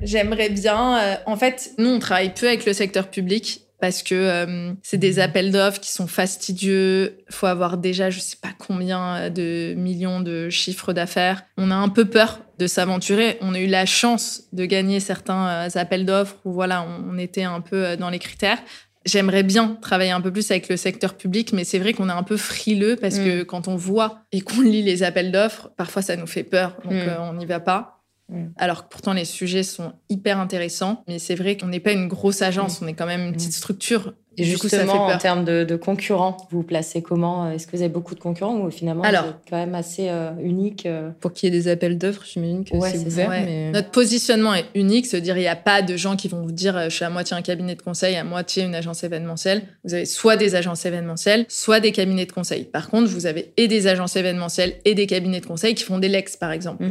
J'aimerais 0.00 0.50
bien. 0.50 1.18
en 1.26 1.36
fait, 1.36 1.72
nous, 1.76 1.90
on 1.90 1.98
travaille 1.98 2.32
peu 2.34 2.46
avec 2.46 2.64
le 2.66 2.72
secteur 2.72 3.08
public 3.08 3.63
parce 3.84 4.02
que 4.02 4.14
euh, 4.14 4.72
c'est 4.82 4.96
des 4.96 5.18
appels 5.18 5.52
d'offres 5.52 5.78
qui 5.78 5.92
sont 5.92 6.06
fastidieux. 6.06 7.18
Il 7.28 7.34
faut 7.34 7.44
avoir 7.44 7.76
déjà, 7.76 8.08
je 8.08 8.18
sais 8.18 8.38
pas 8.40 8.48
combien 8.58 9.16
euh, 9.16 9.28
de 9.28 9.74
millions 9.74 10.20
de 10.20 10.48
chiffres 10.48 10.94
d'affaires. 10.94 11.42
On 11.58 11.70
a 11.70 11.74
un 11.74 11.90
peu 11.90 12.06
peur 12.06 12.40
de 12.58 12.66
s'aventurer. 12.66 13.36
On 13.42 13.52
a 13.52 13.60
eu 13.60 13.66
la 13.66 13.84
chance 13.84 14.44
de 14.54 14.64
gagner 14.64 15.00
certains 15.00 15.48
euh, 15.48 15.68
appels 15.74 16.06
d'offres 16.06 16.36
où 16.46 16.52
voilà, 16.54 16.86
on, 17.06 17.18
était 17.18 17.42
un 17.42 17.60
peu 17.60 17.94
dans 17.98 18.08
les 18.08 18.18
critères. 18.18 18.56
J'aimerais 19.04 19.42
bien 19.42 19.76
travailler 19.82 20.12
un 20.12 20.22
peu 20.22 20.32
plus 20.32 20.50
avec 20.50 20.70
le 20.70 20.78
secteur 20.78 21.12
public, 21.12 21.52
mais 21.52 21.64
c'est 21.64 21.78
vrai 21.78 21.92
qu'on 21.92 22.08
est 22.08 22.12
un 22.12 22.22
peu 22.22 22.38
frileux 22.38 22.96
parce 22.96 23.18
que 23.18 23.42
mm. 23.42 23.44
quand 23.44 23.68
on 23.68 23.76
voit 23.76 24.20
et 24.32 24.40
qu'on 24.40 24.62
lit 24.62 24.82
les 24.82 25.02
appels 25.02 25.30
d'offres, 25.30 25.68
parfois 25.76 26.00
ça 26.00 26.16
nous 26.16 26.26
fait 26.26 26.42
peur, 26.42 26.78
donc 26.84 26.94
mm. 26.94 27.20
on 27.20 27.34
n'y 27.34 27.44
va 27.44 27.60
pas. 27.60 27.93
Mm. 28.28 28.46
Alors 28.56 28.84
que 28.84 28.88
pourtant 28.90 29.12
les 29.12 29.24
sujets 29.24 29.62
sont 29.62 29.92
hyper 30.08 30.38
intéressants, 30.38 31.02
mais 31.08 31.18
c'est 31.18 31.34
vrai 31.34 31.56
qu'on 31.56 31.66
n'est 31.66 31.80
pas 31.80 31.92
une 31.92 32.08
grosse 32.08 32.42
agence, 32.42 32.80
mm. 32.80 32.84
on 32.84 32.88
est 32.88 32.94
quand 32.94 33.06
même 33.06 33.26
une 33.26 33.32
petite 33.32 33.50
mm. 33.50 33.52
structure. 33.52 34.14
Et 34.36 34.44
justement, 34.44 35.06
en 35.06 35.18
termes 35.18 35.44
de, 35.44 35.76
concurrents, 35.76 36.36
vous 36.50 36.58
vous 36.58 36.62
placez 36.64 37.02
comment? 37.02 37.50
Est-ce 37.50 37.66
que 37.66 37.76
vous 37.76 37.82
avez 37.82 37.92
beaucoup 37.92 38.14
de 38.14 38.20
concurrents 38.20 38.58
ou 38.58 38.70
finalement 38.70 39.02
Alors, 39.04 39.24
c'est 39.24 39.50
quand 39.50 39.56
même 39.56 39.74
assez 39.74 40.08
euh, 40.08 40.32
unique 40.42 40.86
euh? 40.86 41.10
Pour 41.20 41.32
qu'il 41.32 41.52
y 41.52 41.56
ait 41.56 41.58
des 41.58 41.68
appels 41.68 41.98
d'offres, 41.98 42.24
j'imagine 42.24 42.64
que 42.64 42.72
c'est 42.80 43.06
ouvert. 43.06 43.30
Notre 43.72 43.90
positionnement 43.90 44.54
est 44.54 44.66
unique, 44.74 45.06
c'est-à-dire 45.06 45.36
il 45.36 45.40
n'y 45.42 45.48
a 45.48 45.56
pas 45.56 45.82
de 45.82 45.96
gens 45.96 46.16
qui 46.16 46.28
vont 46.28 46.42
vous 46.42 46.52
dire 46.52 46.76
euh, 46.76 46.84
je 46.88 46.96
suis 46.96 47.04
à 47.04 47.10
moitié 47.10 47.36
un 47.36 47.42
cabinet 47.42 47.74
de 47.74 47.82
conseil, 47.82 48.16
à 48.16 48.24
moitié 48.24 48.64
une 48.64 48.74
agence 48.74 49.04
événementielle. 49.04 49.62
Vous 49.84 49.94
avez 49.94 50.04
soit 50.04 50.36
des 50.36 50.54
agences 50.54 50.84
événementielles, 50.84 51.46
soit 51.48 51.80
des 51.80 51.92
cabinets 51.92 52.26
de 52.26 52.32
conseil. 52.32 52.64
Par 52.64 52.90
contre, 52.90 53.08
vous 53.08 53.26
avez 53.26 53.52
et 53.56 53.68
des 53.68 53.86
agences 53.86 54.16
événementielles 54.16 54.74
et 54.84 54.94
des 54.94 55.06
cabinets 55.06 55.40
de 55.40 55.46
conseil 55.46 55.74
qui 55.74 55.84
font 55.84 55.98
des 55.98 56.08
lex, 56.08 56.36
par 56.36 56.50
exemple. 56.50 56.84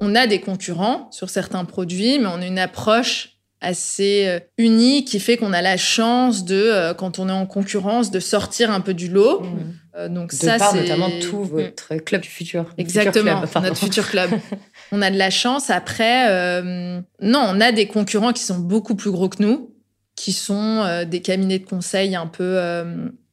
On 0.00 0.14
a 0.14 0.26
des 0.26 0.40
concurrents 0.40 1.10
sur 1.10 1.30
certains 1.30 1.64
produits, 1.64 2.18
mais 2.18 2.26
on 2.26 2.42
a 2.42 2.46
une 2.46 2.58
approche 2.58 3.32
assez 3.62 4.40
uni 4.58 5.04
qui 5.04 5.18
fait 5.18 5.38
qu'on 5.38 5.54
a 5.54 5.62
la 5.62 5.78
chance 5.78 6.44
de, 6.44 6.92
quand 6.92 7.18
on 7.18 7.28
est 7.28 7.32
en 7.32 7.46
concurrence, 7.46 8.10
de 8.10 8.20
sortir 8.20 8.70
un 8.70 8.80
peu 8.80 8.92
du 8.92 9.08
lot. 9.08 9.40
Mmh. 9.40 10.08
donc 10.08 10.30
de 10.30 10.36
ça, 10.36 10.58
c'est 10.58 10.82
notamment 10.82 11.08
tout 11.22 11.40
mmh. 11.40 11.48
votre 11.48 11.94
club 11.96 12.20
du 12.20 12.28
futur. 12.28 12.66
Exactement, 12.76 13.40
notre 13.40 13.76
futur 13.76 14.08
club. 14.08 14.30
on 14.92 15.00
a 15.00 15.10
de 15.10 15.16
la 15.16 15.30
chance. 15.30 15.70
Après, 15.70 16.60
non, 16.62 17.42
on 17.48 17.60
a 17.60 17.72
des 17.72 17.86
concurrents 17.86 18.34
qui 18.34 18.42
sont 18.42 18.58
beaucoup 18.58 18.94
plus 18.94 19.10
gros 19.10 19.30
que 19.30 19.42
nous, 19.42 19.74
qui 20.14 20.32
sont 20.32 21.04
des 21.08 21.22
cabinets 21.22 21.58
de 21.58 21.66
conseil 21.66 22.14
un 22.14 22.26
peu 22.26 22.58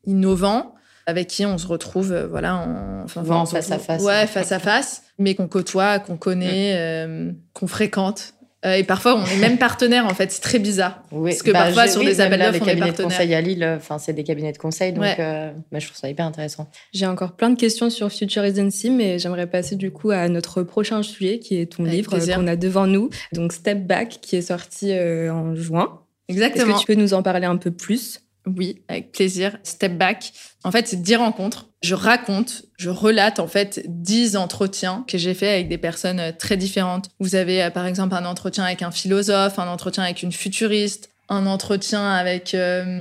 innovants 0.06 0.73
avec 1.05 1.27
qui 1.27 1.45
on 1.45 1.57
se 1.57 1.67
retrouve 1.67 2.11
euh, 2.11 2.27
voilà 2.27 2.55
en 2.55 3.03
enfin, 3.03 3.45
face 3.45 3.71
à 3.71 3.79
face. 3.79 4.03
Ouais 4.03 4.27
face 4.27 4.51
à 4.51 4.59
face 4.59 5.03
mais 5.17 5.35
qu'on 5.35 5.47
côtoie 5.47 5.99
qu'on 5.99 6.17
connaît 6.17 6.73
euh, 6.75 7.31
qu'on 7.53 7.67
fréquente. 7.67 8.33
Euh, 8.65 8.75
et 8.75 8.85
parfois 8.85 9.17
on 9.17 9.25
est 9.25 9.39
même 9.39 9.57
partenaire 9.57 10.05
en 10.05 10.13
fait. 10.13 10.31
C'est 10.31 10.41
très 10.41 10.57
bizarre. 10.57 11.03
Oui. 11.11 11.31
parce 11.31 11.43
que 11.43 11.51
bah, 11.51 11.63
parfois 11.65 11.87
sur 11.87 12.01
des 12.01 12.21
appels 12.21 12.39
d'offres 12.39 12.59
on 12.61 12.65
cabinets 12.65 12.93
de 12.93 13.03
conseil 13.03 13.33
à 13.33 13.41
Lille 13.41 13.73
enfin 13.75 13.99
c'est 13.99 14.13
des 14.13 14.23
cabinets 14.23 14.53
de 14.53 14.57
conseil 14.57 14.93
donc 14.93 15.03
bah, 15.03 15.79
je 15.79 15.85
trouve 15.85 15.97
ça 15.97 16.09
hyper 16.09 16.25
intéressant. 16.25 16.69
J'ai 16.93 17.05
encore 17.05 17.33
plein 17.33 17.49
de 17.49 17.57
questions 17.57 17.89
sur 17.89 18.09
Future 18.09 18.43
Agency 18.43 18.89
mais 18.89 19.19
j'aimerais 19.19 19.47
passer 19.47 19.75
du 19.75 19.91
coup 19.91 20.11
à 20.11 20.29
notre 20.29 20.63
prochain 20.63 21.03
sujet 21.03 21.39
qui 21.39 21.59
est 21.59 21.65
ton 21.65 21.83
livre 21.83 22.17
qu'on 22.17 22.47
a 22.47 22.55
devant 22.55 22.87
nous. 22.87 23.09
Donc 23.33 23.51
Step 23.51 23.85
Back 23.85 24.19
qui 24.21 24.37
est 24.37 24.41
sorti 24.41 24.93
en 24.93 25.55
juin. 25.55 25.99
Exactement 26.29 26.77
est-ce 26.77 26.85
que 26.85 26.91
tu 26.91 26.95
peux 26.95 27.01
nous 27.01 27.13
en 27.13 27.21
parler 27.21 27.45
un 27.45 27.57
peu 27.57 27.71
plus? 27.71 28.22
Oui, 28.45 28.82
avec 28.89 29.12
plaisir. 29.12 29.58
Step 29.63 29.97
back. 29.97 30.34
En 30.63 30.71
fait, 30.71 30.88
c'est 30.88 31.01
10 31.01 31.15
rencontres. 31.15 31.67
Je 31.82 31.95
raconte, 31.95 32.63
je 32.77 32.89
relate 32.89 33.39
en 33.39 33.47
fait 33.47 33.82
10 33.88 34.36
entretiens 34.36 35.06
que 35.08 35.17
j'ai 35.17 35.34
fait 35.34 35.49
avec 35.49 35.69
des 35.69 35.77
personnes 35.77 36.19
euh, 36.19 36.32
très 36.38 36.58
différentes. 36.58 37.10
Vous 37.19 37.36
avez 37.36 37.63
euh, 37.63 37.69
par 37.69 37.86
exemple 37.86 38.15
un 38.15 38.25
entretien 38.25 38.65
avec 38.65 38.82
un 38.82 38.91
philosophe, 38.91 39.60
un 39.60 39.67
entretien 39.67 40.03
avec 40.03 40.23
une 40.23 40.32
futuriste, 40.32 41.10
un 41.29 41.45
entretien 41.45 42.06
avec, 42.12 42.53
euh, 42.53 42.99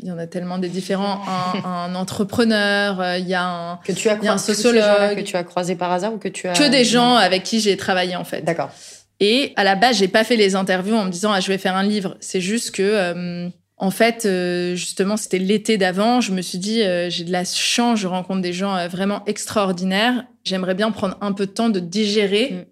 il 0.00 0.08
y 0.08 0.12
en 0.12 0.18
a 0.18 0.26
tellement 0.26 0.58
des 0.58 0.68
différents, 0.68 1.22
un, 1.64 1.94
entrepreneur, 1.94 3.16
il 3.16 3.26
y 3.26 3.34
a 3.34 3.44
un, 3.44 3.76
que 3.78 3.92
tu 3.92 4.10
as 4.10 4.18
un 4.30 4.38
sociologue. 4.38 5.16
Que 5.16 5.22
tu 5.22 5.36
as 5.36 5.44
croisé 5.44 5.74
par 5.74 5.90
hasard 5.90 6.12
ou 6.12 6.18
que 6.18 6.28
tu 6.28 6.48
as... 6.48 6.52
Que 6.52 6.68
des 6.68 6.84
gens 6.84 7.16
avec 7.16 7.44
qui 7.44 7.60
j'ai 7.60 7.78
travaillé 7.78 8.14
en 8.14 8.24
fait. 8.24 8.42
D'accord. 8.42 8.70
Et 9.20 9.52
à 9.56 9.64
la 9.64 9.74
base, 9.74 9.96
j'ai 9.96 10.08
pas 10.08 10.22
fait 10.22 10.36
les 10.36 10.54
interviews 10.54 10.96
en 10.96 11.06
me 11.06 11.10
disant 11.10 11.32
ah, 11.32 11.40
je 11.40 11.48
vais 11.48 11.58
faire 11.58 11.76
un 11.76 11.82
livre. 11.82 12.16
C'est 12.20 12.42
juste 12.42 12.72
que 12.72 13.50
en 13.82 13.90
fait, 13.90 14.26
euh, 14.26 14.76
justement, 14.76 15.16
c'était 15.16 15.40
l'été 15.40 15.76
d'avant. 15.76 16.20
Je 16.20 16.30
me 16.30 16.40
suis 16.40 16.58
dit, 16.58 16.82
euh, 16.82 17.10
j'ai 17.10 17.24
de 17.24 17.32
la 17.32 17.44
chance, 17.44 17.98
je 17.98 18.06
rencontre 18.06 18.40
des 18.40 18.52
gens 18.52 18.76
euh, 18.76 18.86
vraiment 18.86 19.24
extraordinaires. 19.26 20.24
J'aimerais 20.44 20.76
bien 20.76 20.92
prendre 20.92 21.18
un 21.20 21.32
peu 21.32 21.46
de 21.46 21.50
temps 21.50 21.68
de 21.68 21.80
digérer 21.80 22.50
mm. 22.52 22.64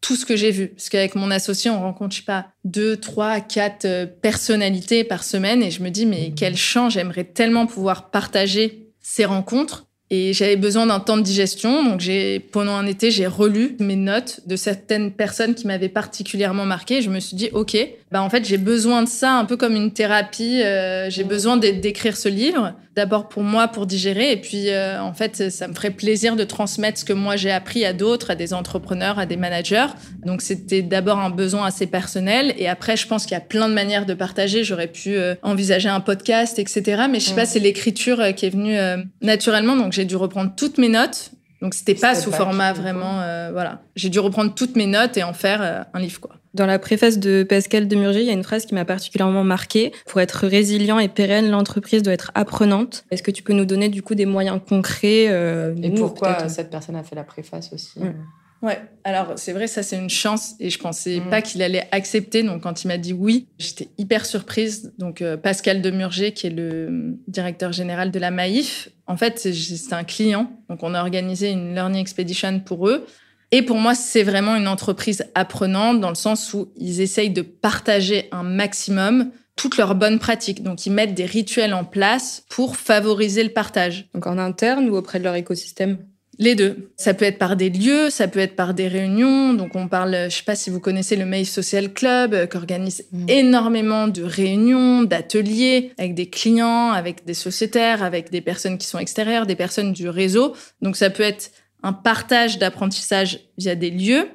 tout 0.00 0.16
ce 0.16 0.24
que 0.24 0.34
j'ai 0.34 0.50
vu. 0.50 0.68
Parce 0.68 0.88
qu'avec 0.88 1.14
mon 1.14 1.30
associé, 1.30 1.70
on 1.70 1.78
rencontre, 1.78 2.14
je 2.14 2.20
sais 2.20 2.24
pas, 2.24 2.46
deux, 2.64 2.96
trois, 2.96 3.40
quatre 3.40 4.06
personnalités 4.22 5.04
par 5.04 5.24
semaine. 5.24 5.62
Et 5.62 5.70
je 5.70 5.82
me 5.82 5.90
dis, 5.90 6.06
mais 6.06 6.30
mm. 6.30 6.34
quelle 6.36 6.56
chance, 6.56 6.94
j'aimerais 6.94 7.24
tellement 7.24 7.66
pouvoir 7.66 8.10
partager 8.10 8.88
ces 9.02 9.26
rencontres. 9.26 9.86
Et 10.08 10.32
j'avais 10.32 10.56
besoin 10.56 10.86
d'un 10.86 11.00
temps 11.00 11.16
de 11.16 11.22
digestion, 11.22 11.82
donc 11.82 11.98
j'ai 11.98 12.38
pendant 12.38 12.76
un 12.76 12.86
été 12.86 13.10
j'ai 13.10 13.26
relu 13.26 13.76
mes 13.80 13.96
notes 13.96 14.40
de 14.46 14.54
certaines 14.54 15.10
personnes 15.10 15.56
qui 15.56 15.66
m'avaient 15.66 15.88
particulièrement 15.88 16.64
marqué. 16.64 17.02
Je 17.02 17.10
me 17.10 17.18
suis 17.18 17.36
dit 17.36 17.48
ok, 17.52 17.76
bah 18.12 18.22
en 18.22 18.30
fait 18.30 18.44
j'ai 18.44 18.58
besoin 18.58 19.02
de 19.02 19.08
ça 19.08 19.32
un 19.32 19.44
peu 19.44 19.56
comme 19.56 19.74
une 19.74 19.92
thérapie. 19.92 20.62
Euh, 20.62 21.10
j'ai 21.10 21.24
besoin 21.24 21.56
d'écrire 21.56 22.16
ce 22.16 22.28
livre 22.28 22.74
d'abord 22.94 23.28
pour 23.28 23.42
moi 23.42 23.68
pour 23.68 23.84
digérer 23.84 24.32
et 24.32 24.36
puis 24.36 24.70
euh, 24.70 25.00
en 25.02 25.12
fait 25.12 25.50
ça 25.50 25.66
me 25.66 25.74
ferait 25.74 25.90
plaisir 25.90 26.36
de 26.36 26.44
transmettre 26.44 26.98
ce 26.98 27.04
que 27.04 27.12
moi 27.12 27.36
j'ai 27.36 27.50
appris 27.50 27.84
à 27.84 27.92
d'autres, 27.92 28.30
à 28.30 28.34
des 28.36 28.54
entrepreneurs, 28.54 29.18
à 29.18 29.26
des 29.26 29.36
managers. 29.36 29.88
Donc 30.24 30.40
c'était 30.40 30.82
d'abord 30.82 31.18
un 31.18 31.30
besoin 31.30 31.66
assez 31.66 31.86
personnel 31.86 32.54
et 32.58 32.68
après 32.68 32.96
je 32.96 33.08
pense 33.08 33.24
qu'il 33.24 33.32
y 33.32 33.38
a 33.38 33.40
plein 33.40 33.68
de 33.68 33.74
manières 33.74 34.06
de 34.06 34.14
partager. 34.14 34.62
J'aurais 34.62 34.86
pu 34.86 35.16
euh, 35.16 35.34
envisager 35.42 35.88
un 35.88 36.00
podcast, 36.00 36.60
etc. 36.60 37.02
Mais 37.10 37.18
je 37.18 37.26
sais 37.30 37.34
pas, 37.34 37.46
c'est 37.46 37.58
l'écriture 37.58 38.22
qui 38.36 38.46
est 38.46 38.50
venue 38.50 38.76
naturellement. 39.20 39.76
Donc 39.76 39.92
j'ai 39.92 40.04
dû 40.04 40.14
reprendre 40.14 40.52
toutes 40.56 40.78
mes 40.78 40.88
notes. 40.88 41.32
Donc 41.62 41.74
c'était 41.74 41.94
pas 41.94 42.14
sous 42.14 42.32
format 42.32 42.72
vraiment, 42.72 43.20
euh, 43.22 43.50
voilà. 43.52 43.80
J'ai 43.94 44.10
dû 44.10 44.18
reprendre 44.18 44.54
toutes 44.54 44.76
mes 44.76 44.86
notes 44.86 45.16
et 45.16 45.22
en 45.22 45.32
faire 45.32 45.62
euh, 45.62 45.82
un 45.94 46.00
livre 46.00 46.20
quoi. 46.20 46.36
Dans 46.56 46.64
la 46.64 46.78
préface 46.78 47.18
de 47.18 47.42
Pascal 47.42 47.86
Demurger, 47.86 48.20
il 48.20 48.26
y 48.26 48.30
a 48.30 48.32
une 48.32 48.42
phrase 48.42 48.64
qui 48.64 48.74
m'a 48.74 48.86
particulièrement 48.86 49.44
marquée. 49.44 49.92
Pour 50.06 50.22
être 50.22 50.46
résilient 50.46 50.98
et 50.98 51.08
pérenne, 51.08 51.50
l'entreprise 51.50 52.02
doit 52.02 52.14
être 52.14 52.32
apprenante. 52.34 53.04
Est-ce 53.10 53.22
que 53.22 53.30
tu 53.30 53.42
peux 53.42 53.52
nous 53.52 53.66
donner 53.66 53.90
du 53.90 54.02
coup 54.02 54.14
des 54.14 54.24
moyens 54.24 54.58
concrets 54.66 55.26
euh, 55.28 55.74
Et 55.82 55.90
pourquoi 55.90 56.48
cette 56.48 56.70
personne 56.70 56.96
a 56.96 57.02
fait 57.02 57.14
la 57.14 57.24
préface 57.24 57.72
aussi 57.74 58.00
mm. 58.00 58.14
Ouais, 58.62 58.80
alors 59.04 59.34
c'est 59.36 59.52
vrai, 59.52 59.66
ça 59.66 59.82
c'est 59.82 59.98
une 59.98 60.08
chance 60.08 60.54
et 60.60 60.70
je 60.70 60.78
pensais 60.78 61.20
mm. 61.20 61.28
pas 61.28 61.42
qu'il 61.42 61.60
allait 61.60 61.86
accepter. 61.92 62.42
Donc 62.42 62.62
quand 62.62 62.84
il 62.84 62.88
m'a 62.88 62.96
dit 62.96 63.12
oui, 63.12 63.48
j'étais 63.58 63.90
hyper 63.98 64.24
surprise. 64.24 64.94
Donc 64.98 65.20
euh, 65.20 65.36
Pascal 65.36 65.82
Demurger, 65.82 66.32
qui 66.32 66.46
est 66.46 66.50
le 66.50 67.18
directeur 67.28 67.72
général 67.72 68.10
de 68.10 68.18
la 68.18 68.30
Maïf, 68.30 68.88
en 69.06 69.18
fait 69.18 69.38
c'est 69.38 69.92
un 69.92 70.04
client. 70.04 70.50
Donc 70.70 70.82
on 70.82 70.94
a 70.94 71.00
organisé 71.02 71.50
une 71.50 71.74
learning 71.74 72.00
expedition 72.00 72.60
pour 72.60 72.88
eux. 72.88 73.06
Et 73.52 73.62
pour 73.62 73.76
moi, 73.78 73.94
c'est 73.94 74.22
vraiment 74.22 74.56
une 74.56 74.68
entreprise 74.68 75.24
apprenante 75.34 76.00
dans 76.00 76.08
le 76.08 76.16
sens 76.16 76.52
où 76.52 76.72
ils 76.76 77.00
essayent 77.00 77.30
de 77.30 77.42
partager 77.42 78.28
un 78.32 78.42
maximum 78.42 79.30
toutes 79.54 79.78
leurs 79.78 79.94
bonnes 79.94 80.18
pratiques. 80.18 80.62
Donc, 80.62 80.84
ils 80.84 80.92
mettent 80.92 81.14
des 81.14 81.24
rituels 81.24 81.72
en 81.72 81.84
place 81.84 82.44
pour 82.50 82.76
favoriser 82.76 83.42
le 83.42 83.50
partage. 83.50 84.08
Donc, 84.14 84.26
en 84.26 84.36
interne 84.36 84.90
ou 84.90 84.96
auprès 84.96 85.18
de 85.18 85.24
leur 85.24 85.34
écosystème? 85.34 85.98
Les 86.38 86.54
deux. 86.54 86.90
Ça 86.96 87.14
peut 87.14 87.24
être 87.24 87.38
par 87.38 87.56
des 87.56 87.70
lieux, 87.70 88.10
ça 88.10 88.28
peut 88.28 88.40
être 88.40 88.56
par 88.56 88.74
des 88.74 88.88
réunions. 88.88 89.54
Donc 89.54 89.74
on 89.74 89.88
parle, 89.88 90.26
je 90.28 90.36
sais 90.36 90.42
pas 90.42 90.54
si 90.54 90.68
vous 90.68 90.80
connaissez 90.80 91.16
le 91.16 91.24
Mail 91.24 91.46
Social 91.46 91.92
Club, 91.92 92.34
euh, 92.34 92.46
qui 92.46 92.56
organise 92.56 93.06
mm. 93.10 93.28
énormément 93.28 94.08
de 94.08 94.22
réunions, 94.22 95.02
d'ateliers 95.02 95.92
avec 95.98 96.14
des 96.14 96.28
clients, 96.28 96.90
avec 96.90 97.24
des 97.24 97.34
sociétaires, 97.34 98.02
avec 98.02 98.30
des 98.30 98.42
personnes 98.42 98.76
qui 98.76 98.86
sont 98.86 98.98
extérieures, 98.98 99.46
des 99.46 99.56
personnes 99.56 99.92
du 99.92 100.08
réseau. 100.08 100.54
Donc 100.82 100.96
ça 100.96 101.08
peut 101.08 101.22
être 101.22 101.52
un 101.86 101.92
partage 101.92 102.58
d'apprentissage 102.58 103.38
via 103.58 103.76
des 103.76 103.90
lieux 103.90 104.28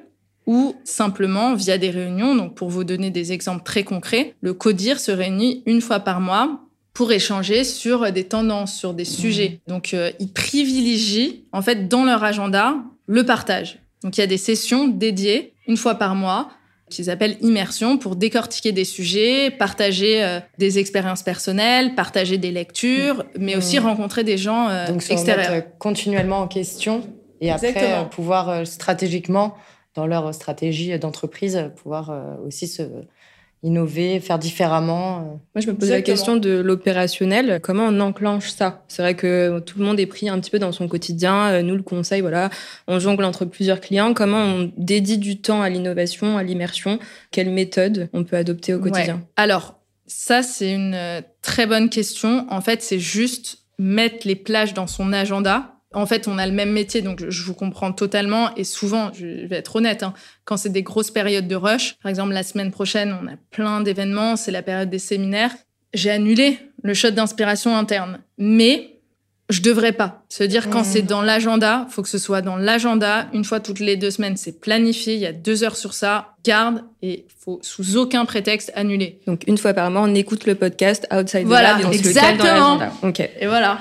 ou 0.46 0.74
simplement 0.84 1.54
via 1.54 1.76
des 1.76 1.90
réunions. 1.90 2.34
Donc 2.34 2.54
pour 2.54 2.70
vous 2.70 2.82
donner 2.82 3.10
des 3.10 3.32
exemples 3.32 3.62
très 3.62 3.84
concrets, 3.84 4.34
le 4.40 4.54
CODIR 4.54 4.98
se 4.98 5.12
réunit 5.12 5.62
une 5.66 5.82
fois 5.82 6.00
par 6.00 6.20
mois 6.20 6.62
pour 6.94 7.12
échanger 7.12 7.64
sur 7.64 8.10
des 8.10 8.24
tendances, 8.24 8.74
sur 8.74 8.94
des 8.94 9.04
sujets. 9.04 9.60
Mmh. 9.66 9.70
Donc, 9.70 9.94
euh, 9.94 10.10
ils 10.20 10.30
privilégient, 10.30 11.44
en 11.50 11.62
fait, 11.62 11.88
dans 11.88 12.04
leur 12.04 12.22
agenda, 12.22 12.76
le 13.06 13.24
partage. 13.24 13.78
Donc, 14.02 14.18
il 14.18 14.20
y 14.20 14.24
a 14.24 14.26
des 14.26 14.36
sessions 14.36 14.88
dédiées, 14.88 15.54
une 15.66 15.78
fois 15.78 15.94
par 15.94 16.14
mois, 16.14 16.50
qu'ils 16.90 17.08
appellent 17.08 17.38
immersion, 17.40 17.96
pour 17.96 18.14
décortiquer 18.14 18.72
des 18.72 18.84
sujets, 18.84 19.50
partager 19.50 20.22
euh, 20.22 20.40
des 20.58 20.78
expériences 20.78 21.22
personnelles, 21.22 21.94
partager 21.94 22.36
des 22.36 22.50
lectures, 22.50 23.24
mais 23.38 23.56
aussi 23.56 23.80
mmh. 23.80 23.84
rencontrer 23.84 24.22
des 24.22 24.36
gens 24.36 24.68
euh, 24.68 24.88
Donc, 24.88 25.02
extérieurs. 25.08 25.62
continuellement 25.78 26.40
en 26.40 26.48
question 26.48 27.02
et 27.42 27.50
après 27.50 28.08
pouvoir 28.10 28.66
stratégiquement, 28.66 29.54
dans 29.94 30.06
leur 30.06 30.32
stratégie 30.32 30.98
d'entreprise, 30.98 31.70
pouvoir 31.76 32.10
aussi 32.46 32.66
se 32.66 32.82
innover, 33.62 34.18
faire 34.20 34.38
différemment. 34.38 35.18
Euh. 35.18 35.22
Moi, 35.54 35.60
je 35.60 35.66
me 35.68 35.74
pose 35.74 35.90
la 35.90 36.02
question 36.02 36.36
de 36.36 36.50
l'opérationnel. 36.50 37.60
Comment 37.62 37.84
on 37.84 38.00
enclenche 38.00 38.50
ça? 38.50 38.82
C'est 38.88 39.02
vrai 39.02 39.14
que 39.14 39.60
tout 39.60 39.78
le 39.78 39.84
monde 39.84 40.00
est 40.00 40.06
pris 40.06 40.28
un 40.28 40.38
petit 40.40 40.50
peu 40.50 40.58
dans 40.58 40.72
son 40.72 40.88
quotidien. 40.88 41.48
Euh, 41.48 41.62
nous, 41.62 41.76
le 41.76 41.82
conseil, 41.82 42.20
voilà, 42.20 42.50
on 42.88 42.98
jongle 42.98 43.24
entre 43.24 43.44
plusieurs 43.44 43.80
clients. 43.80 44.14
Comment 44.14 44.42
on 44.42 44.72
dédie 44.76 45.18
du 45.18 45.40
temps 45.40 45.62
à 45.62 45.68
l'innovation, 45.68 46.36
à 46.36 46.42
l'immersion? 46.42 46.98
Quelle 47.30 47.50
méthode 47.50 48.08
on 48.12 48.24
peut 48.24 48.36
adopter 48.36 48.74
au 48.74 48.80
quotidien? 48.80 49.22
Alors, 49.36 49.78
ça, 50.06 50.42
c'est 50.42 50.72
une 50.72 50.94
euh, 50.94 51.20
très 51.40 51.66
bonne 51.66 51.88
question. 51.88 52.46
En 52.50 52.60
fait, 52.60 52.82
c'est 52.82 52.98
juste 52.98 53.58
mettre 53.78 54.26
les 54.26 54.36
plages 54.36 54.74
dans 54.74 54.88
son 54.88 55.12
agenda 55.12 55.76
en 55.94 56.06
fait, 56.06 56.28
on 56.28 56.38
a 56.38 56.46
le 56.46 56.52
même 56.52 56.72
métier, 56.72 57.02
donc 57.02 57.22
je 57.28 57.42
vous 57.42 57.54
comprends 57.54 57.92
totalement. 57.92 58.54
Et 58.56 58.64
souvent, 58.64 59.12
je 59.12 59.46
vais 59.46 59.56
être 59.56 59.76
honnête, 59.76 60.02
hein, 60.02 60.14
quand 60.44 60.56
c'est 60.56 60.70
des 60.70 60.82
grosses 60.82 61.10
périodes 61.10 61.48
de 61.48 61.56
rush, 61.56 61.96
par 62.02 62.10
exemple 62.10 62.32
la 62.32 62.42
semaine 62.42 62.70
prochaine, 62.70 63.16
on 63.22 63.26
a 63.26 63.36
plein 63.50 63.80
d'événements, 63.80 64.36
c'est 64.36 64.52
la 64.52 64.62
période 64.62 64.90
des 64.90 64.98
séminaires, 64.98 65.52
j'ai 65.94 66.10
annulé 66.10 66.58
le 66.82 66.94
shot 66.94 67.10
d'inspiration 67.10 67.76
interne. 67.76 68.20
Mais 68.38 68.92
je 69.52 69.60
devrais 69.60 69.92
pas. 69.92 70.24
Se 70.28 70.44
dire 70.44 70.70
quand 70.70 70.82
c'est 70.82 71.02
dans 71.02 71.20
l'agenda, 71.20 71.86
faut 71.90 72.02
que 72.02 72.08
ce 72.08 72.18
soit 72.18 72.40
dans 72.40 72.56
l'agenda. 72.56 73.28
Une 73.34 73.44
fois 73.44 73.60
toutes 73.60 73.80
les 73.80 73.96
deux 73.96 74.10
semaines, 74.10 74.36
c'est 74.36 74.60
planifié. 74.60 75.14
Il 75.14 75.20
y 75.20 75.26
a 75.26 75.32
deux 75.32 75.62
heures 75.62 75.76
sur 75.76 75.92
ça. 75.92 76.34
Garde 76.44 76.82
et 77.02 77.26
faut 77.38 77.58
sous 77.62 77.96
aucun 77.98 78.24
prétexte 78.24 78.72
annuler. 78.74 79.20
Donc 79.26 79.44
une 79.46 79.58
fois 79.58 79.74
par 79.74 79.90
mois, 79.90 80.02
on 80.02 80.14
écoute 80.14 80.46
le 80.46 80.54
podcast 80.54 81.06
Outside 81.12 81.46
voilà, 81.46 81.74
the 81.74 81.82
Lab 81.82 81.92
exactement. 81.92 82.80
Ok. 83.02 83.20
Et 83.20 83.46
voilà. 83.46 83.78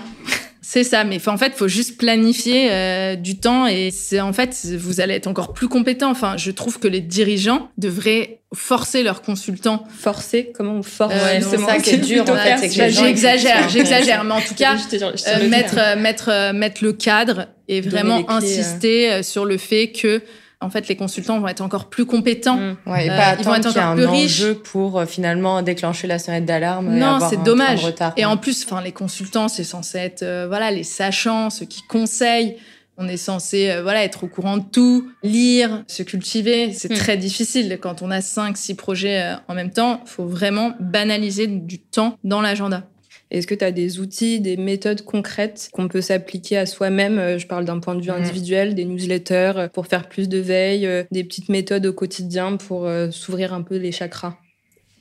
C'est 0.74 0.86
ça, 0.86 1.04
mais 1.04 1.20
en 1.28 1.36
fait, 1.36 1.48
il 1.48 1.58
faut 1.58 1.68
juste 1.68 1.98
planifier 1.98 2.70
euh, 2.72 3.18
du 3.18 3.38
temps 3.38 3.68
et 3.68 3.92
c'est 3.92 4.22
en 4.22 4.32
fait, 4.32 4.56
vous 4.78 5.02
allez 5.02 5.16
être 5.16 5.28
encore 5.28 5.52
plus 5.52 5.68
compétent. 5.68 6.10
Enfin, 6.10 6.38
je 6.38 6.50
trouve 6.50 6.80
que 6.80 6.88
les 6.88 7.02
dirigeants 7.02 7.70
devraient 7.78 8.40
forcer 8.56 9.04
leurs 9.04 9.22
consultants. 9.22 9.84
Forcer? 10.00 10.54
Comment 10.56 10.76
on 10.76 10.82
force 10.82 11.14
euh, 11.14 11.41
C'est 11.41 11.58
ça 11.58 11.78
qui 11.78 11.89
est 11.89 11.98
dur. 11.98 12.24
J'exagère, 12.70 13.68
j'exagère, 13.68 14.24
mais 14.24 14.32
en 14.32 14.39
tout 14.39 14.56
cas, 14.56 14.78
euh, 14.93 15.50
mettre 15.50 15.98
mettre 15.98 16.54
mettre 16.54 16.86
le 16.86 16.93
cadre 16.93 17.48
et 17.68 17.82
vraiment 17.82 18.30
insister 18.30 19.24
sur 19.24 19.43
le 19.43 19.58
fait 19.58 19.91
que 19.91 20.22
en 20.62 20.70
fait, 20.70 20.88
les 20.88 20.95
consultants 20.95 21.39
vont 21.39 21.47
être 21.47 21.62
encore 21.62 21.89
plus 21.89 22.05
compétents. 22.05 22.57
Mmh. 22.57 22.78
Ouais, 22.86 23.05
et 23.05 23.09
pas 23.09 23.36
ils 23.39 23.45
vont 23.45 23.55
être 23.55 23.68
encore 23.68 23.95
plus 23.95 24.05
riches. 24.05 24.53
pour 24.64 25.03
finalement 25.03 25.62
déclencher 25.62 26.07
la 26.07 26.20
sonnette 26.20 26.45
d'alarme. 26.45 26.95
Non, 26.95 27.20
c'est 27.30 27.41
dommage. 27.43 27.82
et 28.18 28.26
en 28.26 28.38
plus, 28.38 28.66
enfin, 28.66 28.82
les 28.82 28.91
consultants, 28.91 29.47
c'est 29.47 29.64
censé 29.64 29.97
être, 29.97 30.47
voilà, 30.47 30.72
les 30.72 30.84
sachants, 30.84 31.49
ceux 31.49 31.66
qui 31.66 31.82
conseillent. 31.84 32.57
On 32.97 33.07
est 33.07 33.18
censé 33.18 33.72
euh, 33.72 33.82
voilà 33.82 34.03
être 34.03 34.26
au 34.26 34.28
courant 34.28 34.57
de 34.57 34.64
tout, 34.64 35.12
lire, 35.24 35.84
se 35.88 36.03
cultiver. 36.03 36.72
C'est 36.72 36.91
hmm. 36.91 36.97
très 36.97 37.18
difficile 37.18 37.80
quand 37.82 38.03
on 38.03 38.12
a 38.12 38.22
cinq, 38.22 38.57
six 38.57 38.76
projets 38.76 39.24
euh, 39.24 39.36
en 39.47 39.55
même 39.55 39.72
temps. 39.72 40.01
Il 40.05 40.09
faut 40.09 40.26
vraiment 40.26 40.74
banaliser 40.80 41.47
du 41.47 41.80
temps 41.80 42.18
dans 42.24 42.41
l'agenda. 42.41 42.84
Est-ce 43.32 43.48
que 43.48 43.56
tu 43.56 43.66
as 43.66 43.72
des 43.72 44.00
outils, 44.00 44.40
des 44.40 44.58
méthodes 44.58 45.04
concrètes 45.04 45.70
qu'on 45.72 45.88
peut 45.88 46.02
s'appliquer 46.02 46.58
à 46.58 46.66
soi-même 46.66 47.18
euh, 47.18 47.38
Je 47.38 47.48
parle 47.48 47.66
d'un 47.66 47.80
point 47.80 47.96
de 47.96 48.02
vue 48.02 48.12
hmm. 48.12 48.22
individuel, 48.22 48.76
des 48.76 48.86
newsletters 48.86 49.68
pour 49.74 49.88
faire 49.88 50.08
plus 50.10 50.30
de 50.30 50.38
veille, 50.38 50.88
des 51.12 51.24
petites 51.24 51.50
méthodes 51.50 51.86
au 51.86 51.94
quotidien 51.94 52.58
pour 52.58 52.90
s'ouvrir 53.12 53.54
un 53.54 53.62
peu 53.62 53.78
les 53.78 53.92
chakras? 53.92 54.36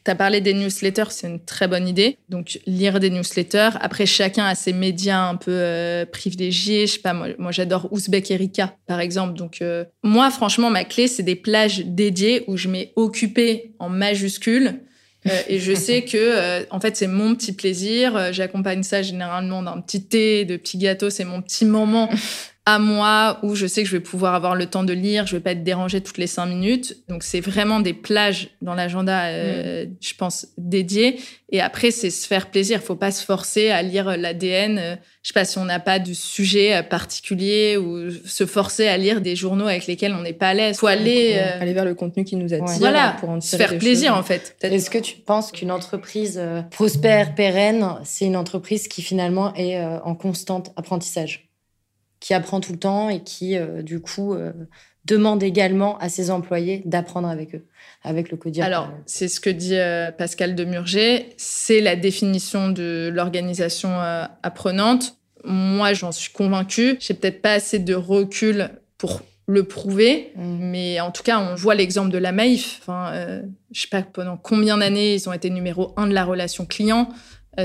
Tu 0.03 0.11
as 0.11 0.14
parlé 0.14 0.41
des 0.41 0.55
newsletters, 0.55 1.11
c'est 1.11 1.26
une 1.26 1.45
très 1.45 1.68
bonne 1.68 1.87
idée. 1.87 2.16
Donc, 2.31 2.59
lire 2.66 3.01
des 3.01 3.11
newsletters. 3.11 3.70
Après, 3.81 4.07
chacun 4.07 4.47
a 4.47 4.55
ses 4.55 4.72
médias 4.72 5.28
un 5.28 5.37
peu 5.37 5.53
euh, 5.53 6.07
privilégiés. 6.07 6.87
Je 6.87 6.95
sais 6.95 7.01
pas, 7.01 7.12
moi, 7.12 7.53
j'adore 7.53 7.93
Ouzbek 7.93 8.31
Erika, 8.31 8.74
par 8.87 9.01
exemple. 9.01 9.35
Donc, 9.35 9.61
euh, 9.61 9.85
moi, 10.03 10.31
franchement, 10.31 10.70
ma 10.70 10.85
clé, 10.85 11.07
c'est 11.07 11.22
des 11.22 11.35
plages 11.35 11.85
dédiées 11.85 12.45
où 12.47 12.57
je 12.57 12.68
mets 12.68 12.93
occupé 12.97 13.74
en 13.78 13.91
majuscule. 13.91 14.81
Euh, 15.28 15.42
et 15.48 15.58
je 15.58 15.74
sais 15.74 16.02
que, 16.10 16.66
en 16.70 16.80
fait, 16.80 16.96
c'est 16.96 17.06
mon 17.06 17.34
petit 17.34 17.52
plaisir. 17.52 18.32
J'accompagne 18.32 18.82
ça 18.82 19.02
généralement 19.02 19.62
d'un 19.62 19.80
petit 19.80 20.02
thé, 20.02 20.44
de 20.44 20.56
petits 20.56 20.78
gâteaux. 20.78 21.10
C'est 21.10 21.24
mon 21.24 21.42
petit 21.42 21.64
moment 21.64 22.08
à 22.74 22.78
moi 22.78 23.38
où 23.42 23.54
je 23.54 23.66
sais 23.66 23.82
que 23.82 23.88
je 23.88 23.96
vais 23.96 24.02
pouvoir 24.02 24.34
avoir 24.34 24.54
le 24.54 24.66
temps 24.66 24.84
de 24.84 24.92
lire, 24.92 25.26
je 25.26 25.36
vais 25.36 25.42
pas 25.42 25.52
être 25.52 25.64
dérangée 25.64 26.00
toutes 26.00 26.18
les 26.18 26.26
cinq 26.26 26.46
minutes. 26.46 26.96
Donc 27.08 27.22
c'est 27.22 27.40
vraiment 27.40 27.80
des 27.80 27.92
plages 27.92 28.50
dans 28.62 28.74
l'agenda, 28.74 29.26
euh, 29.26 29.86
mm. 29.86 29.96
je 30.00 30.14
pense, 30.14 30.46
dédiées. 30.58 31.18
Et 31.52 31.60
après, 31.60 31.90
c'est 31.90 32.10
se 32.10 32.26
faire 32.26 32.50
plaisir. 32.50 32.80
Faut 32.80 32.96
pas 32.96 33.10
se 33.10 33.24
forcer 33.24 33.70
à 33.70 33.82
lire 33.82 34.16
l'ADN. 34.16 34.78
Euh, 34.78 34.96
je 35.22 35.28
sais 35.28 35.34
pas 35.34 35.44
si 35.44 35.58
on 35.58 35.64
n'a 35.64 35.80
pas 35.80 35.98
de 35.98 36.12
sujet 36.12 36.76
euh, 36.76 36.82
particulier 36.82 37.76
ou 37.76 38.10
se 38.10 38.46
forcer 38.46 38.86
à 38.86 38.96
lire 38.96 39.20
des 39.20 39.34
journaux 39.34 39.66
avec 39.66 39.86
lesquels 39.86 40.14
on 40.14 40.22
n'est 40.22 40.32
pas 40.32 40.48
à 40.48 40.54
l'aise. 40.54 40.78
Faut 40.78 40.86
aller 40.86 41.34
aller 41.34 41.72
vers 41.72 41.84
le 41.84 41.94
contenu 41.94 42.24
qui 42.24 42.36
nous 42.36 42.54
attire. 42.54 42.78
Voilà, 42.78 43.16
pour 43.20 43.30
en 43.30 43.40
se 43.40 43.56
faire 43.56 43.76
plaisir 43.78 44.16
en 44.16 44.22
fait. 44.22 44.56
Est-ce 44.62 44.90
que 44.90 44.98
tu 44.98 45.16
penses 45.16 45.50
qu'une 45.50 45.72
entreprise 45.72 46.40
prospère, 46.70 47.34
pérenne, 47.34 47.96
c'est 48.04 48.26
une 48.26 48.36
entreprise 48.36 48.86
qui 48.88 49.02
finalement 49.02 49.52
est 49.54 49.82
en 49.82 50.14
constante 50.14 50.72
apprentissage? 50.76 51.49
Qui 52.20 52.34
apprend 52.34 52.60
tout 52.60 52.72
le 52.72 52.78
temps 52.78 53.08
et 53.08 53.20
qui, 53.20 53.56
euh, 53.56 53.82
du 53.82 54.00
coup, 54.00 54.34
euh, 54.34 54.52
demande 55.06 55.42
également 55.42 55.98
à 55.98 56.10
ses 56.10 56.30
employés 56.30 56.82
d'apprendre 56.84 57.28
avec 57.28 57.54
eux, 57.54 57.64
avec 58.04 58.30
le 58.30 58.36
CODIR. 58.36 58.64
Alors, 58.64 58.90
c'est 59.06 59.28
ce 59.28 59.40
que 59.40 59.50
dit 59.50 59.76
euh, 59.76 60.12
Pascal 60.12 60.54
Demurger, 60.54 61.30
c'est 61.38 61.80
la 61.80 61.96
définition 61.96 62.68
de 62.68 63.10
l'organisation 63.12 63.90
apprenante. 64.42 65.16
Moi, 65.44 65.94
j'en 65.94 66.12
suis 66.12 66.30
convaincue. 66.30 66.98
J'ai 67.00 67.14
peut-être 67.14 67.40
pas 67.40 67.54
assez 67.54 67.78
de 67.78 67.94
recul 67.94 68.68
pour 68.98 69.22
le 69.46 69.64
prouver, 69.64 70.32
mmh. 70.36 70.58
mais 70.60 71.00
en 71.00 71.10
tout 71.10 71.22
cas, 71.22 71.40
on 71.40 71.54
voit 71.54 71.74
l'exemple 71.74 72.10
de 72.10 72.18
la 72.18 72.30
Maïf. 72.30 72.78
Enfin, 72.82 73.40
je 73.72 73.80
sais 73.80 73.88
pas 73.88 74.02
pendant 74.02 74.36
combien 74.36 74.76
d'années 74.76 75.14
ils 75.14 75.28
ont 75.28 75.32
été 75.32 75.48
numéro 75.48 75.94
un 75.96 76.06
de 76.06 76.12
la 76.12 76.24
relation 76.24 76.66
client. 76.66 77.08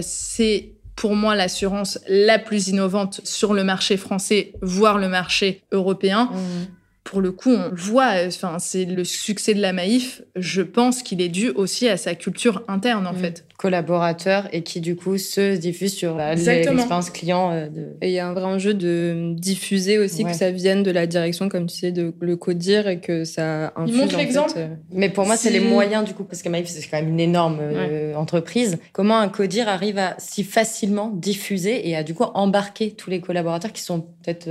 c'est 0.01 0.74
pour 0.95 1.15
moi 1.15 1.35
l'assurance 1.35 1.99
la 2.07 2.39
plus 2.39 2.69
innovante 2.69 3.21
sur 3.23 3.53
le 3.53 3.63
marché 3.63 3.97
français, 3.97 4.53
voire 4.61 4.97
le 4.97 5.09
marché 5.09 5.63
européen. 5.71 6.29
Mmh 6.31 6.67
pour 7.05 7.21
le 7.21 7.31
coup, 7.31 7.51
on 7.51 7.69
le 7.69 7.75
voit, 7.75 8.13
enfin, 8.25 8.57
c'est 8.59 8.83
le 8.83 9.03
succès 9.03 9.53
de 9.53 9.61
la 9.61 9.73
Maïf, 9.73 10.23
je 10.35 10.63
pense 10.63 11.03
qu'il 11.03 11.21
est 11.21 11.29
dû 11.29 11.49
aussi 11.49 11.87
à 11.87 11.97
sa 11.97 12.15
culture 12.15 12.63
interne, 12.67 13.05
en 13.05 13.13
mm. 13.13 13.17
fait. 13.17 13.45
Collaborateur 13.57 14.49
et 14.51 14.63
qui, 14.63 14.81
du 14.81 14.95
coup, 14.95 15.17
se 15.17 15.55
diffuse 15.55 15.93
sur 15.93 16.17
l'expérience 16.17 17.09
client. 17.09 17.51
Euh, 17.51 17.69
de... 17.69 17.95
Et 18.01 18.09
il 18.09 18.13
y 18.13 18.19
a 18.19 18.27
un 18.27 18.33
vrai 18.33 18.43
enjeu 18.43 18.73
de 18.73 19.33
diffuser 19.33 19.97
aussi 19.97 20.25
que 20.25 20.33
ça 20.33 20.51
vienne 20.51 20.83
de 20.83 20.91
la 20.91 21.07
direction, 21.07 21.47
comme 21.47 21.67
tu 21.67 21.77
sais, 21.77 21.91
de 21.91 22.13
le 22.19 22.35
codir 22.35 22.87
et 22.87 22.99
que 22.99 23.23
ça 23.23 23.71
infuse. 23.77 23.95
Il 23.95 24.01
montre 24.01 24.17
l'exemple. 24.17 24.53
Euh, 24.57 24.67
Mais 24.91 25.09
pour 25.09 25.25
moi, 25.25 25.37
c'est 25.37 25.51
les 25.51 25.61
moyens, 25.61 26.03
du 26.03 26.13
coup, 26.13 26.25
parce 26.25 26.41
que 26.41 26.49
Maïf, 26.49 26.67
c'est 26.67 26.85
quand 26.87 26.97
même 26.97 27.09
une 27.09 27.19
énorme 27.19 27.59
euh, 27.61 28.15
entreprise. 28.15 28.77
Comment 28.91 29.19
un 29.19 29.29
codir 29.29 29.69
arrive 29.69 29.97
à 29.99 30.15
si 30.17 30.43
facilement 30.43 31.09
diffuser 31.13 31.87
et 31.87 31.95
à, 31.95 32.03
du 32.03 32.13
coup, 32.13 32.23
embarquer 32.23 32.91
tous 32.91 33.09
les 33.09 33.21
collaborateurs 33.21 33.71
qui 33.71 33.81
sont 33.81 34.01
peut-être 34.01 34.49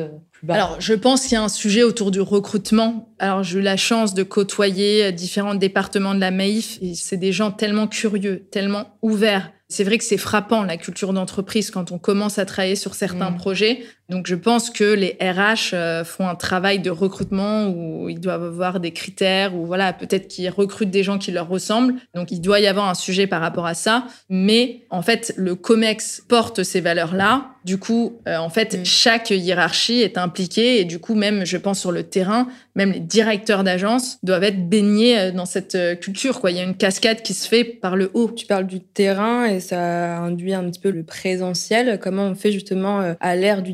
alors, 0.49 0.77
je 0.79 0.93
pense 0.93 1.23
qu'il 1.23 1.33
y 1.33 1.37
a 1.37 1.43
un 1.43 1.49
sujet 1.49 1.83
autour 1.85 2.11
du 2.11 2.21
recrutement. 2.21 3.09
Alors, 3.19 3.43
j'ai 3.43 3.61
eu 3.61 3.63
la 3.63 3.79
chance 3.79 4.13
de 4.13 4.23
côtoyer 4.23 5.11
différents 5.11 5.55
départements 5.55 6.15
de 6.15 6.21
la 6.21 6.31
Maïf. 6.31 6.79
C'est 6.95 7.17
des 7.17 7.33
gens 7.33 7.51
tellement 7.51 7.87
curieux, 7.87 8.47
tellement 8.51 8.85
ouverts. 9.05 9.53
C'est 9.69 9.85
vrai 9.85 9.99
que 9.99 10.05
c'est 10.05 10.19
frappant, 10.19 10.63
la 10.63 10.77
culture 10.77 11.13
d'entreprise, 11.13 11.71
quand 11.71 11.93
on 11.93 11.99
commence 11.99 12.39
à 12.39 12.47
travailler 12.47 12.77
sur 12.77 12.95
certains 12.95 13.31
mmh. 13.31 13.37
projets. 13.37 13.85
Donc, 14.11 14.27
je 14.27 14.35
pense 14.35 14.69
que 14.69 14.85
les 14.85 15.17
RH 15.21 15.73
euh, 15.73 16.05
font 16.05 16.29
un 16.29 16.35
travail 16.35 16.79
de 16.79 16.91
recrutement 16.91 17.69
où 17.69 18.11
ils 18.11 18.21
doivent 18.21 18.45
avoir 18.45 18.79
des 18.79 18.91
critères 18.91 19.57
ou 19.57 19.65
voilà, 19.65 19.95
peut-être 19.95 20.29
qu'ils 20.29 20.51
recrutent 20.51 20.91
des 20.91 21.03
gens 21.03 21.17
qui 21.17 21.33
leur 21.33 21.49
ressemblent. 21.49 21.95
Donc, 22.15 22.31
il 22.31 22.41
doit 22.41 22.61
y 22.61 22.67
avoir 22.67 22.89
un 22.89 22.95
sujet 22.95 23.27
par 23.27 23.41
rapport 23.41 23.65
à 23.65 23.73
ça. 23.73 24.07
Mais 24.29 24.83
en 24.91 25.01
fait, 25.01 25.33
le 25.37 25.55
COMEX 25.55 26.23
porte 26.29 26.65
ces 26.65 26.83
valeurs-là. 26.83 27.51
Du 27.65 27.79
coup, 27.79 28.21
euh, 28.29 28.37
en 28.37 28.51
fait, 28.51 28.81
chaque 28.85 29.31
hiérarchie 29.31 30.03
est 30.03 30.19
impliquée 30.19 30.81
et 30.81 30.85
du 30.85 30.99
coup, 30.99 31.15
même, 31.15 31.47
je 31.47 31.57
pense 31.57 31.81
sur 31.81 31.93
le 31.93 32.03
terrain, 32.03 32.47
même 32.75 32.93
les 32.93 33.01
directeurs 33.01 33.65
d'agence 33.65 34.19
doivent 34.23 34.45
être 34.45 34.69
baignés 34.69 35.19
euh, 35.19 35.33
dans 35.33 35.47
cette 35.47 35.79
culture. 36.01 36.43
Quoi. 36.43 36.51
Il 36.51 36.59
y 36.59 36.61
a 36.61 36.63
une 36.63 36.77
cascade 36.77 37.23
qui 37.23 37.33
se 37.33 37.49
fait 37.49 37.65
par 37.65 37.97
le 37.97 38.11
haut. 38.13 38.31
Tu 38.31 38.45
parles 38.45 38.67
du 38.67 38.81
terrain 38.81 39.47
et 39.47 39.61
ça 39.61 40.19
induit 40.19 40.53
un 40.53 40.65
petit 40.65 40.81
peu 40.81 40.91
le 40.91 41.05
présentiel. 41.05 41.99
Comment 42.03 42.25
on 42.25 42.35
fait 42.35 42.53
justement 42.53 43.15
à 43.19 43.35
l'ère 43.35 43.63
du 43.63 43.73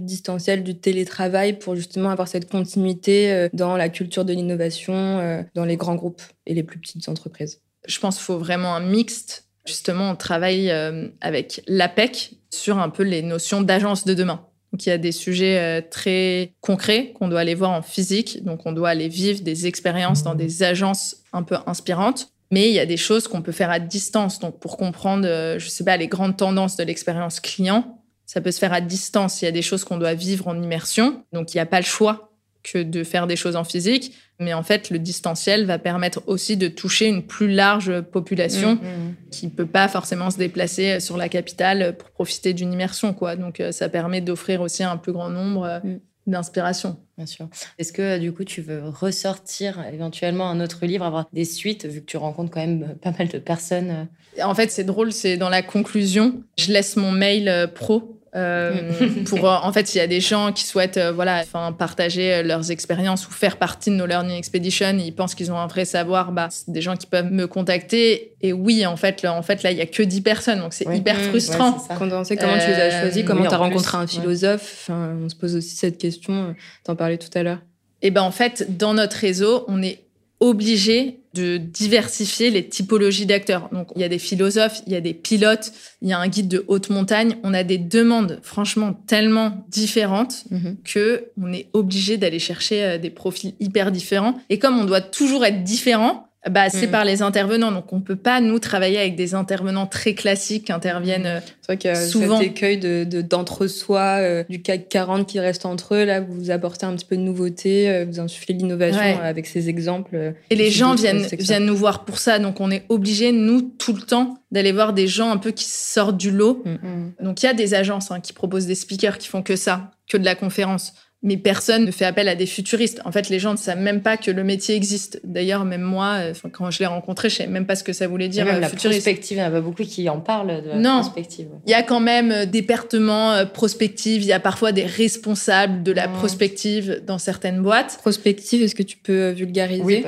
du 0.62 0.78
télétravail 0.78 1.58
pour 1.58 1.76
justement 1.76 2.10
avoir 2.10 2.28
cette 2.28 2.50
continuité 2.50 3.32
euh, 3.32 3.48
dans 3.52 3.76
la 3.76 3.88
culture 3.88 4.24
de 4.24 4.32
l'innovation, 4.32 4.94
euh, 4.94 5.42
dans 5.54 5.64
les 5.64 5.76
grands 5.76 5.94
groupes 5.94 6.22
et 6.46 6.54
les 6.54 6.62
plus 6.62 6.78
petites 6.78 7.08
entreprises 7.08 7.60
Je 7.86 7.98
pense 7.98 8.16
qu'il 8.16 8.24
faut 8.24 8.38
vraiment 8.38 8.74
un 8.74 8.80
mixte. 8.80 9.46
Justement, 9.66 10.10
on 10.10 10.16
travaille 10.16 10.70
euh, 10.70 11.08
avec 11.20 11.62
l'APEC 11.66 12.32
sur 12.50 12.78
un 12.78 12.88
peu 12.88 13.02
les 13.02 13.22
notions 13.22 13.60
d'agence 13.60 14.04
de 14.04 14.14
demain. 14.14 14.46
Donc, 14.72 14.86
il 14.86 14.90
y 14.90 14.92
a 14.92 14.98
des 14.98 15.12
sujets 15.12 15.82
très 15.90 16.52
concrets 16.60 17.12
qu'on 17.14 17.26
doit 17.26 17.40
aller 17.40 17.56
voir 17.56 17.72
en 17.72 17.82
physique. 17.82 18.44
Donc, 18.44 18.66
on 18.66 18.72
doit 18.72 18.90
aller 18.90 19.08
vivre 19.08 19.40
des 19.40 19.66
expériences 19.66 20.22
dans 20.22 20.36
des 20.36 20.62
agences 20.62 21.16
un 21.32 21.42
peu 21.42 21.56
inspirantes. 21.66 22.28
Mais 22.52 22.68
il 22.68 22.74
y 22.74 22.78
a 22.78 22.86
des 22.86 22.96
choses 22.96 23.26
qu'on 23.26 23.42
peut 23.42 23.50
faire 23.50 23.70
à 23.70 23.80
distance. 23.80 24.38
Donc, 24.38 24.60
pour 24.60 24.76
comprendre, 24.76 25.26
je 25.58 25.68
sais 25.68 25.82
pas, 25.82 25.96
les 25.96 26.06
grandes 26.06 26.36
tendances 26.36 26.76
de 26.76 26.84
l'expérience 26.84 27.40
client, 27.40 27.99
ça 28.30 28.40
peut 28.40 28.52
se 28.52 28.60
faire 28.60 28.72
à 28.72 28.80
distance. 28.80 29.42
Il 29.42 29.46
y 29.46 29.48
a 29.48 29.50
des 29.50 29.60
choses 29.60 29.82
qu'on 29.82 29.96
doit 29.96 30.14
vivre 30.14 30.46
en 30.46 30.62
immersion. 30.62 31.24
Donc, 31.32 31.52
il 31.52 31.56
n'y 31.56 31.60
a 31.60 31.66
pas 31.66 31.80
le 31.80 31.84
choix 31.84 32.32
que 32.62 32.80
de 32.80 33.02
faire 33.02 33.26
des 33.26 33.34
choses 33.34 33.56
en 33.56 33.64
physique. 33.64 34.14
Mais 34.38 34.54
en 34.54 34.62
fait, 34.62 34.90
le 34.90 35.00
distanciel 35.00 35.66
va 35.66 35.80
permettre 35.80 36.22
aussi 36.28 36.56
de 36.56 36.68
toucher 36.68 37.08
une 37.08 37.24
plus 37.24 37.50
large 37.50 38.00
population 38.02 38.76
mmh, 38.76 38.78
mmh. 38.78 39.14
qui 39.32 39.46
ne 39.46 39.50
peut 39.50 39.66
pas 39.66 39.88
forcément 39.88 40.30
se 40.30 40.38
déplacer 40.38 41.00
sur 41.00 41.16
la 41.16 41.28
capitale 41.28 41.96
pour 41.98 42.10
profiter 42.10 42.54
d'une 42.54 42.72
immersion. 42.72 43.14
Quoi. 43.14 43.34
Donc, 43.34 43.58
euh, 43.58 43.72
ça 43.72 43.88
permet 43.88 44.20
d'offrir 44.20 44.60
aussi 44.60 44.84
un 44.84 44.96
plus 44.96 45.12
grand 45.12 45.28
nombre 45.28 45.64
euh, 45.64 45.80
mmh. 45.80 45.98
d'inspiration. 46.28 47.00
Bien 47.16 47.26
sûr. 47.26 47.48
Est-ce 47.78 47.92
que 47.92 48.18
du 48.18 48.32
coup 48.32 48.44
tu 48.44 48.62
veux 48.62 48.88
ressortir 48.88 49.84
éventuellement 49.92 50.48
un 50.48 50.60
autre 50.60 50.86
livre, 50.86 51.04
avoir 51.04 51.26
des 51.32 51.44
suites, 51.44 51.84
vu 51.84 52.00
que 52.00 52.06
tu 52.06 52.16
rencontres 52.16 52.52
quand 52.52 52.60
même 52.60 52.94
pas 53.02 53.12
mal 53.18 53.26
de 53.26 53.38
personnes 53.38 54.06
En 54.40 54.54
fait, 54.54 54.70
c'est 54.70 54.84
drôle, 54.84 55.12
c'est 55.12 55.36
dans 55.36 55.50
la 55.50 55.62
conclusion, 55.62 56.44
je 56.56 56.72
laisse 56.72 56.94
mon 56.96 57.10
mail 57.10 57.70
pro 57.74 57.96
euh, 57.96 58.19
pour 58.32 59.48
euh, 59.48 59.56
en 59.62 59.72
fait, 59.72 59.94
il 59.94 59.98
y 59.98 60.00
a 60.00 60.06
des 60.06 60.20
gens 60.20 60.52
qui 60.52 60.64
souhaitent 60.64 60.98
euh, 60.98 61.10
voilà, 61.10 61.40
enfin 61.42 61.72
partager 61.72 62.42
leurs 62.42 62.70
expériences 62.70 63.26
ou 63.26 63.32
faire 63.32 63.56
partie 63.56 63.90
de 63.90 63.96
nos 63.96 64.06
learning 64.06 64.36
expeditions, 64.36 64.96
ils 64.98 65.14
pensent 65.14 65.34
qu'ils 65.34 65.50
ont 65.50 65.58
un 65.58 65.66
vrai 65.66 65.84
savoir, 65.84 66.30
bah 66.30 66.48
c'est 66.50 66.70
des 66.70 66.82
gens 66.82 66.96
qui 66.96 67.06
peuvent 67.06 67.30
me 67.30 67.46
contacter. 67.46 68.34
Et 68.40 68.52
oui, 68.52 68.86
en 68.86 68.96
fait 68.96 69.22
là, 69.22 69.34
en 69.34 69.42
fait 69.42 69.62
là, 69.62 69.72
il 69.72 69.78
y 69.78 69.80
a 69.80 69.86
que 69.86 70.02
10 70.02 70.20
personnes. 70.20 70.60
Donc 70.60 70.72
c'est 70.72 70.86
hyper 70.94 71.16
mmh, 71.16 71.22
frustrant. 71.22 71.72
Quand 71.98 72.10
on 72.12 72.24
sait 72.24 72.36
comment 72.36 72.58
tu 72.58 72.68
les 72.68 72.74
as 72.74 73.00
choisis, 73.00 73.24
comment 73.24 73.46
tu 73.46 73.54
as 73.54 73.58
rencontré 73.58 73.98
un 73.98 74.06
philosophe, 74.06 74.88
on 74.90 75.28
se 75.28 75.34
pose 75.34 75.56
aussi 75.56 75.74
cette 75.74 75.98
question, 75.98 76.54
t'en 76.84 76.94
parlais 76.94 77.18
tout 77.18 77.36
à 77.36 77.42
l'heure. 77.42 77.58
Et 78.02 78.06
eh 78.06 78.10
ben 78.10 78.22
en 78.22 78.30
fait, 78.30 78.78
dans 78.78 78.94
notre 78.94 79.16
réseau, 79.16 79.64
on 79.68 79.82
est 79.82 79.98
obligé 80.40 81.20
de 81.34 81.58
diversifier 81.58 82.50
les 82.50 82.68
typologies 82.68 83.26
d'acteurs. 83.26 83.68
Donc, 83.72 83.88
il 83.94 84.00
y 84.00 84.04
a 84.04 84.08
des 84.08 84.18
philosophes, 84.18 84.80
il 84.86 84.92
y 84.92 84.96
a 84.96 85.00
des 85.00 85.14
pilotes, 85.14 85.72
il 86.02 86.08
y 86.08 86.12
a 86.12 86.18
un 86.18 86.26
guide 86.26 86.48
de 86.48 86.64
haute 86.66 86.90
montagne. 86.90 87.36
On 87.44 87.54
a 87.54 87.62
des 87.62 87.78
demandes, 87.78 88.40
franchement, 88.42 88.94
tellement 89.06 89.64
différentes 89.68 90.44
mhm. 90.50 90.78
que 90.82 91.26
on 91.40 91.52
est 91.52 91.68
obligé 91.72 92.16
d'aller 92.16 92.40
chercher 92.40 92.82
euh, 92.82 92.98
des 92.98 93.10
profils 93.10 93.54
hyper 93.60 93.92
différents. 93.92 94.40
Et 94.48 94.58
comme 94.58 94.78
on 94.78 94.84
doit 94.84 95.02
toujours 95.02 95.44
être 95.44 95.62
différent, 95.62 96.29
bah, 96.48 96.70
c'est 96.70 96.86
mm. 96.86 96.90
par 96.90 97.04
les 97.04 97.20
intervenants. 97.20 97.70
Donc, 97.70 97.92
on 97.92 98.00
peut 98.00 98.16
pas, 98.16 98.40
nous, 98.40 98.58
travailler 98.58 98.98
avec 98.98 99.14
des 99.14 99.34
intervenants 99.34 99.86
très 99.86 100.14
classiques 100.14 100.66
qui 100.66 100.72
interviennent 100.72 101.26
euh, 101.26 101.40
vrai 101.66 101.76
qu'il 101.76 101.90
y 101.90 101.92
a 101.92 101.96
souvent. 101.96 102.38
cet 102.38 102.46
écueil 102.46 102.78
de, 102.78 103.04
d'entre-soi, 103.20 104.16
euh, 104.20 104.44
du 104.48 104.62
CAC 104.62 104.88
40 104.88 105.26
qui 105.26 105.38
reste 105.38 105.66
entre 105.66 105.96
eux. 105.96 106.04
Là, 106.04 106.20
vous 106.20 106.50
apportez 106.50 106.86
un 106.86 106.94
petit 106.94 107.04
peu 107.04 107.16
de 107.16 107.22
nouveauté, 107.22 107.90
euh, 107.90 108.06
vous 108.08 108.20
insufflez 108.20 108.54
l'innovation 108.54 109.20
avec 109.22 109.46
ces 109.46 109.68
exemples. 109.68 110.34
Et 110.48 110.56
les 110.56 110.70
gens 110.70 110.94
viennent, 110.94 111.26
viennent 111.38 111.66
nous 111.66 111.76
voir 111.76 112.06
pour 112.06 112.18
ça. 112.18 112.38
Donc, 112.38 112.60
on 112.60 112.70
est 112.70 112.84
obligé, 112.88 113.32
nous, 113.32 113.60
tout 113.60 113.92
le 113.92 114.00
temps, 114.00 114.38
d'aller 114.50 114.72
voir 114.72 114.94
des 114.94 115.06
gens 115.06 115.30
un 115.30 115.36
peu 115.36 115.50
qui 115.50 115.66
sortent 115.66 116.16
du 116.16 116.30
lot. 116.30 116.62
Mm. 116.64 117.24
Donc, 117.24 117.42
il 117.42 117.46
y 117.46 117.48
a 117.50 117.54
des 117.54 117.74
agences 117.74 118.10
hein, 118.10 118.20
qui 118.20 118.32
proposent 118.32 118.66
des 118.66 118.74
speakers 118.74 119.18
qui 119.18 119.28
font 119.28 119.42
que 119.42 119.56
ça, 119.56 119.90
que 120.08 120.16
de 120.16 120.24
la 120.24 120.34
conférence 120.34 120.94
mais 121.22 121.36
personne 121.36 121.84
ne 121.84 121.90
fait 121.90 122.06
appel 122.06 122.28
à 122.28 122.34
des 122.34 122.46
futuristes. 122.46 123.02
En 123.04 123.12
fait, 123.12 123.28
les 123.28 123.38
gens 123.38 123.52
ne 123.52 123.58
savent 123.58 123.80
même 123.80 124.00
pas 124.00 124.16
que 124.16 124.30
le 124.30 124.42
métier 124.42 124.74
existe. 124.74 125.20
D'ailleurs, 125.22 125.66
même 125.66 125.82
moi, 125.82 126.14
euh, 126.18 126.32
quand 126.50 126.70
je 126.70 126.78
l'ai 126.78 126.86
rencontré, 126.86 127.28
je 127.28 127.36
savais 127.36 127.50
même 127.50 127.66
pas 127.66 127.76
ce 127.76 127.84
que 127.84 127.92
ça 127.92 128.08
voulait 128.08 128.28
dire. 128.28 128.46
Même 128.46 128.56
euh, 128.56 128.60
la 128.60 128.70
prospective, 128.70 129.36
il 129.36 129.40
n'y 129.40 129.44
en 129.44 129.48
a 129.48 129.50
pas 129.50 129.60
beaucoup 129.60 129.84
qui 129.84 130.08
en 130.08 130.20
parlent 130.20 130.62
de 130.62 130.68
la 130.70 130.76
non. 130.76 131.00
prospective. 131.00 131.48
Il 131.66 131.70
y 131.70 131.74
a 131.74 131.82
quand 131.82 132.00
même 132.00 132.32
euh, 132.32 132.46
des 132.46 132.60
départements 132.60 133.44
prospectives. 133.52 134.22
Il 134.22 134.28
y 134.28 134.32
a 134.32 134.40
parfois 134.40 134.72
des 134.72 134.84
responsables 134.84 135.82
de 135.82 135.92
la 135.92 136.08
prospective 136.08 137.02
dans 137.06 137.18
certaines 137.18 137.62
boîtes. 137.62 137.98
Prospective, 137.98 138.62
est-ce 138.62 138.74
que 138.74 138.82
tu 138.82 138.96
peux 138.96 139.30
vulgariser 139.30 139.82
Oui. 139.82 140.04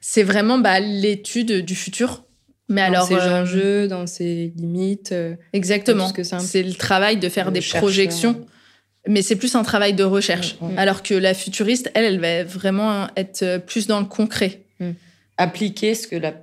C'est 0.00 0.22
vraiment 0.22 0.58
bah, 0.58 0.80
l'étude 0.80 1.64
du 1.64 1.74
futur. 1.74 2.24
Mais 2.68 2.82
dans 2.90 3.04
alors, 3.04 3.06
ses 3.06 3.14
enjeux, 3.14 3.88
dans 3.88 4.06
ses 4.06 4.52
limites. 4.56 5.14
exactement. 5.52 6.10
C'est 6.40 6.62
le 6.62 6.74
travail 6.74 7.16
de 7.16 7.28
faire 7.28 7.52
des 7.52 7.60
projections 7.60 8.46
mais 9.06 9.22
c'est 9.22 9.36
plus 9.36 9.54
un 9.54 9.62
travail 9.62 9.94
de 9.94 10.04
recherche. 10.04 10.56
Mm, 10.60 10.72
mm. 10.72 10.78
Alors 10.78 11.02
que 11.02 11.14
la 11.14 11.34
futuriste, 11.34 11.90
elle, 11.94 12.04
elle 12.04 12.20
va 12.20 12.44
vraiment 12.44 13.08
être 13.16 13.58
plus 13.66 13.86
dans 13.86 14.00
le 14.00 14.06
concret. 14.06 14.60
Mm. 14.80 14.90
Appliquer 15.38 15.94
ce 15.94 16.06
que 16.06 16.16
la, 16.16 16.34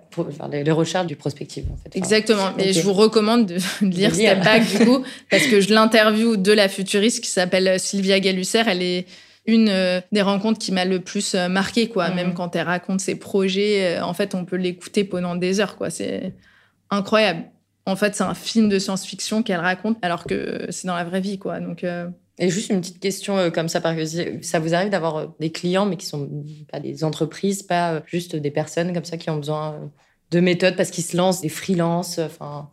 les 0.52 0.72
recherches 0.72 1.08
du 1.08 1.16
prospective. 1.16 1.66
En 1.72 1.78
fait. 1.78 1.96
Exactement. 1.96 2.58
Et 2.58 2.74
je 2.74 2.82
vous 2.82 2.94
recommande 2.94 3.46
de, 3.48 3.60
lire 3.82 4.14
Step 4.14 4.44
Back, 4.44 4.64
du 4.68 4.86
coup, 4.86 5.04
parce 5.32 5.48
que 5.48 5.62
je 5.62 5.74
l'interview 5.74 6.38
de 6.38 6.52
la 6.52 6.68
futuriste 6.68 7.24
qui 7.24 7.30
s'appelle 7.30 7.80
Sylvia 7.80 8.20
Galusser. 8.20 8.64
Elle 8.68 8.82
est 8.82 9.06
une 9.46 9.70
euh, 9.70 10.02
des 10.12 10.22
rencontres 10.22 10.60
qui 10.60 10.72
m'a 10.72 10.86
le 10.86 11.00
plus 11.00 11.36
euh, 11.36 11.48
marqué, 11.48 11.88
quoi. 11.88 12.10
Même 12.10 12.34
quand 12.34 12.56
elle 12.56 12.68
raconte 12.68 13.00
ses 13.00 13.16
projets, 13.16 13.98
euh, 13.98 14.04
en 14.04 14.14
fait, 14.14 14.36
on 14.36 14.46
peut 14.46 14.56
l'écouter 14.56 15.04
pendant 15.04 15.36
des 15.36 15.60
heures, 15.60 15.76
quoi. 15.78 15.90
C'est 15.90 16.34
incroyable. 16.90 17.44
En 17.86 17.96
fait, 17.96 18.16
c'est 18.16 18.24
un 18.24 18.36
film 18.36 18.70
de 18.70 18.80
science-fiction 18.80 19.44
qu'elle 19.44 19.60
raconte, 19.60 19.98
alors 20.02 20.26
que 20.26 20.68
c'est 20.70 20.88
dans 20.88 20.96
la 20.96 21.04
vraie 21.04 21.22
vie, 21.22 21.40
quoi. 21.40 21.60
Donc, 21.60 21.84
et 22.40 22.50
juste 22.50 22.70
une 22.70 22.80
petite 22.80 23.00
question 23.00 23.38
euh, 23.38 23.50
comme 23.50 23.68
ça, 23.68 23.82
parce 23.82 24.14
que 24.14 24.42
ça 24.42 24.60
vous 24.60 24.74
arrive 24.74 24.90
d'avoir 24.90 25.18
euh, 25.18 25.26
des 25.40 25.52
clients, 25.52 25.86
mais 25.86 25.98
qui 25.98 26.06
sont 26.06 26.30
pas 26.72 26.80
des 26.80 27.04
entreprises, 27.04 27.64
pas 27.64 27.94
euh, 27.94 28.00
juste 28.06 28.36
des 28.36 28.50
personnes 28.50 28.94
comme 28.94 29.04
ça 29.04 29.18
qui 29.18 29.30
ont 29.30 29.38
besoin 29.38 29.92
de 30.32 30.40
méthodes 30.40 30.78
parce 30.78 30.90
qu'ils 30.90 31.04
se 31.04 31.18
lancent, 31.18 31.42
des 31.42 31.50
freelances, 31.50 32.18
enfin 32.20 32.70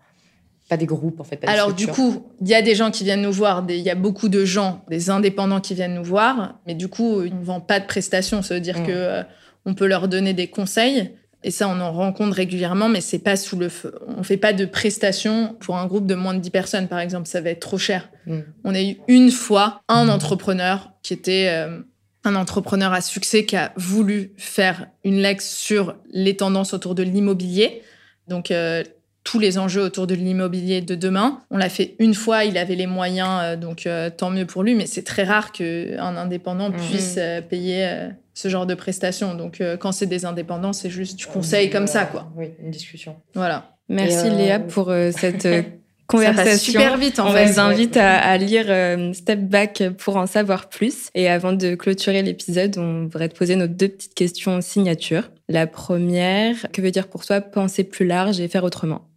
pas 0.68 0.76
des 0.76 0.86
groupes 0.86 1.20
en 1.20 1.24
fait. 1.24 1.40
Alors 1.46 1.72
du 1.72 1.86
coup, 1.86 2.26
il 2.40 2.48
y 2.48 2.54
a 2.54 2.62
des 2.62 2.74
gens 2.74 2.90
qui 2.90 3.04
viennent 3.04 3.22
nous 3.22 3.32
voir, 3.32 3.64
il 3.68 3.76
y 3.76 3.90
a 3.90 3.94
beaucoup 3.94 4.28
de 4.28 4.44
gens, 4.44 4.84
des 4.88 5.10
indépendants 5.10 5.60
qui 5.60 5.74
viennent 5.74 5.94
nous 5.94 6.04
voir, 6.04 6.58
mais 6.66 6.74
du 6.74 6.88
coup, 6.88 7.22
ils 7.22 7.36
ne 7.36 7.44
vendent 7.44 7.66
pas 7.66 7.80
de 7.80 7.86
prestations, 7.86 8.42
ça 8.42 8.54
veut 8.54 8.60
dire 8.60 8.80
mmh. 8.80 8.86
que 8.86 9.22
on 9.64 9.74
peut 9.74 9.86
leur 9.86 10.08
donner 10.08 10.32
des 10.32 10.48
conseils. 10.48 11.12
Et 11.46 11.52
ça, 11.52 11.68
on 11.68 11.80
en 11.80 11.92
rencontre 11.92 12.34
régulièrement, 12.34 12.88
mais 12.88 13.00
c'est 13.00 13.20
pas 13.20 13.36
sous 13.36 13.56
le 13.56 13.68
feu. 13.68 13.94
On 14.08 14.24
fait 14.24 14.36
pas 14.36 14.52
de 14.52 14.64
prestations 14.64 15.54
pour 15.60 15.76
un 15.76 15.86
groupe 15.86 16.04
de 16.04 16.16
moins 16.16 16.34
de 16.34 16.40
10 16.40 16.50
personnes, 16.50 16.88
par 16.88 16.98
exemple. 16.98 17.28
Ça 17.28 17.40
va 17.40 17.50
être 17.50 17.60
trop 17.60 17.78
cher. 17.78 18.10
Mm. 18.26 18.40
On 18.64 18.74
a 18.74 18.82
eu 18.82 18.96
une 19.06 19.30
fois 19.30 19.80
un 19.86 20.08
entrepreneur 20.08 20.90
qui 21.04 21.12
était 21.12 21.46
euh, 21.50 21.78
un 22.24 22.34
entrepreneur 22.34 22.92
à 22.92 23.00
succès 23.00 23.44
qui 23.44 23.54
a 23.54 23.72
voulu 23.76 24.32
faire 24.36 24.88
une 25.04 25.22
lex 25.22 25.48
sur 25.48 25.94
les 26.10 26.36
tendances 26.36 26.74
autour 26.74 26.96
de 26.96 27.04
l'immobilier. 27.04 27.80
Donc, 28.26 28.50
euh, 28.50 28.82
tous 29.22 29.38
les 29.38 29.56
enjeux 29.56 29.82
autour 29.82 30.08
de 30.08 30.16
l'immobilier 30.16 30.80
de 30.80 30.96
demain. 30.96 31.42
On 31.52 31.58
l'a 31.58 31.68
fait 31.68 31.94
une 32.00 32.14
fois, 32.14 32.44
il 32.44 32.58
avait 32.58 32.74
les 32.74 32.88
moyens, 32.88 33.40
euh, 33.42 33.56
donc 33.56 33.88
tant 34.16 34.30
mieux 34.30 34.46
pour 34.46 34.64
lui, 34.64 34.74
mais 34.74 34.86
c'est 34.86 35.04
très 35.04 35.22
rare 35.22 35.52
qu'un 35.52 36.16
indépendant 36.16 36.70
mm. 36.70 36.76
puisse 36.76 37.20
payer 37.48 38.08
ce 38.36 38.48
genre 38.48 38.66
de 38.66 38.74
prestations. 38.74 39.34
Donc, 39.34 39.60
euh, 39.60 39.78
quand 39.78 39.92
c'est 39.92 40.06
des 40.06 40.26
indépendants, 40.26 40.74
c'est 40.74 40.90
juste 40.90 41.16
du 41.16 41.26
conseil 41.26 41.70
comme 41.70 41.86
ça, 41.86 42.04
quoi. 42.04 42.30
Oui, 42.36 42.50
une 42.62 42.70
discussion. 42.70 43.16
Voilà. 43.34 43.72
Merci 43.88 44.28
Léa 44.28 44.60
pour 44.60 44.90
euh, 44.90 45.10
cette 45.10 45.46
euh, 45.46 45.62
conversation. 46.06 46.72
super 46.72 46.98
vite, 46.98 47.18
en 47.18 47.28
On 47.28 47.32
fait. 47.32 47.46
vous 47.46 47.58
invite 47.58 47.96
à, 47.96 48.36
lire 48.36 48.66
Step 49.14 49.40
Back 49.40 49.84
pour 49.96 50.16
en 50.18 50.26
savoir 50.26 50.68
plus. 50.68 51.08
Et 51.14 51.30
avant 51.30 51.54
de 51.54 51.74
clôturer 51.76 52.22
l'épisode, 52.22 52.76
on 52.76 53.04
voudrait 53.04 53.30
te 53.30 53.38
poser 53.38 53.56
nos 53.56 53.68
deux 53.68 53.88
petites 53.88 54.14
questions 54.14 54.60
signature. 54.60 55.30
La 55.48 55.66
première, 55.66 56.56
que 56.74 56.82
veut 56.82 56.90
dire 56.90 57.08
pour 57.08 57.24
toi 57.24 57.40
penser 57.40 57.84
plus 57.84 58.04
large 58.04 58.38
et 58.38 58.48
faire 58.48 58.64
autrement? 58.64 59.08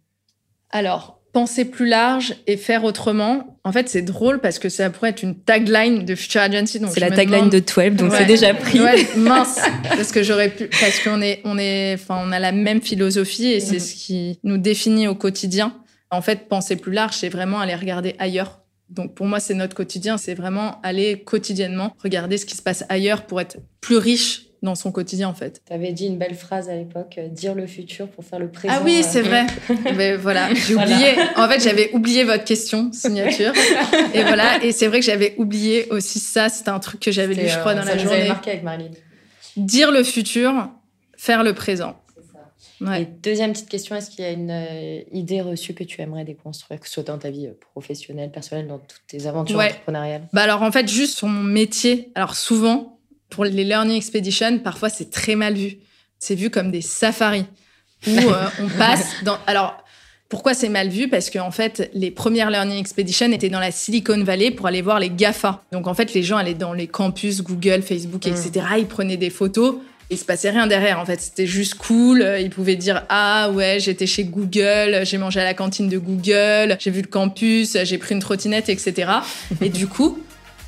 Alors, 0.70 1.19
penser 1.32 1.64
plus 1.64 1.86
large 1.86 2.34
et 2.46 2.56
faire 2.56 2.84
autrement. 2.84 3.58
En 3.64 3.72
fait, 3.72 3.88
c'est 3.88 4.02
drôle 4.02 4.40
parce 4.40 4.58
que 4.58 4.68
ça 4.68 4.90
pourrait 4.90 5.10
être 5.10 5.22
une 5.22 5.34
tagline 5.34 6.04
de 6.04 6.14
Future 6.14 6.40
Agency. 6.40 6.80
C'est 6.88 7.00
la 7.00 7.10
tagline 7.10 7.48
de 7.48 7.60
12, 7.60 7.96
donc 7.96 8.12
c'est 8.12 8.24
déjà 8.24 8.54
pris. 8.54 8.80
mince, 9.16 9.60
parce 9.88 10.12
que 10.12 10.22
j'aurais 10.22 10.48
pu, 10.48 10.68
parce 10.68 11.00
qu'on 11.00 11.20
est, 11.20 11.40
on 11.44 11.58
est, 11.58 11.94
enfin, 11.94 12.20
on 12.24 12.32
a 12.32 12.38
la 12.38 12.52
même 12.52 12.80
philosophie 12.80 13.46
et 13.46 13.60
c'est 13.60 13.78
ce 13.78 13.94
qui 13.94 14.38
nous 14.44 14.58
définit 14.58 15.08
au 15.08 15.14
quotidien. 15.14 15.74
En 16.10 16.22
fait, 16.22 16.48
penser 16.48 16.76
plus 16.76 16.92
large, 16.92 17.14
c'est 17.14 17.28
vraiment 17.28 17.60
aller 17.60 17.74
regarder 17.74 18.16
ailleurs. 18.18 18.60
Donc 18.88 19.14
pour 19.14 19.26
moi, 19.26 19.38
c'est 19.38 19.54
notre 19.54 19.76
quotidien, 19.76 20.18
c'est 20.18 20.34
vraiment 20.34 20.80
aller 20.82 21.22
quotidiennement 21.22 21.94
regarder 22.02 22.38
ce 22.38 22.46
qui 22.46 22.56
se 22.56 22.62
passe 22.62 22.84
ailleurs 22.88 23.26
pour 23.26 23.40
être 23.40 23.58
plus 23.80 23.96
riche 23.96 24.49
dans 24.62 24.74
son 24.74 24.92
quotidien 24.92 25.28
en 25.28 25.34
fait. 25.34 25.62
Tu 25.66 25.72
avais 25.72 25.92
dit 25.92 26.06
une 26.06 26.18
belle 26.18 26.34
phrase 26.34 26.68
à 26.68 26.74
l'époque, 26.74 27.16
euh, 27.18 27.28
dire 27.28 27.54
le 27.54 27.66
futur 27.66 28.08
pour 28.08 28.24
faire 28.24 28.38
le 28.38 28.50
présent. 28.50 28.74
Ah 28.76 28.82
oui, 28.84 29.02
c'est 29.02 29.22
vrai. 29.22 29.46
Mais 29.96 30.16
voilà, 30.16 30.52
j'ai 30.54 30.74
oublié. 30.74 31.14
En 31.36 31.48
fait, 31.48 31.60
j'avais 31.60 31.90
oublié 31.92 32.24
votre 32.24 32.44
question 32.44 32.92
signature. 32.92 33.52
et 34.14 34.22
voilà, 34.22 34.62
et 34.62 34.72
c'est 34.72 34.86
vrai 34.86 35.00
que 35.00 35.06
j'avais 35.06 35.34
oublié 35.38 35.88
aussi 35.90 36.18
ça. 36.18 36.48
C'était 36.48 36.70
un 36.70 36.80
truc 36.80 37.00
que 37.00 37.10
j'avais 37.10 37.34
lu, 37.34 37.48
je 37.48 37.58
crois, 37.58 37.74
dans 37.74 37.82
euh, 37.82 37.86
la 37.86 37.98
journée. 37.98 38.28
marqué 38.28 38.50
avec 38.50 38.62
Marilyn. 38.62 38.90
Dire 39.56 39.90
le 39.90 40.04
futur, 40.04 40.68
faire 41.16 41.42
le 41.42 41.54
présent. 41.54 41.96
Ouais. 42.82 43.02
Et 43.02 43.04
deuxième 43.04 43.52
petite 43.52 43.68
question, 43.68 43.94
est-ce 43.94 44.10
qu'il 44.10 44.24
y 44.24 44.28
a 44.28 44.30
une 44.30 44.50
euh, 44.50 45.02
idée 45.12 45.42
reçue 45.42 45.74
que 45.74 45.84
tu 45.84 46.00
aimerais 46.00 46.24
déconstruire, 46.24 46.80
que 46.80 46.86
ce 46.86 46.94
soit 46.94 47.02
dans 47.02 47.18
ta 47.18 47.30
vie 47.30 47.48
professionnelle, 47.72 48.30
personnelle, 48.30 48.68
dans 48.68 48.78
toutes 48.78 49.02
tes 49.06 49.26
aventures 49.26 49.58
entrepreneuriales? 49.58 50.28
Bah 50.32 50.42
alors 50.42 50.62
en 50.62 50.72
fait, 50.72 50.88
juste 50.88 51.18
sur 51.18 51.28
mon 51.28 51.42
métier. 51.42 52.10
Alors 52.14 52.34
souvent, 52.34 52.99
pour 53.30 53.44
les 53.44 53.64
Learning 53.64 53.96
Expeditions, 53.96 54.58
parfois 54.58 54.90
c'est 54.90 55.10
très 55.10 55.36
mal 55.36 55.54
vu. 55.54 55.78
C'est 56.18 56.34
vu 56.34 56.50
comme 56.50 56.70
des 56.70 56.82
safaris 56.82 57.46
où 58.06 58.10
euh, 58.10 58.48
on 58.60 58.68
passe 58.78 59.06
dans. 59.24 59.38
Alors, 59.46 59.82
pourquoi 60.28 60.54
c'est 60.54 60.68
mal 60.68 60.88
vu? 60.88 61.08
Parce 61.08 61.30
qu'en 61.30 61.46
en 61.46 61.50
fait, 61.50 61.90
les 61.94 62.10
premières 62.10 62.50
Learning 62.50 62.78
Expeditions 62.78 63.32
étaient 63.32 63.48
dans 63.48 63.60
la 63.60 63.72
Silicon 63.72 64.22
Valley 64.22 64.50
pour 64.50 64.66
aller 64.66 64.82
voir 64.82 65.00
les 65.00 65.10
GAFA. 65.10 65.64
Donc 65.72 65.86
en 65.86 65.94
fait, 65.94 66.12
les 66.14 66.22
gens 66.22 66.36
allaient 66.36 66.54
dans 66.54 66.72
les 66.72 66.86
campus 66.86 67.42
Google, 67.42 67.82
Facebook, 67.82 68.26
etc. 68.26 68.50
Mm. 68.54 68.78
Ils 68.78 68.86
prenaient 68.86 69.16
des 69.16 69.30
photos. 69.30 69.76
Il 70.12 70.18
se 70.18 70.24
passait 70.24 70.50
rien 70.50 70.66
derrière. 70.66 70.98
En 70.98 71.06
fait, 71.06 71.20
c'était 71.20 71.46
juste 71.46 71.74
cool. 71.74 72.24
Ils 72.40 72.50
pouvaient 72.50 72.76
dire 72.76 73.04
ah 73.08 73.50
ouais, 73.52 73.78
j'étais 73.80 74.06
chez 74.06 74.24
Google, 74.24 75.00
j'ai 75.04 75.18
mangé 75.18 75.40
à 75.40 75.44
la 75.44 75.54
cantine 75.54 75.88
de 75.88 75.98
Google, 75.98 76.76
j'ai 76.80 76.90
vu 76.90 77.00
le 77.00 77.08
campus, 77.08 77.76
j'ai 77.84 77.98
pris 77.98 78.14
une 78.14 78.20
trottinette, 78.20 78.68
etc. 78.68 79.10
Et 79.60 79.68
du 79.68 79.86
coup, 79.86 80.18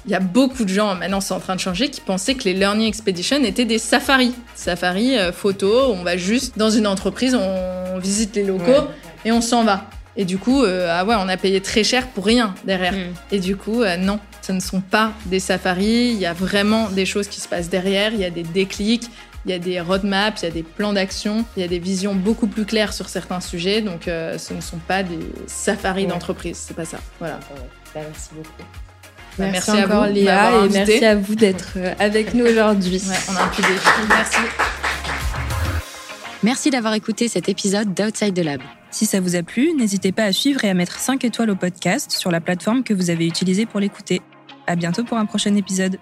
il 0.05 0.11
y 0.11 0.15
a 0.15 0.21
beaucoup 0.21 0.65
de 0.65 0.69
gens, 0.69 0.95
maintenant 0.95 1.21
c'est 1.21 1.35
en 1.35 1.41
train 1.41 1.55
de 1.55 1.61
changer, 1.61 1.89
qui 1.89 2.01
pensaient 2.01 2.35
que 2.35 2.45
les 2.45 2.55
Learning 2.55 2.89
Expeditions 2.89 3.43
étaient 3.45 3.65
des 3.65 3.79
safaris. 3.79 4.35
Safari, 4.55 5.17
euh, 5.17 5.33
photo, 5.33 5.93
on 5.93 6.03
va 6.03 6.17
juste 6.17 6.59
dans 6.59 6.71
une 6.71 6.87
entreprise, 6.87 7.35
on 7.35 7.99
visite 7.99 8.35
les 8.35 8.45
locaux 8.45 8.89
et 9.25 9.33
on 9.33 9.41
s'en 9.41 9.65
va. 9.65 9.89
Et 10.17 10.25
du 10.25 10.39
coup, 10.39 10.63
euh, 10.63 10.89
ah 10.91 11.05
ouais, 11.05 11.15
on 11.19 11.29
a 11.29 11.37
payé 11.37 11.61
très 11.61 11.85
cher 11.85 12.09
pour 12.09 12.27
rien 12.27 12.55
derrière. 12.65 12.93
Mm. 12.93 13.15
Et 13.31 13.41
du 13.41 13.57
coup, 13.57 13.83
euh, 13.83 13.97
non, 13.97 14.19
ce 14.43 14.53
ne 14.53 14.61
sont 14.61 14.81
pas 14.81 15.13
des 15.27 15.41
safaris. 15.41 16.11
Il 16.11 16.19
y 16.19 16.27
a 16.27 16.35
vraiment 16.35 16.91
des 16.91 17.07
choses 17.07 17.29
qui 17.29 17.41
se 17.41 17.49
passent 17.49 17.71
derrière. 17.71 18.13
Il 18.13 18.21
y 18.21 18.25
a 18.25 18.31
des 18.31 18.43
déclics, 18.43 19.09
il 19.47 19.53
y 19.53 19.55
a 19.55 19.59
des 19.59 19.81
roadmaps, 19.81 20.43
il 20.43 20.45
y 20.45 20.49
a 20.49 20.51
des 20.51 20.65
plans 20.65 20.93
d'action, 20.93 21.47
il 21.57 21.63
y 21.63 21.65
a 21.65 21.69
des 21.69 21.79
visions 21.79 22.15
beaucoup 22.15 22.47
plus 22.47 22.67
claires 22.67 22.93
sur 22.93 23.09
certains 23.09 23.41
sujets. 23.41 23.81
Donc, 23.81 24.03
ce 24.05 24.53
ne 24.53 24.61
sont 24.61 24.79
pas 24.87 25.03
des 25.03 25.19
safaris 25.47 26.07
d'entreprise. 26.07 26.59
C'est 26.59 26.77
pas 26.77 26.85
ça. 26.85 26.99
Voilà. 27.19 27.41
Bah, 27.95 28.01
merci 28.07 28.31
beaucoup. 28.35 28.92
Bah, 29.39 29.47
merci, 29.51 29.71
encore 29.71 30.07
Léa 30.07 30.65
et 30.65 30.69
merci 30.69 31.05
à 31.05 31.17
vous 31.17 31.35
d'être 31.35 31.73
euh, 31.77 31.95
avec 31.99 32.35
nous 32.35 32.45
aujourd'hui. 32.45 33.01
on 33.31 33.37
a 33.37 33.45
un 33.45 33.49
peu 33.49 33.63
Merci. 34.09 34.37
Merci 36.43 36.71
d'avoir 36.71 36.95
écouté 36.95 37.29
cet 37.29 37.49
épisode 37.49 37.95
d'Outside 37.95 38.35
the 38.35 38.45
Lab. 38.45 38.61
Si 38.91 39.07
ça 39.07 39.21
vous 39.21 39.37
a 39.37 39.43
plu, 39.43 39.73
n'hésitez 39.75 40.13
pas 40.13 40.25
à 40.25 40.33
suivre 40.33 40.65
et 40.65 40.71
à 40.71 40.75
mettre 40.75 40.99
5 40.99 41.25
étoiles 41.25 41.51
au 41.51 41.57
podcast 41.57 42.11
sur 42.11 42.31
la 42.31 42.41
plateforme 42.41 42.83
que 42.83 42.93
vous 42.93 43.11
avez 43.11 43.27
utilisée 43.27 43.65
pour 43.65 43.81
l'écouter. 43.81 44.21
À 44.67 44.77
bientôt 44.77 45.03
pour 45.05 45.17
un 45.17 45.25
prochain 45.25 45.55
épisode. 45.55 45.99